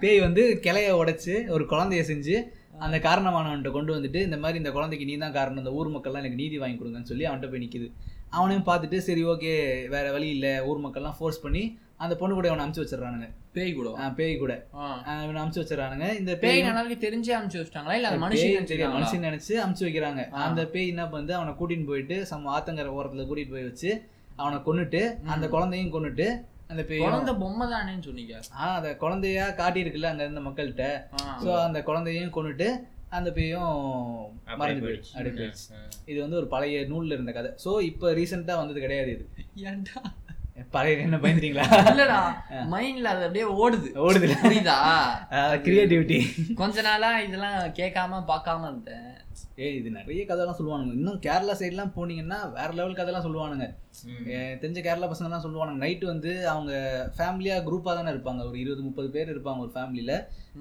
[0.00, 2.36] பேய் வந்து கிளைய உடைச்சு ஒரு குழந்தைய செஞ்சு
[2.84, 6.40] அந்த காரணமானவன்ட்ட கொண்டு வந்துட்டு இந்த மாதிரி இந்த குழந்தைக்கு நீ தான் காரணம் இந்த ஊர் மக்கள்லாம் எனக்கு
[6.40, 7.88] நீதி வாங்கி கொடுங்கன்னு சொல்லி அவன்கிட்ட போய் நிக்குது.
[8.30, 9.52] அவனையும் பார்த்துட்டு சரி ஓகே
[9.88, 11.62] வேற வழி இல்ல ஊர் மக்கள்லாம் ஃபோர்ஸ் பண்ணி
[11.98, 13.26] அந்த பொண்ணு கூட அவனை அமுச்சு வச்சிடறானுங்க.
[13.52, 14.54] பேய் கூட ஆஹ் பேய் கூட.
[14.76, 14.86] ஆ.
[15.22, 16.06] இவனை அமுச்சு வச்சிடறானுங்க.
[16.18, 17.94] இந்த பேய் நல்லா தெரிஞ்சே அனுப்பிச்சு வச்சிட்டாங்களா?
[17.94, 20.22] இல்ல மனுஷன் தெரியும் மனுஷன் நினைச்சு அமுச்சு வைக்கிறாங்க.
[20.42, 21.32] அந்த பேய் என்ன பண்ணுது?
[21.32, 23.90] அவனை கூட்டின்னு போயிட்டு சம ஆத்தங்கரை ஓரத்துல கூட்டிட்டு போய் வச்சு
[24.36, 26.26] அவனை கொன்னுட்டு அந்த குழந்தையும் கொன்னுட்டு
[26.70, 28.34] அந்த குழந்தை பொம்மை தானேன்னு சொன்னீங்க.
[28.56, 30.86] ஆஹ் அந்த குழந்தையா காட்டியிருக்குல்ல அங்க இருந்த மக்கள்கிட்ட.
[31.16, 31.38] ஆ.
[31.42, 32.68] ஸோ அந்த குழந்தையும் கொன்னுட்டு
[33.10, 33.74] அந்த பேயும்
[34.56, 35.12] மறைஞ்சு போயிடுச்சு.
[36.06, 37.50] இது வந்து ஒரு பழைய நூல்ல இருந்த கதை.
[37.64, 39.26] ஸோ இப்போ ரீசெண்டா வந்தது கிடையாது இது.
[39.64, 40.00] ஏன்டா?
[40.74, 41.66] பழைய என்ன பயந்துட்டீங்களா?
[41.90, 42.18] இல்லடா
[42.72, 43.88] மைண்ட்ல அது அப்படியே ஓடுது.
[44.06, 44.36] ஓடுதுல.
[44.44, 44.76] புரியுதா?
[45.66, 46.18] கிரியேட்டிவிட்டி
[46.60, 49.08] கொஞ்ச நாளா இதெல்லாம் கேட்காம பார்க்காம இருந்தேன்.
[49.64, 50.94] ஏய் இது நிறைய கதைலாம் சொல்லுவானுங்க.
[50.98, 53.66] இன்னும் கேரளா சைட்லாம் போனீங்கன்னா வேற லெவல் கதைலாம் சொல்லுவானுங்க.
[54.62, 55.80] தெரிஞ்ச கேரளா பசங்கலாம் சொல்லுவானுங்க.
[55.84, 56.72] நைட்டு வந்து அவங்க
[57.18, 58.42] ஃபேமிலியாக குரூப்பாக தானே இருப்பாங்க.
[58.50, 60.14] ஒரு இருபது முப்பது பேர் இருப்பாங்க ஒரு ஃபேமிலியில்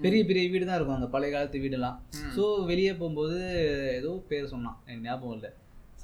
[0.05, 1.99] பெரிய பெரிய வீடு தான் இருக்கும் அங்கே பழைய காலத்து வீடெல்லாம்.
[2.37, 3.37] ஸோ வெளியே போகும்போது
[3.99, 4.77] ஏதோ பேர் சொன்னான்.
[4.87, 5.51] எனக்கு ஞாபகம் இல்லை.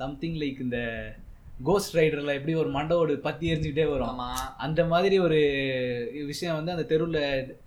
[0.01, 0.79] சம்திங் லைக் இந்த
[1.67, 4.21] கோஸ்ட் ரைடரில் எப்படி ஒரு மண்டவோடு பத்தி எரிஞ்சுக்கிட்டே வரும்.
[4.65, 5.39] அந்த மாதிரி ஒரு
[6.31, 7.57] விஷயம் வந்து அந்த தெருவில்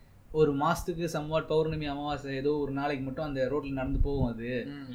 [0.40, 4.50] ஒரு மாசத்துக்கு சம்வாட் பௌர்ணமி அமாவாசை ஏதோ ஒரு நாளைக்கு மட்டும் அந்த ரோட்ல நடந்து போகும் அது.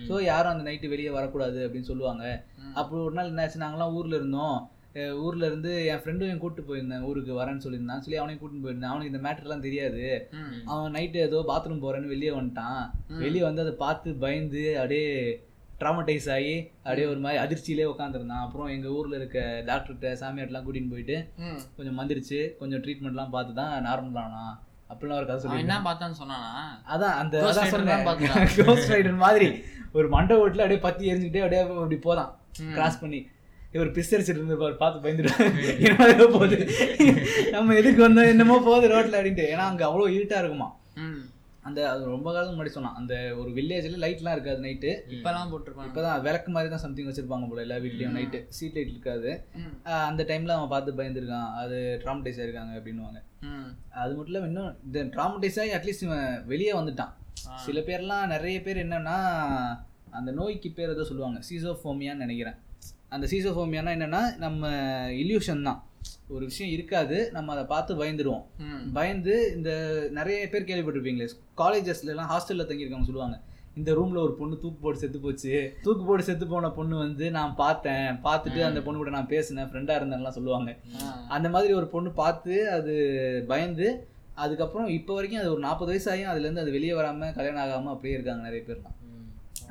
[0.08, 2.26] ஸோ யாரும் அந்த நைட்டு வெளியே வரக்கூடாது அப்படின்னு சொல்லுவாங்க.
[2.80, 3.64] அப்போ ஒரு நாள் என்னாச்சு?
[3.64, 4.58] நாங்களாம் ஊர்ல இருந்தோம்.
[5.26, 7.04] ஊர்ல இருந்து என் ஃப்ரெண்டும் என் கூட்டு போயிருந்தேன்.
[7.10, 8.04] ஊருக்கு வரேன்னு சொல்லியிருந்தான்.
[8.06, 8.92] சொல்லி அவனையும் கூட்டிட்டு போயிருந்தேன்.
[8.92, 10.04] அவனுக்கு இந்த மேட்டர்லாம் தெரியாது.
[10.72, 12.82] அவன் நைட்டு ஏதோ பாத்ரூம் போறேன்னு வெளியே வந்துட்டான்.
[13.24, 15.08] வெளியே வந்து அதை பார்த்து பயந்து அப்படியே
[15.80, 21.18] ட்ராமடைஸ் ஆகி அப்படியே ஒரு மாதிரி அதிர்ச்சியிலே உட்காந்துருந்தான் அப்புறம் எங்கள் ஊரில் இருக்க டாக்டர்கிட்ட சாமியார்ட்டெலாம் கூட்டின்னு போயிட்டு.
[21.78, 24.44] கொஞ்சம் மந்திரிச்சு கொஞ்சம் ட்ரீட்மெண்ட்லாம் பார்த்து தான் நார்மல் ஆனா.
[24.90, 26.52] அப்படிலாம் ஒரு கதை சொல்லி என்ன பார்த்தான்னு சொன்னானா?
[26.88, 29.18] அதான் அந்த அதான் சொன்னேன்.
[29.26, 29.50] மாதிரி.
[29.92, 32.32] ஒரு மண்டை ஓட்டில் அப்படியே பத்தி எரிஞ்சுக்கிட்டே அப்படியே அப்படி போதான்.
[32.74, 33.28] கிராஸ் பண்ணி.
[33.72, 35.34] இவர் பிஸ்தரிச்சிட்டு இருந்திருப்பார் பார்த்து பயந்துட்டு
[35.80, 36.58] என்னமோ போகுது.
[37.52, 39.46] நம்ம எதுக்கு வந்தோம் என்னமோ போகுது ரோட்ல அப்படின்ட்டு.
[39.54, 40.70] ஏன்னா அங்க அவ்வளோ இருட்டா இருக்குமா.
[41.62, 42.96] அந்த அது ரொம்ப காலம் முன்னாடி சொன்னான்.
[42.96, 45.90] அந்த ஒரு வில்லேஜ்ல லைட்லாம் இருக்காது நைட்டு இப்பெல்லாம் போட்டிருப்பாங்க.
[45.90, 49.32] இப்பதான் விளக்கு மாதிரி தான் சம்திங் வச்சிருப்பாங்க போல எல்லா வீட்லயும் நைட்டு சீட் லைட் இருக்காது.
[49.84, 51.54] அந்த டைம்ல அவன் பார்த்து பயந்துருக்கான்.
[51.54, 53.22] அது ட்ராமடைஸ் ஆயிருக்காங்க அப்படின்னுவாங்க.
[53.42, 53.70] ம்.
[53.90, 57.14] அது மட்டும் இல்லாம இன்னும் இந்த ட்ராமடைஸ் ஆகி அட்லீஸ்ட் இவன் வெளியே வந்துட்டான்.
[57.56, 59.18] சில பேர்லாம் நிறைய பேர் என்னன்னா
[60.12, 61.40] அந்த நோய்க்கு பேர் ஏதோ சொல்லுவாங்க.
[61.50, 62.56] சீசோஃபோமியான்னு நினைக்கிறேன்.
[63.10, 64.68] அந்த சீசோஃபோமியானா என்னன்னா நம்ம
[65.10, 65.84] இல்யூஷன் தான்.
[66.36, 68.44] ஒரு விஷயம் இருக்காது நம்ம அதை பார்த்து பயந்துருவோம்.
[68.98, 69.70] பயந்து இந்த
[70.18, 71.28] நிறைய பேர் கேள்விப்பட்டிருப்பீங்களே
[71.62, 73.38] காலேஜஸ்ல எல்லாம் ஹாஸ்டல்ல தங்கியிருக்கவங்க சொல்லுவாங்க
[73.80, 75.52] இந்த ரூம்ல ஒரு பொண்ணு தூக்கு போட்டு செத்து போச்சு.
[75.86, 79.98] தூக்கு போட்டு செத்து போன பொண்ணு வந்து நான் பார்த்தேன் பார்த்துட்டு அந்த பொண்ணு கூட நான் பேசினேன் ஃப்ரெண்டா
[80.00, 80.72] இருந்தேன்லாம் சொல்லுவாங்க.
[81.36, 82.94] அந்த மாதிரி ஒரு பொண்ணு பார்த்து அது
[83.52, 83.88] பயந்து
[84.44, 88.16] அதுக்கப்புறம் இப்போ வரைக்கும் அது ஒரு நாற்பது வயசு ஆகியும் அதுலேருந்து அது வெளியே வராமல் கல்யாணம் ஆகாமல் அப்படியே
[88.18, 88.98] இருக்காங்க நிறைய பேர்லாம்.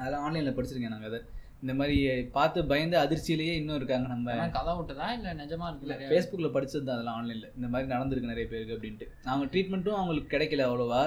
[0.01, 1.21] அதெல்லாம் ஆன்லைனில் படிச்சிருக்கேன் நாங்கள் அதை.
[1.62, 1.97] இந்த மாதிரி
[2.37, 6.97] பார்த்து பயந்து அதிர்ச்சியிலேயே இன்னும் இருக்காங்க நம்ம கதை விட்டதா இல்ல நிஜமா இருக்கு நிறைய ஃபேஸ்புக்கில் படிச்சது தான்
[6.97, 9.07] அதெல்லாம் ஆன்லைனில் இந்த மாதிரி நடந்திருக்கு நிறைய பேருக்கு அப்படின்ட்டு.
[9.31, 11.03] அவங்க ட்ரீட்மெண்ட்டும் அவங்களுக்கு கிடைக்கல அவ்வளோவா.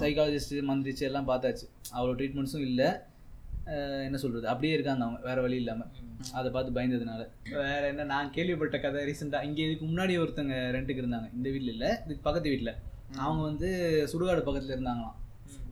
[0.00, 1.66] சைக்காலஜிஸ்ட் மந்திரிச்சு எல்லாம் பார்த்தாச்சு.
[1.96, 2.88] அவ்வளோ ட்ரீட்மெண்ட்ஸும் இல்லை.
[4.06, 5.20] என்ன சொல்கிறது அப்படியே இருக்காங்க அவங்க.
[5.28, 5.92] வேற வழி இல்லாமல்
[6.38, 7.22] அதை பார்த்து பயந்ததுனால.
[7.62, 8.04] வேற என்ன?
[8.12, 11.28] நான் கேள்விப்பட்ட கதை ரீசெண்டாக இங்கே இதுக்கு முன்னாடி ஒருத்தங்க ரெண்டுக்கு இருந்தாங்க.
[11.38, 12.72] இந்த வீட்டில் இல்லை இதுக்கு பக்கத்து வீட்டில்
[13.24, 13.70] அவங்க வந்து
[14.12, 15.16] சுடுகாடு பக்கத்தில் இருந்தாங்களாம்.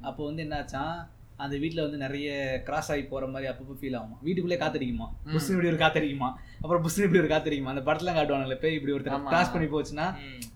[0.08, 0.96] அப்போ வந்து என்னாச்சான்
[1.36, 4.16] அந்த வீட்டில் வந்து நிறைய கிராஸ் ஆகி போகிற மாதிரி அப்பப்போ ஃபீல் ஆகுமா.
[4.22, 5.06] வீட்டுக்குள்ளே காத்தடிக்குமா?
[5.32, 6.28] புஷ்னு இப்படி ஒரு காத்தடிக்குமா?
[6.60, 7.72] அப்புறம் புஷ்னு இப்படி ஒரு காத்தடிக்குமா?
[7.74, 9.24] அந்த படத்துலாம் காட்டுவானுங்களே போய் இப்படி ஒருத்தர்.
[9.28, 10.06] கிராஸ் பண்ணி போச்சுன்னா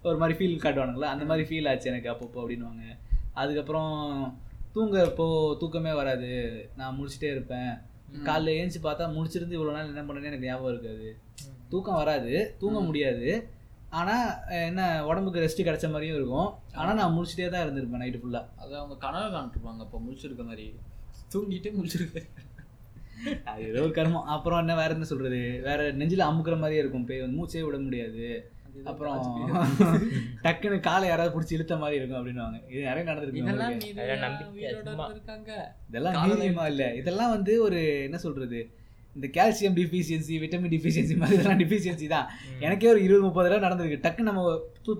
[0.03, 2.85] ஒரு மாதிரி ஃபீல் காட்டுவானுங்களா அந்த மாதிரி ஃபீல் ஆச்சு எனக்கு அப்பப்போ அப்படின்னுவாங்க.
[3.33, 4.39] அதுக்கப்புறம்
[4.73, 6.33] தூங்க இப்போ தூக்கமே வராது.
[6.77, 7.71] நான் முழிச்சிட்டே இருப்பேன்.
[8.25, 11.19] காலைல ஏஞ்சி பார்த்தா முழிச்சிருந்து இவ்வளோ நாள் என்ன பண்ணேன்னு எனக்கு ஞாபகம் இருக்காது.
[11.69, 12.55] தூக்கம் வராது.
[12.59, 13.49] தூங்க முடியாது.
[13.91, 16.55] ஆனால் என்ன உடம்புக்கு ரெஸ்ட் கிடைச்ச மாதிரியும் இருக்கும்.
[16.73, 20.75] ஆனால் நான் முழிச்சிட்டே தான் இருந்திருப்பேன் நைட்டு ஃபுல்லாக அது அவங்க கனவு காண்ட்ருப்பாங்க அப்போ முழிச்சிருக்க மாதிரி.
[21.35, 22.23] தூங்கிட்டு முழிச்சிருக்க.
[23.45, 24.25] அது ஏதோ ஒரு கர்மம்.
[24.25, 25.61] அப்புறம் என்ன வேற என்ன சொல்றது?
[25.63, 27.05] வேற நெஞ்சில அமுக்குற மாதிரியே இருக்கும்.
[27.05, 28.53] பேய் வந்து மூச்சே விட முடியாது.
[28.85, 29.15] அப்புறம்
[30.45, 32.59] டக்குன்னு காலை யாராவது பிடிச்சி இழுத்த மாதிரி இருக்கும் அப்படின்னுவாங்க.
[32.69, 33.73] இது நிறைய நடந்திருக்கு இதெல்லாம்
[35.89, 36.95] இதெல்லாம் இல்ல?
[36.95, 38.71] இதெல்லாம் வந்து ஒரு என்ன சொல்றது?
[39.19, 42.27] இந்த கால்சியம் டிஃபிஷியன்சி விட்டமின் டிஃபிஷியன்சி மாதிரி இதெல்லாம் டிஃபிஷியன்சி தான்.
[42.61, 43.99] எனக்கே ஒரு இருபது முப்பது தடவை நடந்திருக்கு.
[44.05, 44.43] டக்குன்னு நம்ம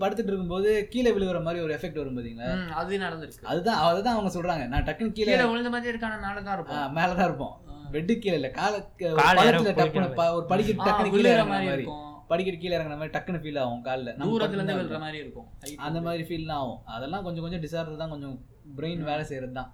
[0.01, 2.49] படுத்துட்டு இருக்கும்போது கீழே விழுகிற மாதிரி ஒரு எஃபெக்ட் வரும் பாத்தீங்களா?
[2.55, 3.47] ம், அது நடந்திருக்கு.
[3.51, 4.65] அதுதான் அதுதான் அவங்க சொல்றாங்க.
[4.73, 6.17] நான் டக்குன்னு கீழே விழுந்த மாதிரி இருக்கான?
[6.25, 6.83] மேல தான் இருப்போம்.
[6.97, 7.55] மேலதான் இருப்போம்.
[7.93, 8.49] பெட்டு கீழே இல்ல.
[8.53, 11.85] கால டக்குன்னு ஒரு படிக்கட்டு ஆ, டக்குன்னு கீழே மாதிரி
[12.31, 14.11] படிக்கட்டு கீழே இறங்குற மாதிரி டக்குன்னு ஃபீல் ஆகும் காலில்.
[14.23, 15.47] தூரத்துல இருந்து விழுற மாதிரி இருக்கும்.
[15.87, 16.79] அந்த மாதிரி ஃபீல் ஆகும்.
[16.95, 18.35] அதெல்லாம் கொஞ்சம் கொஞ்சம் டிசார்டர் தான் கொஞ்சம்
[18.77, 19.69] பிரெயின் வேலை செய்யறது தான்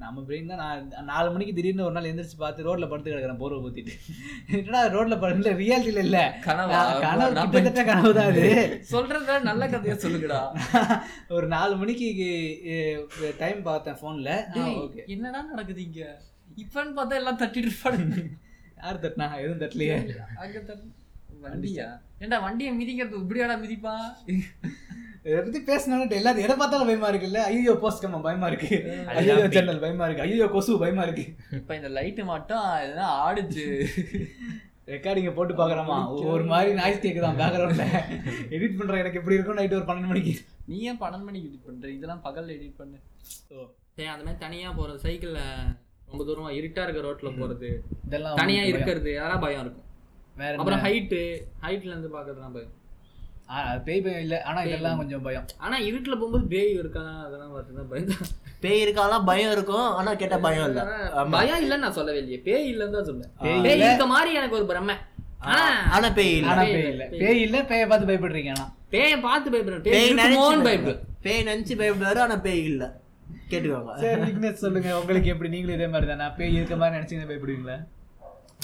[0.00, 3.58] நம்ம பிரெயின் தான் நான் நாலு மணிக்கு திடீர்னு ஒரு நாள் எந்திரிச்சு பார்த்து ரோட்ல படுத்து கிடக்குறேன் போர்வை
[3.66, 3.94] ஊத்திட்டு.
[4.52, 6.18] என்னடா ரோட்ல படுத்து ரியாலிட்டியில இல்ல.
[6.46, 6.80] கனவா?
[7.04, 8.44] கனவு கிட்டத்தட்ட கனவு தான் அது.
[8.90, 10.40] சொல்றத நல்ல கதையா சொல்லுங்கடா.
[11.36, 12.08] ஒரு நாலு மணிக்கு
[13.40, 14.30] டைம் பார்த்தேன் போன்ல
[14.78, 16.02] ஓகே என்னடா நடக்குது இங்க?
[16.56, 18.18] இப்பன்னு பார்த்தா எல்லாம் தட்டிட்டு இருப்பானுங்க
[18.80, 19.28] யார் தட்டினா?
[19.40, 19.96] எதுவும் தட்டலையே.
[20.42, 20.88] அங்க தட்டு
[21.44, 21.88] வண்டியா?
[22.22, 23.94] ஏன்டா வண்டியை மிதிக்கிறது இப்படியாடா மிதிப்பா
[25.28, 27.40] இதை பத்தி பேசினாலும் எல்லாரும் எதை பார்த்தாலும் பயமா இருக்குல்ல?
[27.50, 28.68] ஐயோ போஸ்ட் கம்மா பயமா இருக்கு.
[29.20, 30.24] ஐயோ ஜன்னல் பயமா இருக்கு.
[30.26, 31.24] ஐயோ கொசு பயமா இருக்கு.
[31.58, 33.66] இப்ப இந்த லைட்டு மட்டும் எதுனா ஆடுச்சு.
[34.92, 35.96] ரெக்கார்டிங்க போட்டு பாக்குறோமா
[36.30, 37.84] ஒரு மாதிரி நாய்ஸ் கேக்குதான் பேக்ரவுண்ட்ல
[38.56, 39.58] எடிட் பண்ற எனக்கு எப்படி இருக்கும்?
[39.60, 40.34] நைட் ஒரு பன்னெண்டு மணிக்கு.
[40.70, 41.86] நீ ஏன் பன்னெண்டு மணிக்கு எடிட் பண்ற?
[41.98, 42.98] இதெல்லாம் பகல்ல எடிட் பண்ணு.
[43.96, 45.42] சரி அந்த மாதிரி தனியா போறது சைக்கிள்ல
[46.10, 47.70] ரொம்ப தூரமா இருட்டா இருக்க ரோட்ல போறது
[48.06, 49.86] இதெல்லாம் தனியா உங்களுக்கு இருக்கிறது அதெல்லாம் பயம் இருக்கும்.
[50.42, 50.84] வேற அப்புறம்?
[50.86, 51.20] ஹைட்டு
[51.66, 52.74] ஹைட்ல இருந்து பாக்குறதுலாம் பயம்.
[53.84, 54.36] பேய் பயம் இல்ல.
[54.42, 55.46] ஆனா இதெல்லாம் கொஞ்சம் பயம்.
[55.58, 57.04] ஆனா இருட்டுல போகும்போது பேய் இருக்கா?
[57.26, 58.10] அதெல்லாம் பார்த்துதான் பயம்
[58.60, 59.88] பேய் இருக்காலாம் பயம் இருக்கும்.
[59.92, 60.82] ஆனா கேட்டா பயம் இல்ல.
[61.30, 62.40] பயம் இல்லைன்னு நான் சொல்லவே இல்லையே.
[62.40, 63.32] பேய் இல்லைன்னு தான் சொல்றேன்
[63.64, 63.82] பேய்.
[63.82, 64.96] இருக்க மாதிரி எனக்கு ஒரு பிரமை.
[65.48, 66.50] ஆனா ஆனா பேய் இல்ல.
[66.50, 67.58] ஆனா பேய் இல்ல, பேய் இல்ல.
[67.64, 68.66] பேய பார்த்து பயப்படுறீங்க ஆனா.
[68.92, 69.84] பேயை பார்த்து பயப்படுறேன்.
[69.88, 72.84] பேய் நினைச்சு பயப்படுறேன் பேய் நினைச்சு பயப்படுவாரு ஆனா பேய் இல்ல.
[73.50, 74.50] கேட்டுக்கோங்க.
[74.58, 74.90] சொல்லுங்க.
[74.98, 75.48] உங்களுக்கு எப்படி?
[75.48, 76.26] நீங்களும் இதே மாதிரி தானே?
[76.36, 77.78] பேய் இருக்க மாதிரி நினைச்சீங்க பயப்படுவீங்களா?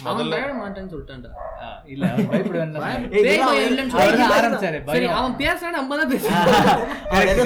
[0.04, 1.30] அவன் பயப்பட மாட்டேன்னு சொல்லிட்டான்டா.
[1.92, 2.74] இல்ல பயப்படுவேன்
[4.38, 5.36] ஆரம்பிச்சாரு சரி அவன்
[5.78, 6.12] நம்ம தான்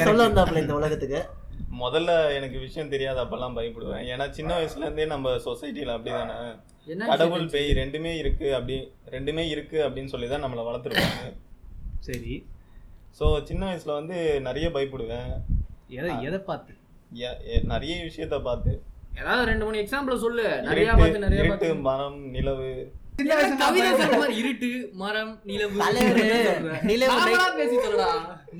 [0.08, 0.26] சொல்ல
[0.62, 1.20] இந்த உலகத்துக்கு.
[1.82, 4.02] முதல்ல எனக்கு விஷயம் தெரியாது அப்பெல்லாம் பயப்படுவேன்.
[4.12, 6.38] ஏன்னா சின்ன வயசுல இருந்தே நம்ம சொசைட்டில அப்படிதானே?
[7.10, 8.76] கடவுள் பேய் ரெண்டுமே இருக்கு அப்படி
[9.16, 11.30] ரெண்டுமே இருக்கு அப்படின்னு சொல்லி தான் நம்மளை வளர்த்துருப்பாங்க
[12.08, 12.34] சரி.
[13.20, 14.16] ஸோ சின்ன வயசுல வந்து
[14.48, 15.30] நிறைய பயப்படுவேன்.
[15.98, 16.72] எதை எதை பார்த்து?
[17.72, 18.72] நிறைய விஷயத்த பார்த்து.
[19.10, 20.44] ஏதாவது ரெண்டு மூணு எக்ஸாம்பிள் சொல்லு.
[20.68, 21.68] நிறைய பார்த்து நிறைய பார்த்து.
[21.88, 22.70] மரம் நிலவு.
[24.40, 24.68] இருட்டு
[25.00, 25.74] மரம் நிலவு.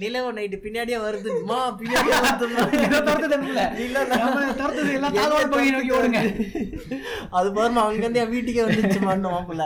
[0.03, 1.31] நிலவு நைட்டு பின்னாடியே வருது.
[1.51, 2.19] மா பின்னாடியே
[7.31, 9.65] அது பாருமா அங்க இருந்து என் வீட்டுக்கே வந்துச்சுமான்னு மாப்பிள்ள.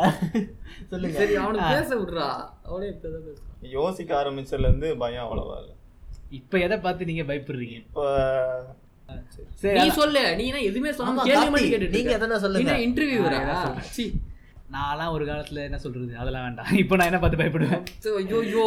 [0.92, 1.16] சொல்லுங்க.
[1.18, 2.28] சரி அவனுக்கு பேச விடுறா.
[2.68, 3.42] அவனே இப்பதான்
[3.76, 5.76] யோசிக்க ஆரம்பிச்சதுல இருந்து பயம் அவ்வளவா இல்லை.
[6.38, 7.78] இப்ப எதை பார்த்து நீங்க பயப்படுறீங்க?
[7.84, 8.06] இப்போ
[9.78, 9.88] நீ.
[9.98, 12.76] சொல்லு நீ எதுவுமே சொல்லாம கேள்வி மட்டும் கேட்டுட்டு நீங்க எதனா சொல்லுங்க.
[13.64, 13.90] சொல்றேன்.
[13.96, 14.04] சி.
[14.74, 16.12] நான்லாம் ஒரு காலத்துல என்ன சொல்றது?
[16.20, 16.70] அதெல்லாம் வேண்டாம்.
[16.82, 17.82] இப்போ நான் என்ன பார்த்து பயப்படுவேன்?
[18.20, 18.64] ஐயோ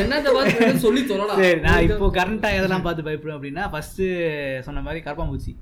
[0.00, 1.36] என்னத்த பார்த்து சொல்லி சொல்லடா.
[1.42, 4.02] சரி நான் இப்போ கரண்டா எதெல்லாம் பார்த்து பயப்படுவேன் அப்படின்னா ஃபர்ஸ்ட்
[4.66, 5.54] சொன்ன மாதிரி கரப்பாம்பூச்சி.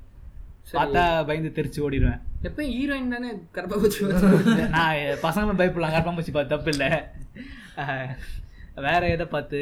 [0.78, 2.22] பார்த்தா பயந்து தெரிச்சு ஓடிடுவேன்.
[2.48, 4.08] எப்பயும் ஹீரோயின் தானே கரப்பா வச்சு
[4.76, 5.94] நான் பசங்க பயப்படலாம்.
[5.96, 6.90] கரப்பாம்பூச்சி பார்த்து தப்பு இல்லை.
[8.86, 9.58] வேற எதை பார்த்து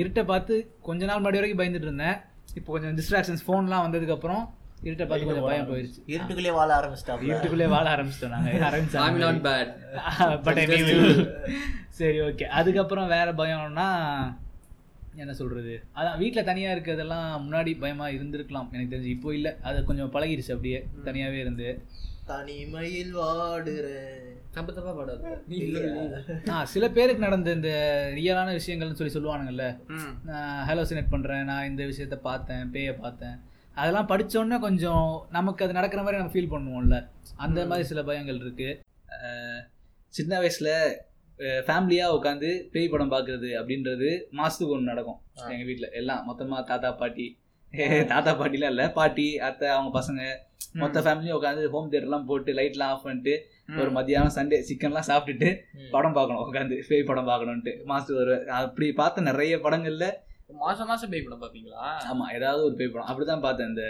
[0.00, 0.54] இருட்டை பார்த்து
[0.88, 2.18] கொஞ்ச நாள் முன்னாடி வரைக்கும் பயந்துட்டு இருந்தேன்.
[2.58, 4.42] இப்போ கொஞ்சம் டிஸ்ட்ராக்ஷன்ஸ் ஃபோன்லாம் வந்ததுக்கு அப்புறம்
[4.86, 6.00] இருட்டை பார்த்து கொஞ்சம் பயம் போயிருச்சு.
[6.12, 8.50] இருட்டுக்குள்ளே வாழ ஆரம்பிச்சிட்டாப்ல இருட்டுக்குள்ளே வாழ ஆரம்பிச்சிட்டோம் நாங்க.
[8.52, 9.72] ஐம் ஆரம்பிச்சாங்க நாட் பேட்
[10.46, 10.60] பட்
[12.00, 13.88] சரி ஓகே அதுக்கப்புறம் வேற பயம்னா
[15.22, 15.72] என்ன சொல்றது?
[15.96, 18.68] அதான் வீட்டில் தனியா இருக்கிறதெல்லாம் முன்னாடி பயமா இருந்திருக்கலாம்.
[18.74, 19.50] எனக்கு தெரிஞ்சு இப்போ இல்லை.
[19.68, 20.78] அது கொஞ்சம் பழகிருச்சு அப்படியே
[21.08, 21.68] தனியாவே இருந்து.
[22.30, 24.31] தனிமையில் வாடுறேன்.
[24.54, 25.22] தப்பு தப்பா பாடாது
[26.48, 27.70] ஆ சில பேருக்கு நடந்த இந்த
[28.14, 29.66] ரியலான விஷயங்கள்னு சொல்லி சொல்லுவானுங்கல்ல
[30.70, 33.36] ஹலோசினேட் பண்றேன் நான் இந்த விஷயத்த பார்த்தேன் பேயை பார்த்தேன்.
[33.74, 36.96] அதெல்லாம் படிச்சோன்னே கொஞ்சம் நமக்கு அது நடக்கிற மாதிரி நம்ம ஃபீல் பண்ணுவோம்ல.
[37.36, 38.70] அந்த மாதிரி சில பயங்கள் இருக்கு.
[39.18, 39.62] அஹ்
[40.08, 40.70] சின்ன வயசுல
[41.38, 45.20] ஃபேமிலியாக உட்காந்து பேய் படம் பார்க்குறது அப்படின்றது மாதத்துக்கு ஒன்று நடக்கும்.
[45.50, 47.26] எங்கள் வீட்டில் எல்லாம் மொத்தமாக தாத்தா பாட்டி.
[48.06, 50.22] தாத்தா பாட்டிலாம் இல்லை பாட்டி அத்தை அவங்க பசங்க.
[50.72, 53.32] மொத்த ஃபேமிலியும் உட்காந்து ஹோம் தியேட்டர்லாம் போட்டு லைட்லாம் ஆஃப் பண்ணிட்டு
[53.68, 55.48] ஒரு மத்தியானம் சண்டே சிக்கன்லாம் சாப்பிட்டுட்டு
[55.90, 60.06] படம் பார்க்கணும் உட்காந்து பேய் படம் பார்க்கணுன்ட்டு மாதத்துக்கு ஒரு அப்படி பார்த்த நிறைய படங்கள்ல
[60.60, 63.08] மாசம் மாசம் பேய் படம் பாப்பீங்களா ஆமா ஏதாவது ஒரு பேய் படம்.
[63.10, 63.84] அப்படிதான் பார்த்தேன் இந்த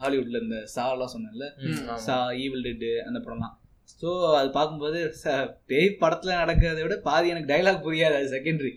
[0.00, 1.46] ஹாலிவுட்ல இந்த சாலாம் சொன்னேன்ல.
[1.64, 1.96] ம், ஆமா.
[2.04, 3.54] சா ஈவில் டெட்டு அந்த படம்லாம்.
[4.02, 4.08] ஸோ
[4.38, 8.72] அது பார்க்கும்போது ச- பேய் படத்துல நடக்கிறத விட பாதி எனக்கு டைலாக் புரியாது அது செகண்டரி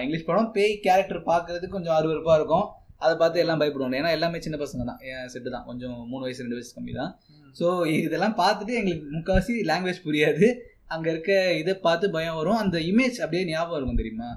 [0.00, 2.66] இங்கிலீஷ் படம் பேய் கேரக்டர் பார்க்கறதுக்கு கொஞ்சம் அருவருப்பா இருக்கும்.
[3.00, 5.00] அதை பார்த்து எல்லாம் பயப்படுவாங்க ஏன்னா எல்லாமே சின்ன பசங்க தான்.
[5.10, 5.66] என் செட்டு தான்.
[5.66, 7.10] கொஞ்சம் மூணு வயசு ரெண்டு வயசு கம்மி தான்
[7.58, 7.66] ஸோ
[7.98, 10.46] இதெல்லாம் பார்த்துட்டு எங்களுக்கு முக்கால்வாசி லாங்குவேஜ் புரியாது.
[10.86, 12.56] அங்கே இருக்க இதை பார்த்து பயம் வரும்.
[12.56, 14.28] அந்த இமேஜ் அப்படியே ஞாபகம் இருக்கும் தெரியுமா?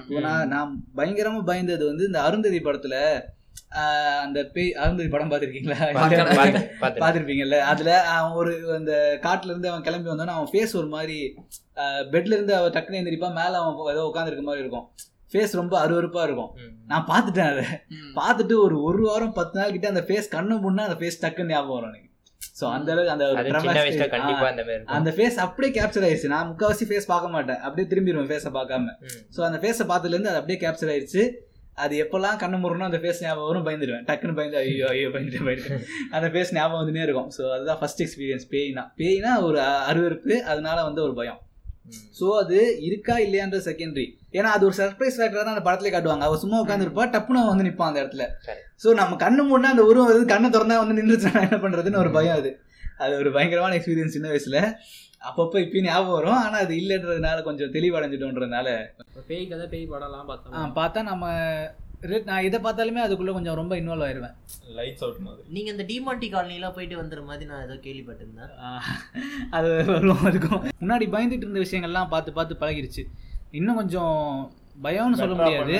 [0.00, 2.96] இப்போ நான் நான் பயங்கரமா பயந்தது வந்து இந்த அருந்ததி படத்துல
[4.22, 5.78] அந்த பேய் அருந்ததி படம் பார்த்துருக்கீங்களா.
[7.02, 7.58] பார்த்துருப்பீங்கல்ல?
[7.70, 8.92] அதுல அவன் ஒரு அந்த
[9.22, 11.16] காட்டுல இருந்து அவன் கிளம்பி வந்தோன்னா அவன் ஃபேஸ் ஒரு மாதிரி
[12.12, 14.86] பெட்ல இருந்து அவன் டக்குனு எந்திரிப்பான் மேல அவன் ஏதோ உட்காந்துருக்க மாதிரி இருக்கும்.
[15.32, 16.50] ஃபேஸ் ரொம்ப அருவருப்பா இருக்கும்.
[16.86, 17.66] நான் பார்த்துட்டேன் அதை.
[18.14, 21.76] பார்த்துட்டு ஒரு ஒரு வாரம் பத்து நாள் கிட்ட அந்த ஃபேஸ் கண்ணு முன்னா அந்த ஃபேஸ் டக்குன்னு ஞாபகம்
[21.76, 22.08] வரும் எனக்கு.
[22.58, 23.26] ஸோ அந்த அளவுக்கு அந்த
[24.98, 27.60] அந்த ஃபேஸ் அப்படியே கேப்சர் ஆயிடுச்சு நான் முக்கால்வாசி ஃபேஸ் பார்க்க மாட்டேன்.
[27.66, 28.92] அப்படியே திரும்பிடுவேன் ஃபேஸை பார்க்காம.
[29.36, 31.24] ஸோ அந்த ஃபேஸை பார்த்ததுலேருந்து அது அப்படியே கேப்சர் ஆயிடுச்சு
[31.82, 34.04] அது எப்பெல்லாம் கண்ணு முறணும் அந்த ஃபேஸ் ஞாபகம் வரும் பயந்துடுவேன்.
[34.08, 35.78] டக்குன்னு பயந்து ஐயோ ஐயோ பயந்துட்டு பயந்துட்டு
[36.16, 37.30] அந்த ஃபேஸ் ஞாபகம் வந்துனே இருக்கும்.
[37.36, 38.84] ஸோ அதுதான் ஃபர்ஸ்ட் எக்ஸ்பீரியன்ஸ் பேய்னா.
[39.00, 39.58] பேய்னா ஒரு
[39.90, 40.36] அருவருப்பு.
[40.52, 41.40] அதனால வந்து ஒரு பயம்.
[42.18, 42.58] ஸோ அது
[42.88, 44.06] இருக்கா இல்லையான்ற செகண்டரி
[44.38, 46.26] ஏன்னா அது ஒரு சர்ப்ரைஸ் ஃபேக்டராக தான் அந்த படத்துல காட்டுவாங்க.
[46.28, 48.24] அவ சும்மா உட்காந்துருப்பா டப்புன்னு அவன் வந்து நிற்பான் அந்த இடத்துல.
[48.82, 52.38] ஸோ நம்ம கண்ணு முன்னா அந்த உருவம் வருது கண்ணை திறந்தா வந்து நின்றுச்சு என்ன பண்றதுன்னு ஒரு பயம்
[52.40, 52.52] அது.
[53.04, 54.58] அது ஒரு பயங்கரமான எக்ஸ்பீரியன்ஸ் சின்ன வயசுல.
[55.28, 56.38] அப்பப்போ இப்பயும் ஞாபகம் வரும்.
[56.44, 58.68] ஆனா அது இல்லைன்றதுனால கொஞ்சம் தெளிவடைஞ்சிட்டோன்றதுனால.
[59.30, 60.72] பேய் கதை பேய் படம்லாம் பார்த்தோம்.
[60.80, 61.26] பார்த்தா நம்ம
[62.24, 64.34] நான் எதை பார்த்தாலுமே அதுக்குள்ள கொஞ்சம் ரொம்ப இன்வால்வ் ஆயிருவேன்.
[64.76, 65.42] லைட்ஸ் அவுட் மாதிரி.
[65.48, 68.54] நீங்க இந்த டிமாண்டி காலனிலாம் போயிட்டு வந்துற மாதிரி நான் ஏதோ கேள்விப்பட்டிருந்தேன்.
[69.50, 73.04] அது வரும் அதுக்கும் முன்னாடி பயந்துட்டு இருந்த விஷயங்கள்லாம் பார்த்து பார்த்து பழகிருச்சு.
[73.50, 75.76] இன்னும் கொஞ்சம் பயம்னு சொல்ல முடியாது.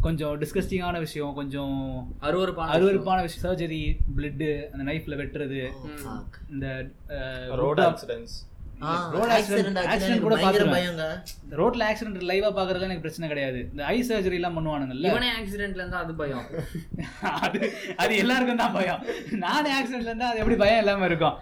[0.00, 1.74] கொஞ்சம் டிஸ்கஸ்டிங்கான விஷயம் கொஞ்சம்
[2.20, 3.44] அருவருப்பான அருவருப்பான விஷயம்.
[3.46, 5.60] சர்ஜரி பிளட்டு அந்த நைஃப்ல வெட்டுறது
[6.04, 6.36] Fuck.
[6.50, 6.86] இந்த
[7.48, 8.36] road accidents
[8.82, 10.36] ah, Road accident accident ஆச்சுன்னா எனக்கு கூட.
[10.74, 11.04] பயங்க.
[11.52, 13.58] ரோட்ல ஆக்சிடென்ட் லைவா பாக்குறதுல எனக்கு பிரச்சனை கிடையாது.
[13.66, 15.08] இந்த ஐ சர்ஜரி எல்லாம் பண்ணுவானுங்கல்ல.
[15.08, 16.46] இவனே ஆக்சிடென்ட்ல இருந்தா அது பயம்.
[17.44, 17.58] அது
[17.96, 19.02] அது எல்லாருக்கும் தான் பயம்.
[19.42, 21.36] நானே ஆக்சிடென்ட்ல இருந்தா அது எப்படி பயம் இல்லாம இருக்கும்?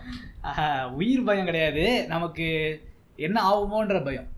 [0.97, 1.85] உயிர் பயம் கிடையாது.
[2.09, 2.49] நமக்கு
[3.19, 4.29] என்ன ஆகுமோன்ற பயம்.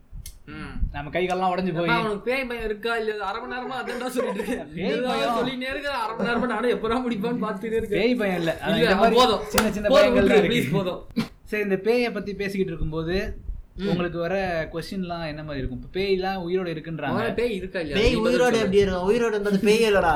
[0.53, 0.71] ம்.
[0.93, 1.89] நம்ம கை கால்லாம் உடஞ்சு போய்.
[1.89, 4.71] அப்பா, உனக்கு பேய் பயம் இருக்கா இல்ல அரை மணி நேரமா அதான் சொல்லிட்டு இருக்கேன்.
[4.77, 5.37] பேய் பயம்.
[5.37, 7.99] சொல்லிட்டே இருக்க அரை மணி நேரமா நானும் எப்பதான் முடிப்பான்னு பார்த்துட்டே இருக்கேன்.
[7.99, 8.53] பேய் பயம் இல்ல.
[9.19, 9.45] போதும்.
[9.49, 10.33] சின்ன சின்ன பயங்கள்
[10.73, 11.03] போதும்.
[11.51, 13.17] சரி இந்த பேயை பத்தி பேசிக்கிட்டு இருக்கும்போது
[13.91, 14.35] உங்களுக்கு வர
[14.73, 15.81] கொஸ்டின்லாம் என்ன மாதிரி இருக்கும்?
[15.81, 17.35] இப்போ பேய்லாம் உயிரோட இருக்குன்றாங்க.
[17.35, 18.57] பேய் இருக்கா இல்லையா பேய் உயிரோட.
[18.57, 19.07] எப்படி இருக்கும்?
[19.11, 20.13] உயிரோட இருந்தது பேய் இல்லடா.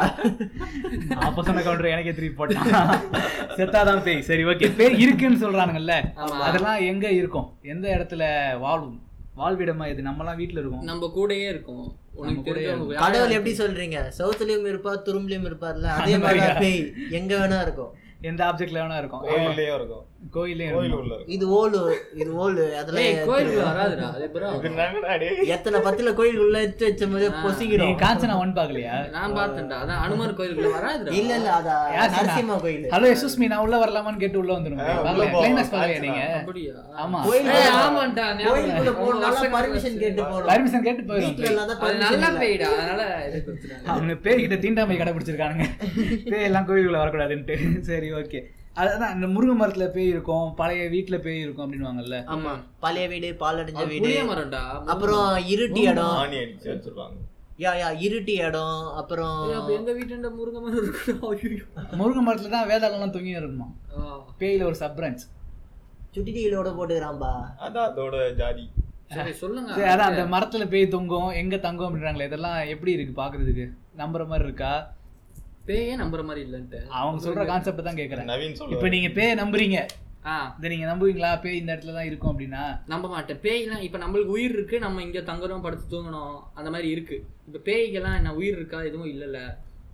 [1.26, 3.00] அப்ப சொன்ன கவுண்டர் எனக்கே திருப்பி போட்டான்
[3.58, 4.20] செத்தாதான் பேய்.
[4.20, 5.96] சரி ஓகே பேய் இருக்குன்னு சொல்றானுங்கல்ல.
[6.48, 7.48] அதெல்லாம் எங்க இருக்கும்?
[7.62, 8.24] எந்த இடத்துல
[8.58, 9.02] வாழும்
[9.36, 10.84] வாழ்விடமா இது நம்மலாம் வீட்ல இருக்கோம்.
[10.84, 11.96] நம்ம கூடயே இருக்கும்.
[13.04, 14.00] கடவுள் எப்படி சொல்றீங்க?
[14.18, 15.88] சவுத்துலயும் இருப்பார் துரும்புலயும் இருப்பார்ல.
[15.98, 16.40] அதே மாதிரி?
[16.58, 16.82] பேய்.
[17.10, 17.92] எங்க வேணா இருக்கும்.
[18.20, 19.24] எந்த ஆப்ஜெக்ட்ல வேணா இருக்கும்.
[19.80, 20.04] இருக்கும்.
[20.32, 20.66] கோயிலே
[21.34, 21.80] இது ஓலு
[22.16, 24.48] இது ஓலு ஏய் அதெல்லாம் கோயிலுக்கு வராதுடா அது bro.
[24.56, 25.40] இது என்னங்கடா டேய்?
[25.54, 29.76] எத்தனை பத்துல கோயில் உள்ள எடுத்து வச்ச நீ பொசிக்கிறோம் காஞ்சனா ஒன் பாக்கலையா நான் பார்த்தேன்டா.
[29.82, 31.12] அதான் அனுமர் கோயிலுக்குள்ள வராதுடா.
[31.20, 32.22] இல்ல இல்ல அத யார் சொன்னா?
[32.22, 32.86] நரசிம்ம கோயில்.
[32.94, 34.80] ஹலோ எஸ்எஸ் மீ நான் உள்ள வரலாமான்னு கேட்டு உள்ள வந்துரும்.
[35.34, 36.22] கிளைமேக்ஸ் பாக்கலையா நீங்க?
[36.40, 36.74] அப்படியா?
[37.04, 37.20] ஆமா.
[37.28, 37.50] கோயில்
[37.82, 42.42] ஆமாண்டா கோயிலுக்குள்ள பர்மிஷன் கேட்டு போறோம் பர்மிஷன் கேட்டு வீட்ல போயிடும் இல்லாத அது permission நல்லா இல்ல.
[42.44, 45.66] பேய்டா அதனால இது கொடுத்துட்டாங்க அவங்க பேய்கிட்ட தீண்டாமை கடைபிடிச்சிருக்கானுங்க.
[46.32, 47.56] பேய் எல்லாம் கோயிலுக்குள்ள வரக்கூடாதுன்ட்டு.
[47.90, 48.42] சரி ஓகே.
[48.76, 52.16] அதான் இந்த முருங்கை மரத்துல பேய் இருக்கும் பழைய வீட்டுல பேய் இருக்கும் அப்படின்னுவாங்கல்ல.
[52.26, 52.52] ஆமா.
[52.80, 54.24] பழைய வீடு பாலடைஞ்ச அது வீடு.
[54.30, 54.62] மரம்டா.
[54.86, 56.14] அப்புறம் இருட்டி இடம்.
[56.22, 57.16] ஆணி அடிச்சு வச்சிருப்பாங்க.
[57.58, 58.94] யா யா இருட்டி இடம்.
[58.94, 59.36] அப்புறம்
[59.68, 61.64] எங்க வீட்டுல முருங்கை மரம் இருக்கு ஐயோ.
[62.00, 63.68] முருங்கை மரத்துல தான் வேதாளம்லாம் தொங்கி இருக்குமா.
[64.40, 65.24] பேயில ஒரு சப் பிரான்ச்
[66.10, 67.30] சுட்டி டிவிலோட போட்டுக்கிறான்பா.
[67.60, 68.70] அதான் அதோட ஜாதி.
[69.14, 69.70] சரி சொல்லுங்க.
[69.74, 73.66] சரி அதான் அந்த மரத்துல பேய் தொங்கும் எங்க தங்கும் அப்படின்றாங்களே இதெல்லாம் எப்படி இருக்கு பாக்குறதுக்கு?
[73.96, 74.72] நம்புற மாதிரி இருக்கா?
[75.68, 76.78] பேயே நம்புற மாதிரி இல்லன்ட்டு.
[76.98, 78.28] அவங்க சொல்ற கான்செப்ட் தான் கேக்குறேன்.
[78.30, 79.78] நவீன் இப்ப சொல்லுவாரு நீங்க பேய் நம்புறீங்க.
[80.26, 80.34] ஆ.
[80.58, 81.30] இதை நீங்க நம்புவீங்களா?
[81.42, 82.62] பேய் இந்த இடத்துல தான் இருக்கும் அப்படின்னா?
[82.86, 83.40] நம்ப மாட்டேன்.
[83.46, 87.16] பேய்லாம் இப்ப நம்மளுக்கு உயிர் இருக்கு நம்ம இங்க தங்குறோம் படுத்து தூங்கணும் அந்த மாதிரி இருக்கு.
[87.48, 88.80] இப்ப பேய்க்கெல்லாம் என்ன உயிர் இருக்கா?
[88.82, 89.40] எதுவும் இல்லைல்ல.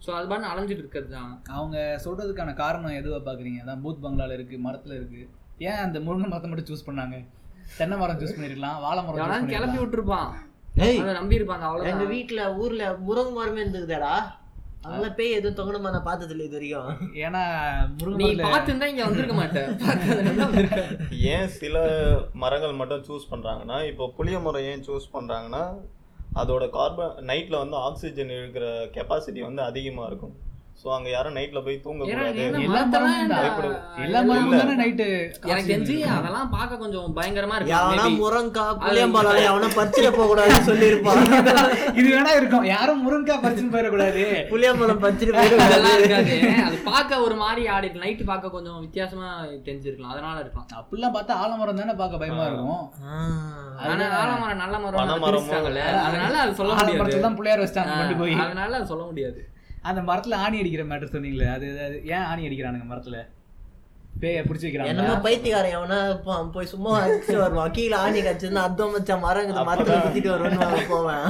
[0.05, 3.59] ஸோ அது பாட்டு அலைஞ்சிட்டு இருக்கிறது தான் அவங்க சொல்றதுக்கான காரணம் எதுவா பாக்குறீங்க?
[3.65, 5.23] அதான் பூத் பங்களால இருக்கு மரத்துல இருக்கு.
[5.61, 7.17] ஏன் அந்த முருங்கை மரத்தை மட்டும் சூஸ் பண்ணாங்க?
[7.79, 9.83] தென்னை மரம் சூஸ் பண்ணிருக்கலாம் வாழை மரம் கிளப்பி பண்ணிருக்கலாம்.
[9.83, 10.31] விட்டுருப்பான்.
[11.19, 12.13] நம்பி இருப்பாங்க எங்க அவ்வளவுதான்.
[12.15, 14.15] வீட்டுல ஊர்ல முருங்கை மரமே இருந்ததுடா
[14.85, 15.91] அதெல்லாம் பேய் எதுவும் தொங்கணுமா?
[15.95, 16.91] நான் பார்த்தது இல்லை இது வரைக்கும்
[17.25, 17.43] ஏன்னா
[18.21, 19.69] நீ பார்த்துருந்தா இங்க வந்திருக்க மாட்டேன்.
[21.33, 21.77] ஏன் சில
[22.43, 25.63] மரங்கள் மட்டும் சூஸ் பண்றாங்கன்னா இப்போ புளிய மரம் ஏன் சூஸ் பண்றாங்கன்னா
[26.35, 28.67] அதோட கார்பன் நைட்ல வந்து ஆக்சிஜன் இழுக்கிற
[28.97, 30.35] கெப்பாசிட்டி வந்து அதிகமா இருக்கும்.
[30.81, 32.43] ஸோ அங்க யாரும் நைட்ல போய் தூங்க கூடாது.
[35.45, 41.21] எனக்கு தெரிஞ்சு அதெல்லாம் பார்க்க கொஞ்சம் பயங்கரமா இருக்கு முருங்கா புளியம்பழம் எவனா பறிச்சிட போக கூடாதுன்னு சொல்லியிருப்பான்.
[41.99, 42.65] இது வேணா இருக்கும்.
[42.73, 44.25] யாரும் முருங்கா பறிச்சுன்னு போயிடக்கூடாது.
[44.53, 46.39] புளியம்பழம் பறிச்சிட்டு போயிடுவாங்க இருக்காது.
[46.67, 49.29] அது பார்க்க ஒரு மாதிரி ஆடி நைட்டு பார்க்க கொஞ்சம் வித்தியாசமா
[49.69, 50.15] தெரிஞ்சிருக்கலாம்.
[50.17, 50.69] அதனால இருக்கலாம்.
[50.81, 52.83] அப்படிலாம் பார்த்தா ஆலமரம் தானே பார்க்க பயமா இருக்கும்.
[53.85, 55.55] ஆனா ஆலமரம் நல்ல மரம்
[56.09, 57.25] அதனால அது சொல்ல முடியாது.
[57.29, 58.03] தான் பிள்ளையார் ஆ,
[58.47, 59.41] அதனால அது சொல்ல முடியாது.
[59.83, 61.67] அந்த மரத்துல ஆணி அடிக்கிற மேட்டர் சொன்னீங்களே அது
[62.07, 63.19] ஏன் ஆணி அடிக்கிறானுங்க மரத்துல?
[64.21, 65.99] பேய புடிச்சு என்னமோ வைக்கிறாங்க பைத்தியக்காரன் எவனா
[66.55, 67.71] போய் சும்மா அடிச்சு வருவான்.
[67.71, 71.25] கீழே ஆணி கடிச்சிருந்தா அத்தம் வச்ச மரங்குது மரத்துல குத்திட்டு வருவான்னு போவேன்.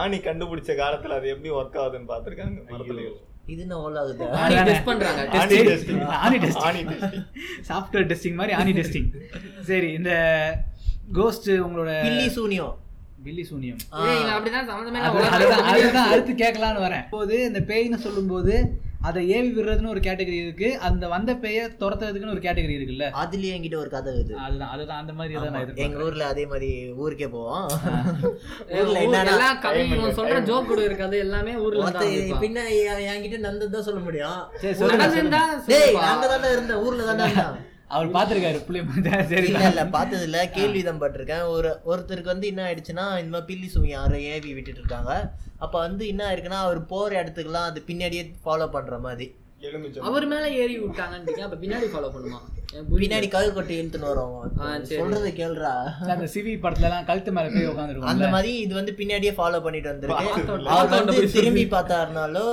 [0.00, 3.04] ஆணி கண்டுபிடிச்ச காலத்துல அது எப்படி ஒர்க் ஆகுதுன்னு பாத்துருக்காங்க மரத்துல?
[3.46, 4.26] இது என்ன ஓல் ஆகுது?
[4.40, 4.56] ஆணி.
[4.70, 5.22] டெஸ்ட் பண்றாங்க.
[5.40, 5.56] ஆணி.
[5.70, 6.62] டெஸ்டிங் ஆணி testing.
[6.68, 7.24] ஆணி டெஸ்டிங்
[7.70, 9.08] சாஃப்ட்வேர் டெஸ்டிங் மாதிரி ஆணி டெஸ்டிங்
[9.70, 10.12] சரி இந்த
[11.12, 12.74] கோஸ்ட் உங்களோட பில்லி சூனியம்.
[13.24, 13.80] பில்லி சூனியம்.
[14.32, 15.00] அப்படிதான் சம்மந்தமே
[16.12, 17.04] அடுத்து கேட்கலான்னு வரேன்.
[17.10, 18.54] போது இந்த பேய்னு சொல்லும்போது
[19.00, 20.68] அதை ஏவி விடுறதுன்னு ஒரு கேட்டகரி இருக்கு.
[20.78, 23.06] அந்த வந்த பேயை துரத்துறதுக்குன்னு ஒரு கேட்டகரி இருக்குல்ல.
[23.22, 27.28] அதுலயும் என்கிட்ட ஒரு கதை இருக்குது அதுதான் அதுதான் அந்த மாதிரி தான் எங்க ஊர்ல அதே மாதிரி ஊருக்கே
[27.28, 27.66] போவோம்.
[28.76, 31.88] ஊர்ல ஊர் என்னன்னா எல்லா கதையும் இவன் சொல்ற ஜோக் கூட இருக்காது எல்லாமே ஊர்ல.
[32.44, 34.40] பின்ன என்- என்கிட்ட நடந்தது தான் சொல்ல முடியும்.
[34.94, 35.42] நடந்திருந்தா.
[36.00, 37.28] நாங்க தானே இருந்தேன் ஊர்ல தானே
[37.92, 38.82] அவர் பாத்திருக்காரு புள்ளிய
[39.30, 41.44] சரி இல்ல இல்ல பார்த்தது இல்ல கேள்விதான் பட்டிருக்கேன்.
[41.54, 45.12] ஒரு ஒருத்தருக்கு வந்து என்ன ஆயிடுச்சுன்னா இந்த மாதிரி பில்லி சுமி யாரோ ஏவி விட்டுட்டு இருக்காங்க
[45.60, 49.28] அப்ப வந்து என்ன ஆயிருக்குன்னா அவர் போற இடத்துக்குலாம் அது பின்னாடியே ஃபாலோ பண்ற மாதிரி.
[50.06, 52.38] அவர் மேல ஏறி விட்டாங்கன்னு அப்ப பின்னாடி ஃபாலோ பண்ணுமா.
[52.94, 54.32] பின்னாடி கழுகு கொட்டி இழுத்துன்னு வரும்.
[54.92, 55.72] சொல்றதை கேளுடா.
[56.08, 59.92] அந்த சிவி படத்துல எல்லாம் கழுத்து மேல போய் உட்காந்துருக்கும் அந்த மாதிரி இது வந்து பின்னாடியே ஃபாலோ பண்ணிட்டு
[59.92, 60.66] வந்திருக்கு.
[60.72, 61.64] அவர் வந்து திரும்பி.
[61.74, 62.46] பார்த்தாருனாலோ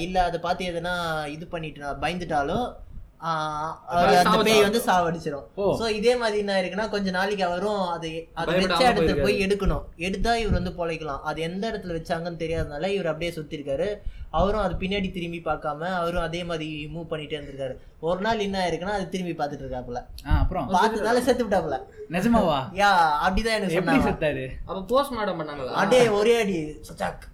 [0.00, 0.94] இல்ல அதை பார்த்து எதுனா
[1.30, 2.88] இது பண்ணிட்டு பயந்துட்டாலோ ஆஹ், அவர் அதான்
[3.20, 4.60] அந்த பேய்.
[4.60, 5.46] வந்து சாவடிச்சிடும்.
[5.80, 9.22] சோ இதே மாதிரி என்ன இருக்குன்னா கொஞ்ச நாளைக்கு அவரும் அது அது வச்ச இடத்துல.
[9.22, 9.84] போய் எடுக்கணும்.
[9.96, 11.20] எடுத்தா இவர் வந்து பொழைக்கலாம்.
[11.30, 13.88] அது எந்த இடத்துல வச்சாங்கன்னு தெரியாதனால இவர் அப்படியே சுத்தி இருக்காரு
[14.30, 17.74] அவரும் அது பின்னாடி திரும்பி பார்க்காம அவரும் அதே மாதிரி மூவ் பண்ணிட்டே இருந்திருக்காரு.
[18.00, 20.00] ஒரு நாள் என்ன ஆயிருக்குன்னா அது திரும்பி பார்த்துட்டு இருக்காப்புல.
[20.40, 20.68] அப்புறம்?
[20.74, 21.78] பார்த்ததால செத்து விட்டாப்புல.
[22.10, 22.60] நிஜமாவா?
[22.82, 22.90] யா
[23.26, 24.48] அப்படிதான் எனக்கு சொன்னாங்க.
[24.66, 25.72] அப்ப போஸ்ட் மார்டம் பண்ணாங்களா?
[25.82, 26.58] அப்படியே ஒரே அடி.
[26.90, 27.26] சச்சாக்.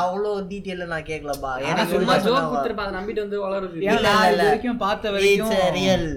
[0.00, 3.76] அவ்வளோ டீட்டெயில நான் கேட்கலப்பா ஆனா எனக்கு சும்மா சும்மா ஜோக் கொடுத்துருப்பா அதை நம்பிட்டு வந்து வளருது.
[3.80, 4.44] ஏன் இல்ல, நான் இல்ல, இது இல்ல.
[4.48, 6.08] வரைக்கும் பார்த்த வரைக்கும் ரியல்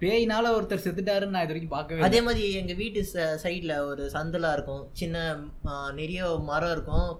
[0.00, 2.20] பேய்னால ஒருத்தர் செத்துட்டாருன்னு நான் இது வரைக்கும் பார்க்கவே அதே.
[2.20, 3.00] மாதிரி எங்க வீட்டு
[3.44, 4.82] சைடுல ஒரு சந்தலா இருக்கும்.
[4.92, 5.16] சின்ன
[5.92, 6.20] நிறைய
[6.50, 7.10] மரம் இருக்கும்.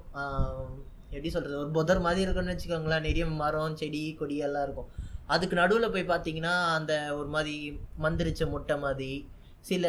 [1.10, 1.58] எப்படி சொல்றது?
[1.58, 3.06] ஒரு புதர் மாதிரி இருக்கும்னு வச்சுக்கோங்களேன்.
[3.08, 4.88] நிறைய மரம் செடி கொடி எல்லாம் இருக்கும்.
[5.26, 7.54] அதுக்கு நடுவுல போய் பார்த்தீங்கன்னா அந்த ஒரு மாதிரி
[8.02, 9.12] மந்திரிச்ச முட்டை மாதிரி
[9.60, 9.86] சில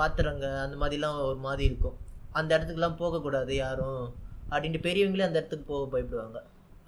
[0.00, 1.96] பாத்திரங்க அந்த மாதிரிலாம் ஒரு மாதிரி இருக்கும்.
[2.32, 4.14] அந்த இடத்துக்குலாம் போகக்கூடாது யாரும்.
[4.50, 6.38] அப்படின்ட்டு பெரியவங்களே அந்த இடத்துக்கு போக பயப்படுவாங்க.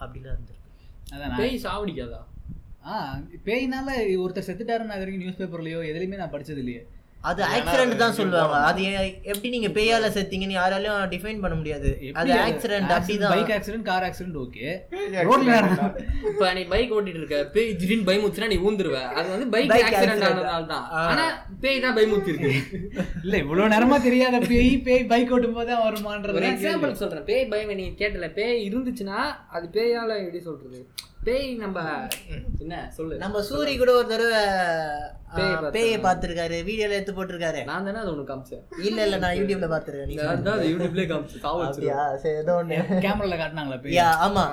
[0.03, 0.69] அப்படிலாம் இருந்திருக்கு.
[1.13, 2.21] அதான் பேய் சாவடிக்காதா?
[2.87, 3.89] ஆ பேய்னால
[4.25, 6.87] ஒருத்தர் செத்துட்டாருன்னு நியூஸ் பேப்பர்லயோ எதுலயுமே நான் படிச்சது இல்லையே.
[7.29, 8.59] அது ஆக்சிடென்ட் தான் சொல்லுவாங்க.
[8.69, 8.83] அது
[9.31, 11.91] எப்படி நீங்க பேயால செத்தீங்கன்னு யாராலையும் டிஃபைன் பண்ண முடியாது.
[12.21, 14.65] அது ஆக்சிடென்ட் அப்படிதான் bike accident car accident okay
[15.29, 15.57] ரோட்ல
[16.31, 19.01] இப்ப நீ பைக் ஓட்டிட்டு இருக்க பேய் திடீர்னு பயமுச்சுனா நீ ஊந்துருவ.
[19.19, 20.31] அது வந்து பைக் ஆக்சிடென்ட் accident.
[20.31, 20.87] ஆனதால தான்.
[21.11, 21.27] ஆனா
[21.65, 22.55] பேய் தான் பயமுச்சு இருக்கு
[23.25, 27.27] இல்ல இவ்வளவு நேரமா தெரியாத பேய் பேய் பைக் ஓட்டும் போது தான் வருமான்றது ஒரு எக்ஸாம்பிள் சொல்றேன்.
[27.31, 28.29] பேய் பயம் நீ கேட்டல.
[28.41, 29.21] பேய் இருந்துச்சுன்னா
[29.57, 30.81] அது பேயால எப்படி சொல்றது?
[31.25, 31.79] பேய் நம்ம
[32.59, 32.75] என்ன?
[32.97, 33.17] சொல்லு.
[33.17, 34.39] நம்ம சூரி கூட ஒரு தடவை
[35.73, 36.57] பேயை பார்த்திருக்காரு.
[36.65, 37.65] வீடியோல எடுத்து போட்டிருக்காரு.
[37.65, 38.63] நான் தானே அது ஒண்ணு காமிச்சேன்?
[38.85, 40.07] இல்ல இல்ல நான் யூடியூப்ல பார்த்திருக்கேன்.
[40.07, 42.17] நீ நான் தான் அது யூடியூப்லயே காமிச்சு சாவ அப்படியா?
[42.17, 42.79] சரி ஏதோ ஒண்ணு.
[43.05, 43.99] கேமரால காட்டினாங்களா பேய்?
[43.99, 44.45] ஆமா.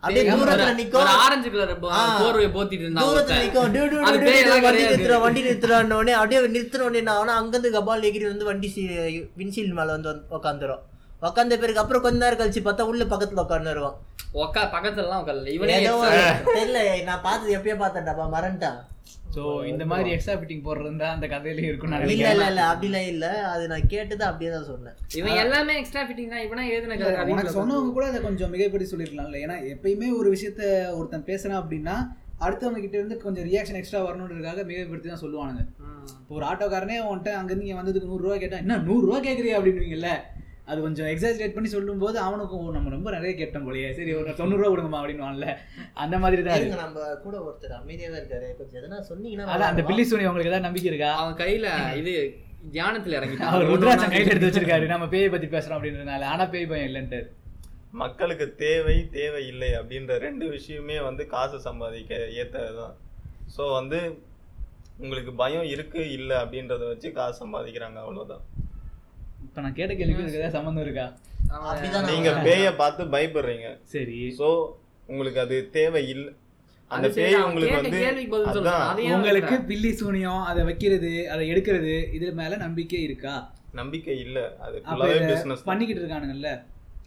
[0.00, 0.94] அப்படியே தூரத்துல ஒரு- நிக்கும்.
[0.94, 2.00] ஒரு ஆரஞ்சு கலர் ஆ.
[2.22, 3.38] போர்வையை போத்திட்டு இருந்தான் தூரத்துல.
[3.44, 4.84] நிக்கும் டியூ, எல்லாம் வண்டி.
[4.84, 8.72] நிறுத்துறா வண்டி நிறுத்துறான்னு உடனே அப்படியே நிறுத்தின உடனே நான் ஆனா அங்கிருந்து கபால் எகிரி வந்து வண்டி
[9.38, 10.82] வின்சீல்டு மேல வந்து உட்காந்துரும்
[11.24, 13.98] உட்காந்த பிறகு அப்புறம் கொஞ்ச நேரம் கழிச்சு பார்த்தா உள்ள பக்கத்துல உட்காந்துருவான்
[14.42, 15.76] உக்கா பக்கத்துல எல்லாம் உட்காரல இவனே
[16.50, 18.80] தெரியல நான் பார்த்தது எப்பயோ பார்த்தேன்டாப்பா மறந்துட்டான்
[19.34, 23.24] சோ இந்த மாதிரி எக்ஸ்ட்ரா ஃபிட்டிங் போடுறது அந்த கதையில இருக்கும் நான் இல்ல இல்ல இல்ல அப்படிலாம் இல்ல.
[23.52, 24.96] அது நான் கேட்டது அப்படியே தான் சொன்னேன்.
[25.18, 26.44] இவன் எல்லாமே எக்ஸ்ட்ரா ஃபிட்டிங் தான்.
[26.46, 30.62] இவனா எழுதின கதை உனக்கு சொன்னவங்க கூட அதை கொஞ்சம் மிகைப்படி சொல்லிருக்கலாம்ல ஏன்னா எப்பயுமே ஒரு விஷயத்த
[30.98, 31.96] ஒருத்தன் பேசுறான் அப்படின்னா
[32.40, 35.64] அடுத்தவங்க கிட்ட இருந்து கொஞ்சம் ரியாக்ஷன் எக்ஸ்ட்ரா வரணுன்றதுக்காக மிகைப்படுத்தி தான் சொல்லுவானுங்க.
[36.20, 40.12] இப்போ ஒரு ஆட்டோக்காரனே உன்கிட்ட அங்கேருந்து இங்கே வந்ததுக்கு நூறுரூவா கேட்டா என்ன நூறுரூவா கேட்குறியா அப்படின்னுவீங்கல்ல.
[40.68, 43.88] அது கொஞ்சம் எக்ஸாஜரேட் பண்ணி சொல்லும்போது அவனுக்கும் நம்ம ரொம்ப நிறைய கேட்டோம் போலயே.
[43.98, 45.48] சரி ஒரு தொண்ணூறுரூவா கொடுங்கம்மா அப்படின்னுவான்ல
[46.02, 48.48] அந்த மாதிரி தான் நம்ம கூட ஒருத்தர் அமைதியாவே இருக்காரு.
[48.60, 51.10] கொஞ்சம் எதனா சொன்னீங்கன்னா அதான் அந்த பில்லி சோனி உங்களுக்கு ஏதாவது நம்பிக்கை இருக்கா?
[51.22, 51.66] அவன் கையில
[52.02, 52.14] இது
[52.76, 53.52] தியானத்துல இறங்கிட்டான்.
[53.54, 54.86] அவர் ருத்ராட்சம் கையில் எடுத்து வச்சிருக்காரு.
[54.92, 56.28] நம்ம பேயை பத்தி பேசுறோம் அப்படின்றதுனால.
[56.34, 57.20] ஆனா பேய் பயம் இல்லைன்ட்டு.
[58.02, 62.94] மக்களுக்கு தேவை தேவை இல்லை அப்படின்ற ரெண்டு விஷயமே வந்து காசு சம்பாதிக்க ஏத்ததுதான்.
[63.56, 63.98] ஸோ வந்து
[65.04, 68.44] உங்களுக்கு பயம் இருக்கு இல்லை அப்படின்றத வச்சு காசு சம்பாதிக்கிறாங்க அவ்வளவுதான்.
[69.54, 71.04] இப்போ நான் கேட்ட கேள்விக்கு இதுக்கு ஏதாவது சம்மந்தம் இருக்கா?
[72.08, 73.66] நீங்க பேயை பார்த்து பயப்படுறீங்க.
[73.92, 74.16] சரி.
[74.38, 74.46] ஸோ
[75.08, 76.30] உங்களுக்கு அது தேவை இல்லை
[76.90, 78.00] அந்த பேய் உங்களுக்கு வந்து
[79.12, 79.56] உங்களுக்கு?
[79.68, 83.34] பில்லி சூனியம் அதை வைக்கிறது அதை எடுக்கிறது இது மேல நம்பிக்கை இருக்கா?
[83.74, 84.38] நம்பிக்கை இல்ல.
[84.64, 84.80] அது
[85.30, 86.50] பிசினஸ் பண்ணிக்கிட்டு இருக்கானுங்கல்ல.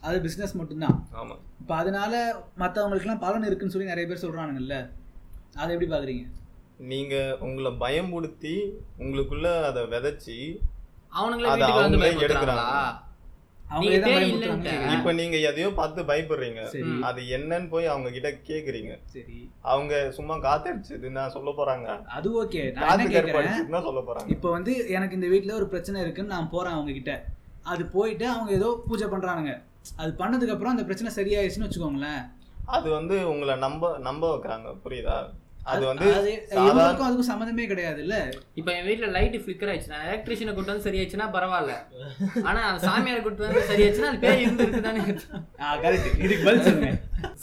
[0.03, 0.97] அது பிஸ்னஸ் மட்டும்தான்.
[1.21, 1.37] ஆமா.
[1.61, 2.13] இப்போ அதனால
[2.59, 4.77] மற்றவங்களுக்குலாம் பலன் இருக்குன்னு சொல்லி நிறைய பேர் சொல்கிறானுங்கல்ல
[5.55, 6.25] அதை எப்படி பார்க்குறீங்க?
[6.91, 8.55] நீங்க உங்களை பயம்படுத்தி
[9.03, 10.39] உங்களுக்குள்ள அதை விதைச்சி
[11.17, 12.69] அவனுங்களே வீட்டுக்கு வந்து பயப்படுறாங்களா.
[14.91, 16.61] இப்ப நீங்க எதையோ பார்த்து பயப்படுறீங்க.
[16.65, 16.91] சரி.
[17.01, 18.93] அது என்னன்னு போய் அவங்க கிட்ட கேக்குறீங்க.
[19.05, 19.51] சரி.
[19.61, 21.87] அவங்க சும்மா காத்தடிச்சதுன்னா சொல்ல போறாங்க.
[22.05, 22.61] அது ஓகே.
[23.87, 24.27] சொல்ல போறாங்க.
[24.27, 27.25] இப்போ வந்து எனக்கு இந்த வீட்டில் ஒரு பிரச்சனை இருக்குன்னு நான் போகிறேன் அவங்க கிட்ட
[27.63, 29.53] அது போயிட்டு அவங்க ஏதோ பூஜை பண்ணுறானுங்க
[29.95, 32.21] அது பண்ணதுக்கு அப்புறம் அந்த பிரச்சனை சரியாயிடுச்சுன்னு வச்சுக்கோங்களேன்.
[32.65, 34.69] அது வந்து உங்களை நம்ப நம்ப வைக்கிறாங்க.
[34.85, 35.17] புரியுதா?
[35.67, 38.15] அது வந்து அது இவங்களுக்கும் அதுக்கும் சம்மந்தமே கிடையாது இல்ல
[38.59, 41.73] இப்ப என் வீட்ல லைட் ஃபிளிக்கர் ஆயிடுச்சு நான் எலக்ட்ரிஷியனை கூட்டு வந்து சரியாச்சுன்னா பரவாயில்ல.
[42.43, 45.03] ஆனா அந்த சாமியார் கூட்டு வந்து சரியாச்சுன்னா அது பேய் இருந்து இருக்குதானே
[45.83, 46.91] கரெக்ட் இதுக்கு பதில் சொல்லுங்க.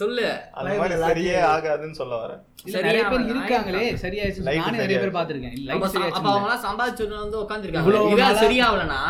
[0.01, 0.27] சொல்லு.
[0.55, 2.43] அந்த மாதிரி சரியே ஆகாதுன்னு சொல்ல வரேன்
[2.81, 4.99] நிறைய பேர் சரியா இருக்காங்களே சரியாயிடுச்சு நானே நிறைய.
[5.01, 5.57] பேர் பார்த்திருக்கேன்.
[5.71, 5.89] அப்ப
[6.27, 9.01] அவங்க எல்லாம் சம்பாதிச்சு வந்து உட்காந்துருக்காங்க சரியாகலன்னா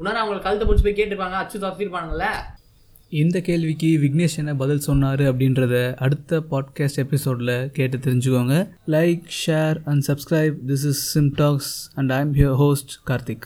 [0.00, 2.26] உன்னார அவங்களுக்கு கழுத்தை பிடிச்சி போய் கேட்டுருப்பாங்க அச்சு தப்பிருப்பானுங்கல்ல
[3.08, 8.68] இந்த கேள்விக்கு விக்னேஷ் என்ன பதில் சொன்னார் அப்படின்றத அடுத்த பாட்காஸ்ட் எபிசோடில் கேட்டு தெரிஞ்சுக்கோங்க.
[8.86, 13.42] Like share and subscribe this is Simtalks and I am here host Karthik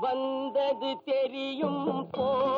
[0.00, 2.57] வந்தது தெரியும் போ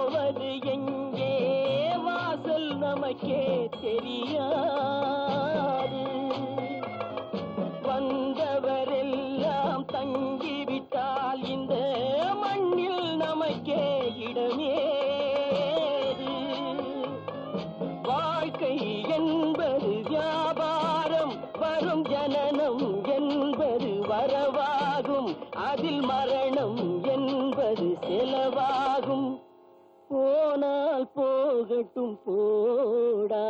[24.20, 25.36] வரவாகும்.
[25.52, 29.40] அதில் மரணம் என்பது செலவாகும்.
[30.08, 33.48] போனால் போகட்டும் போடா.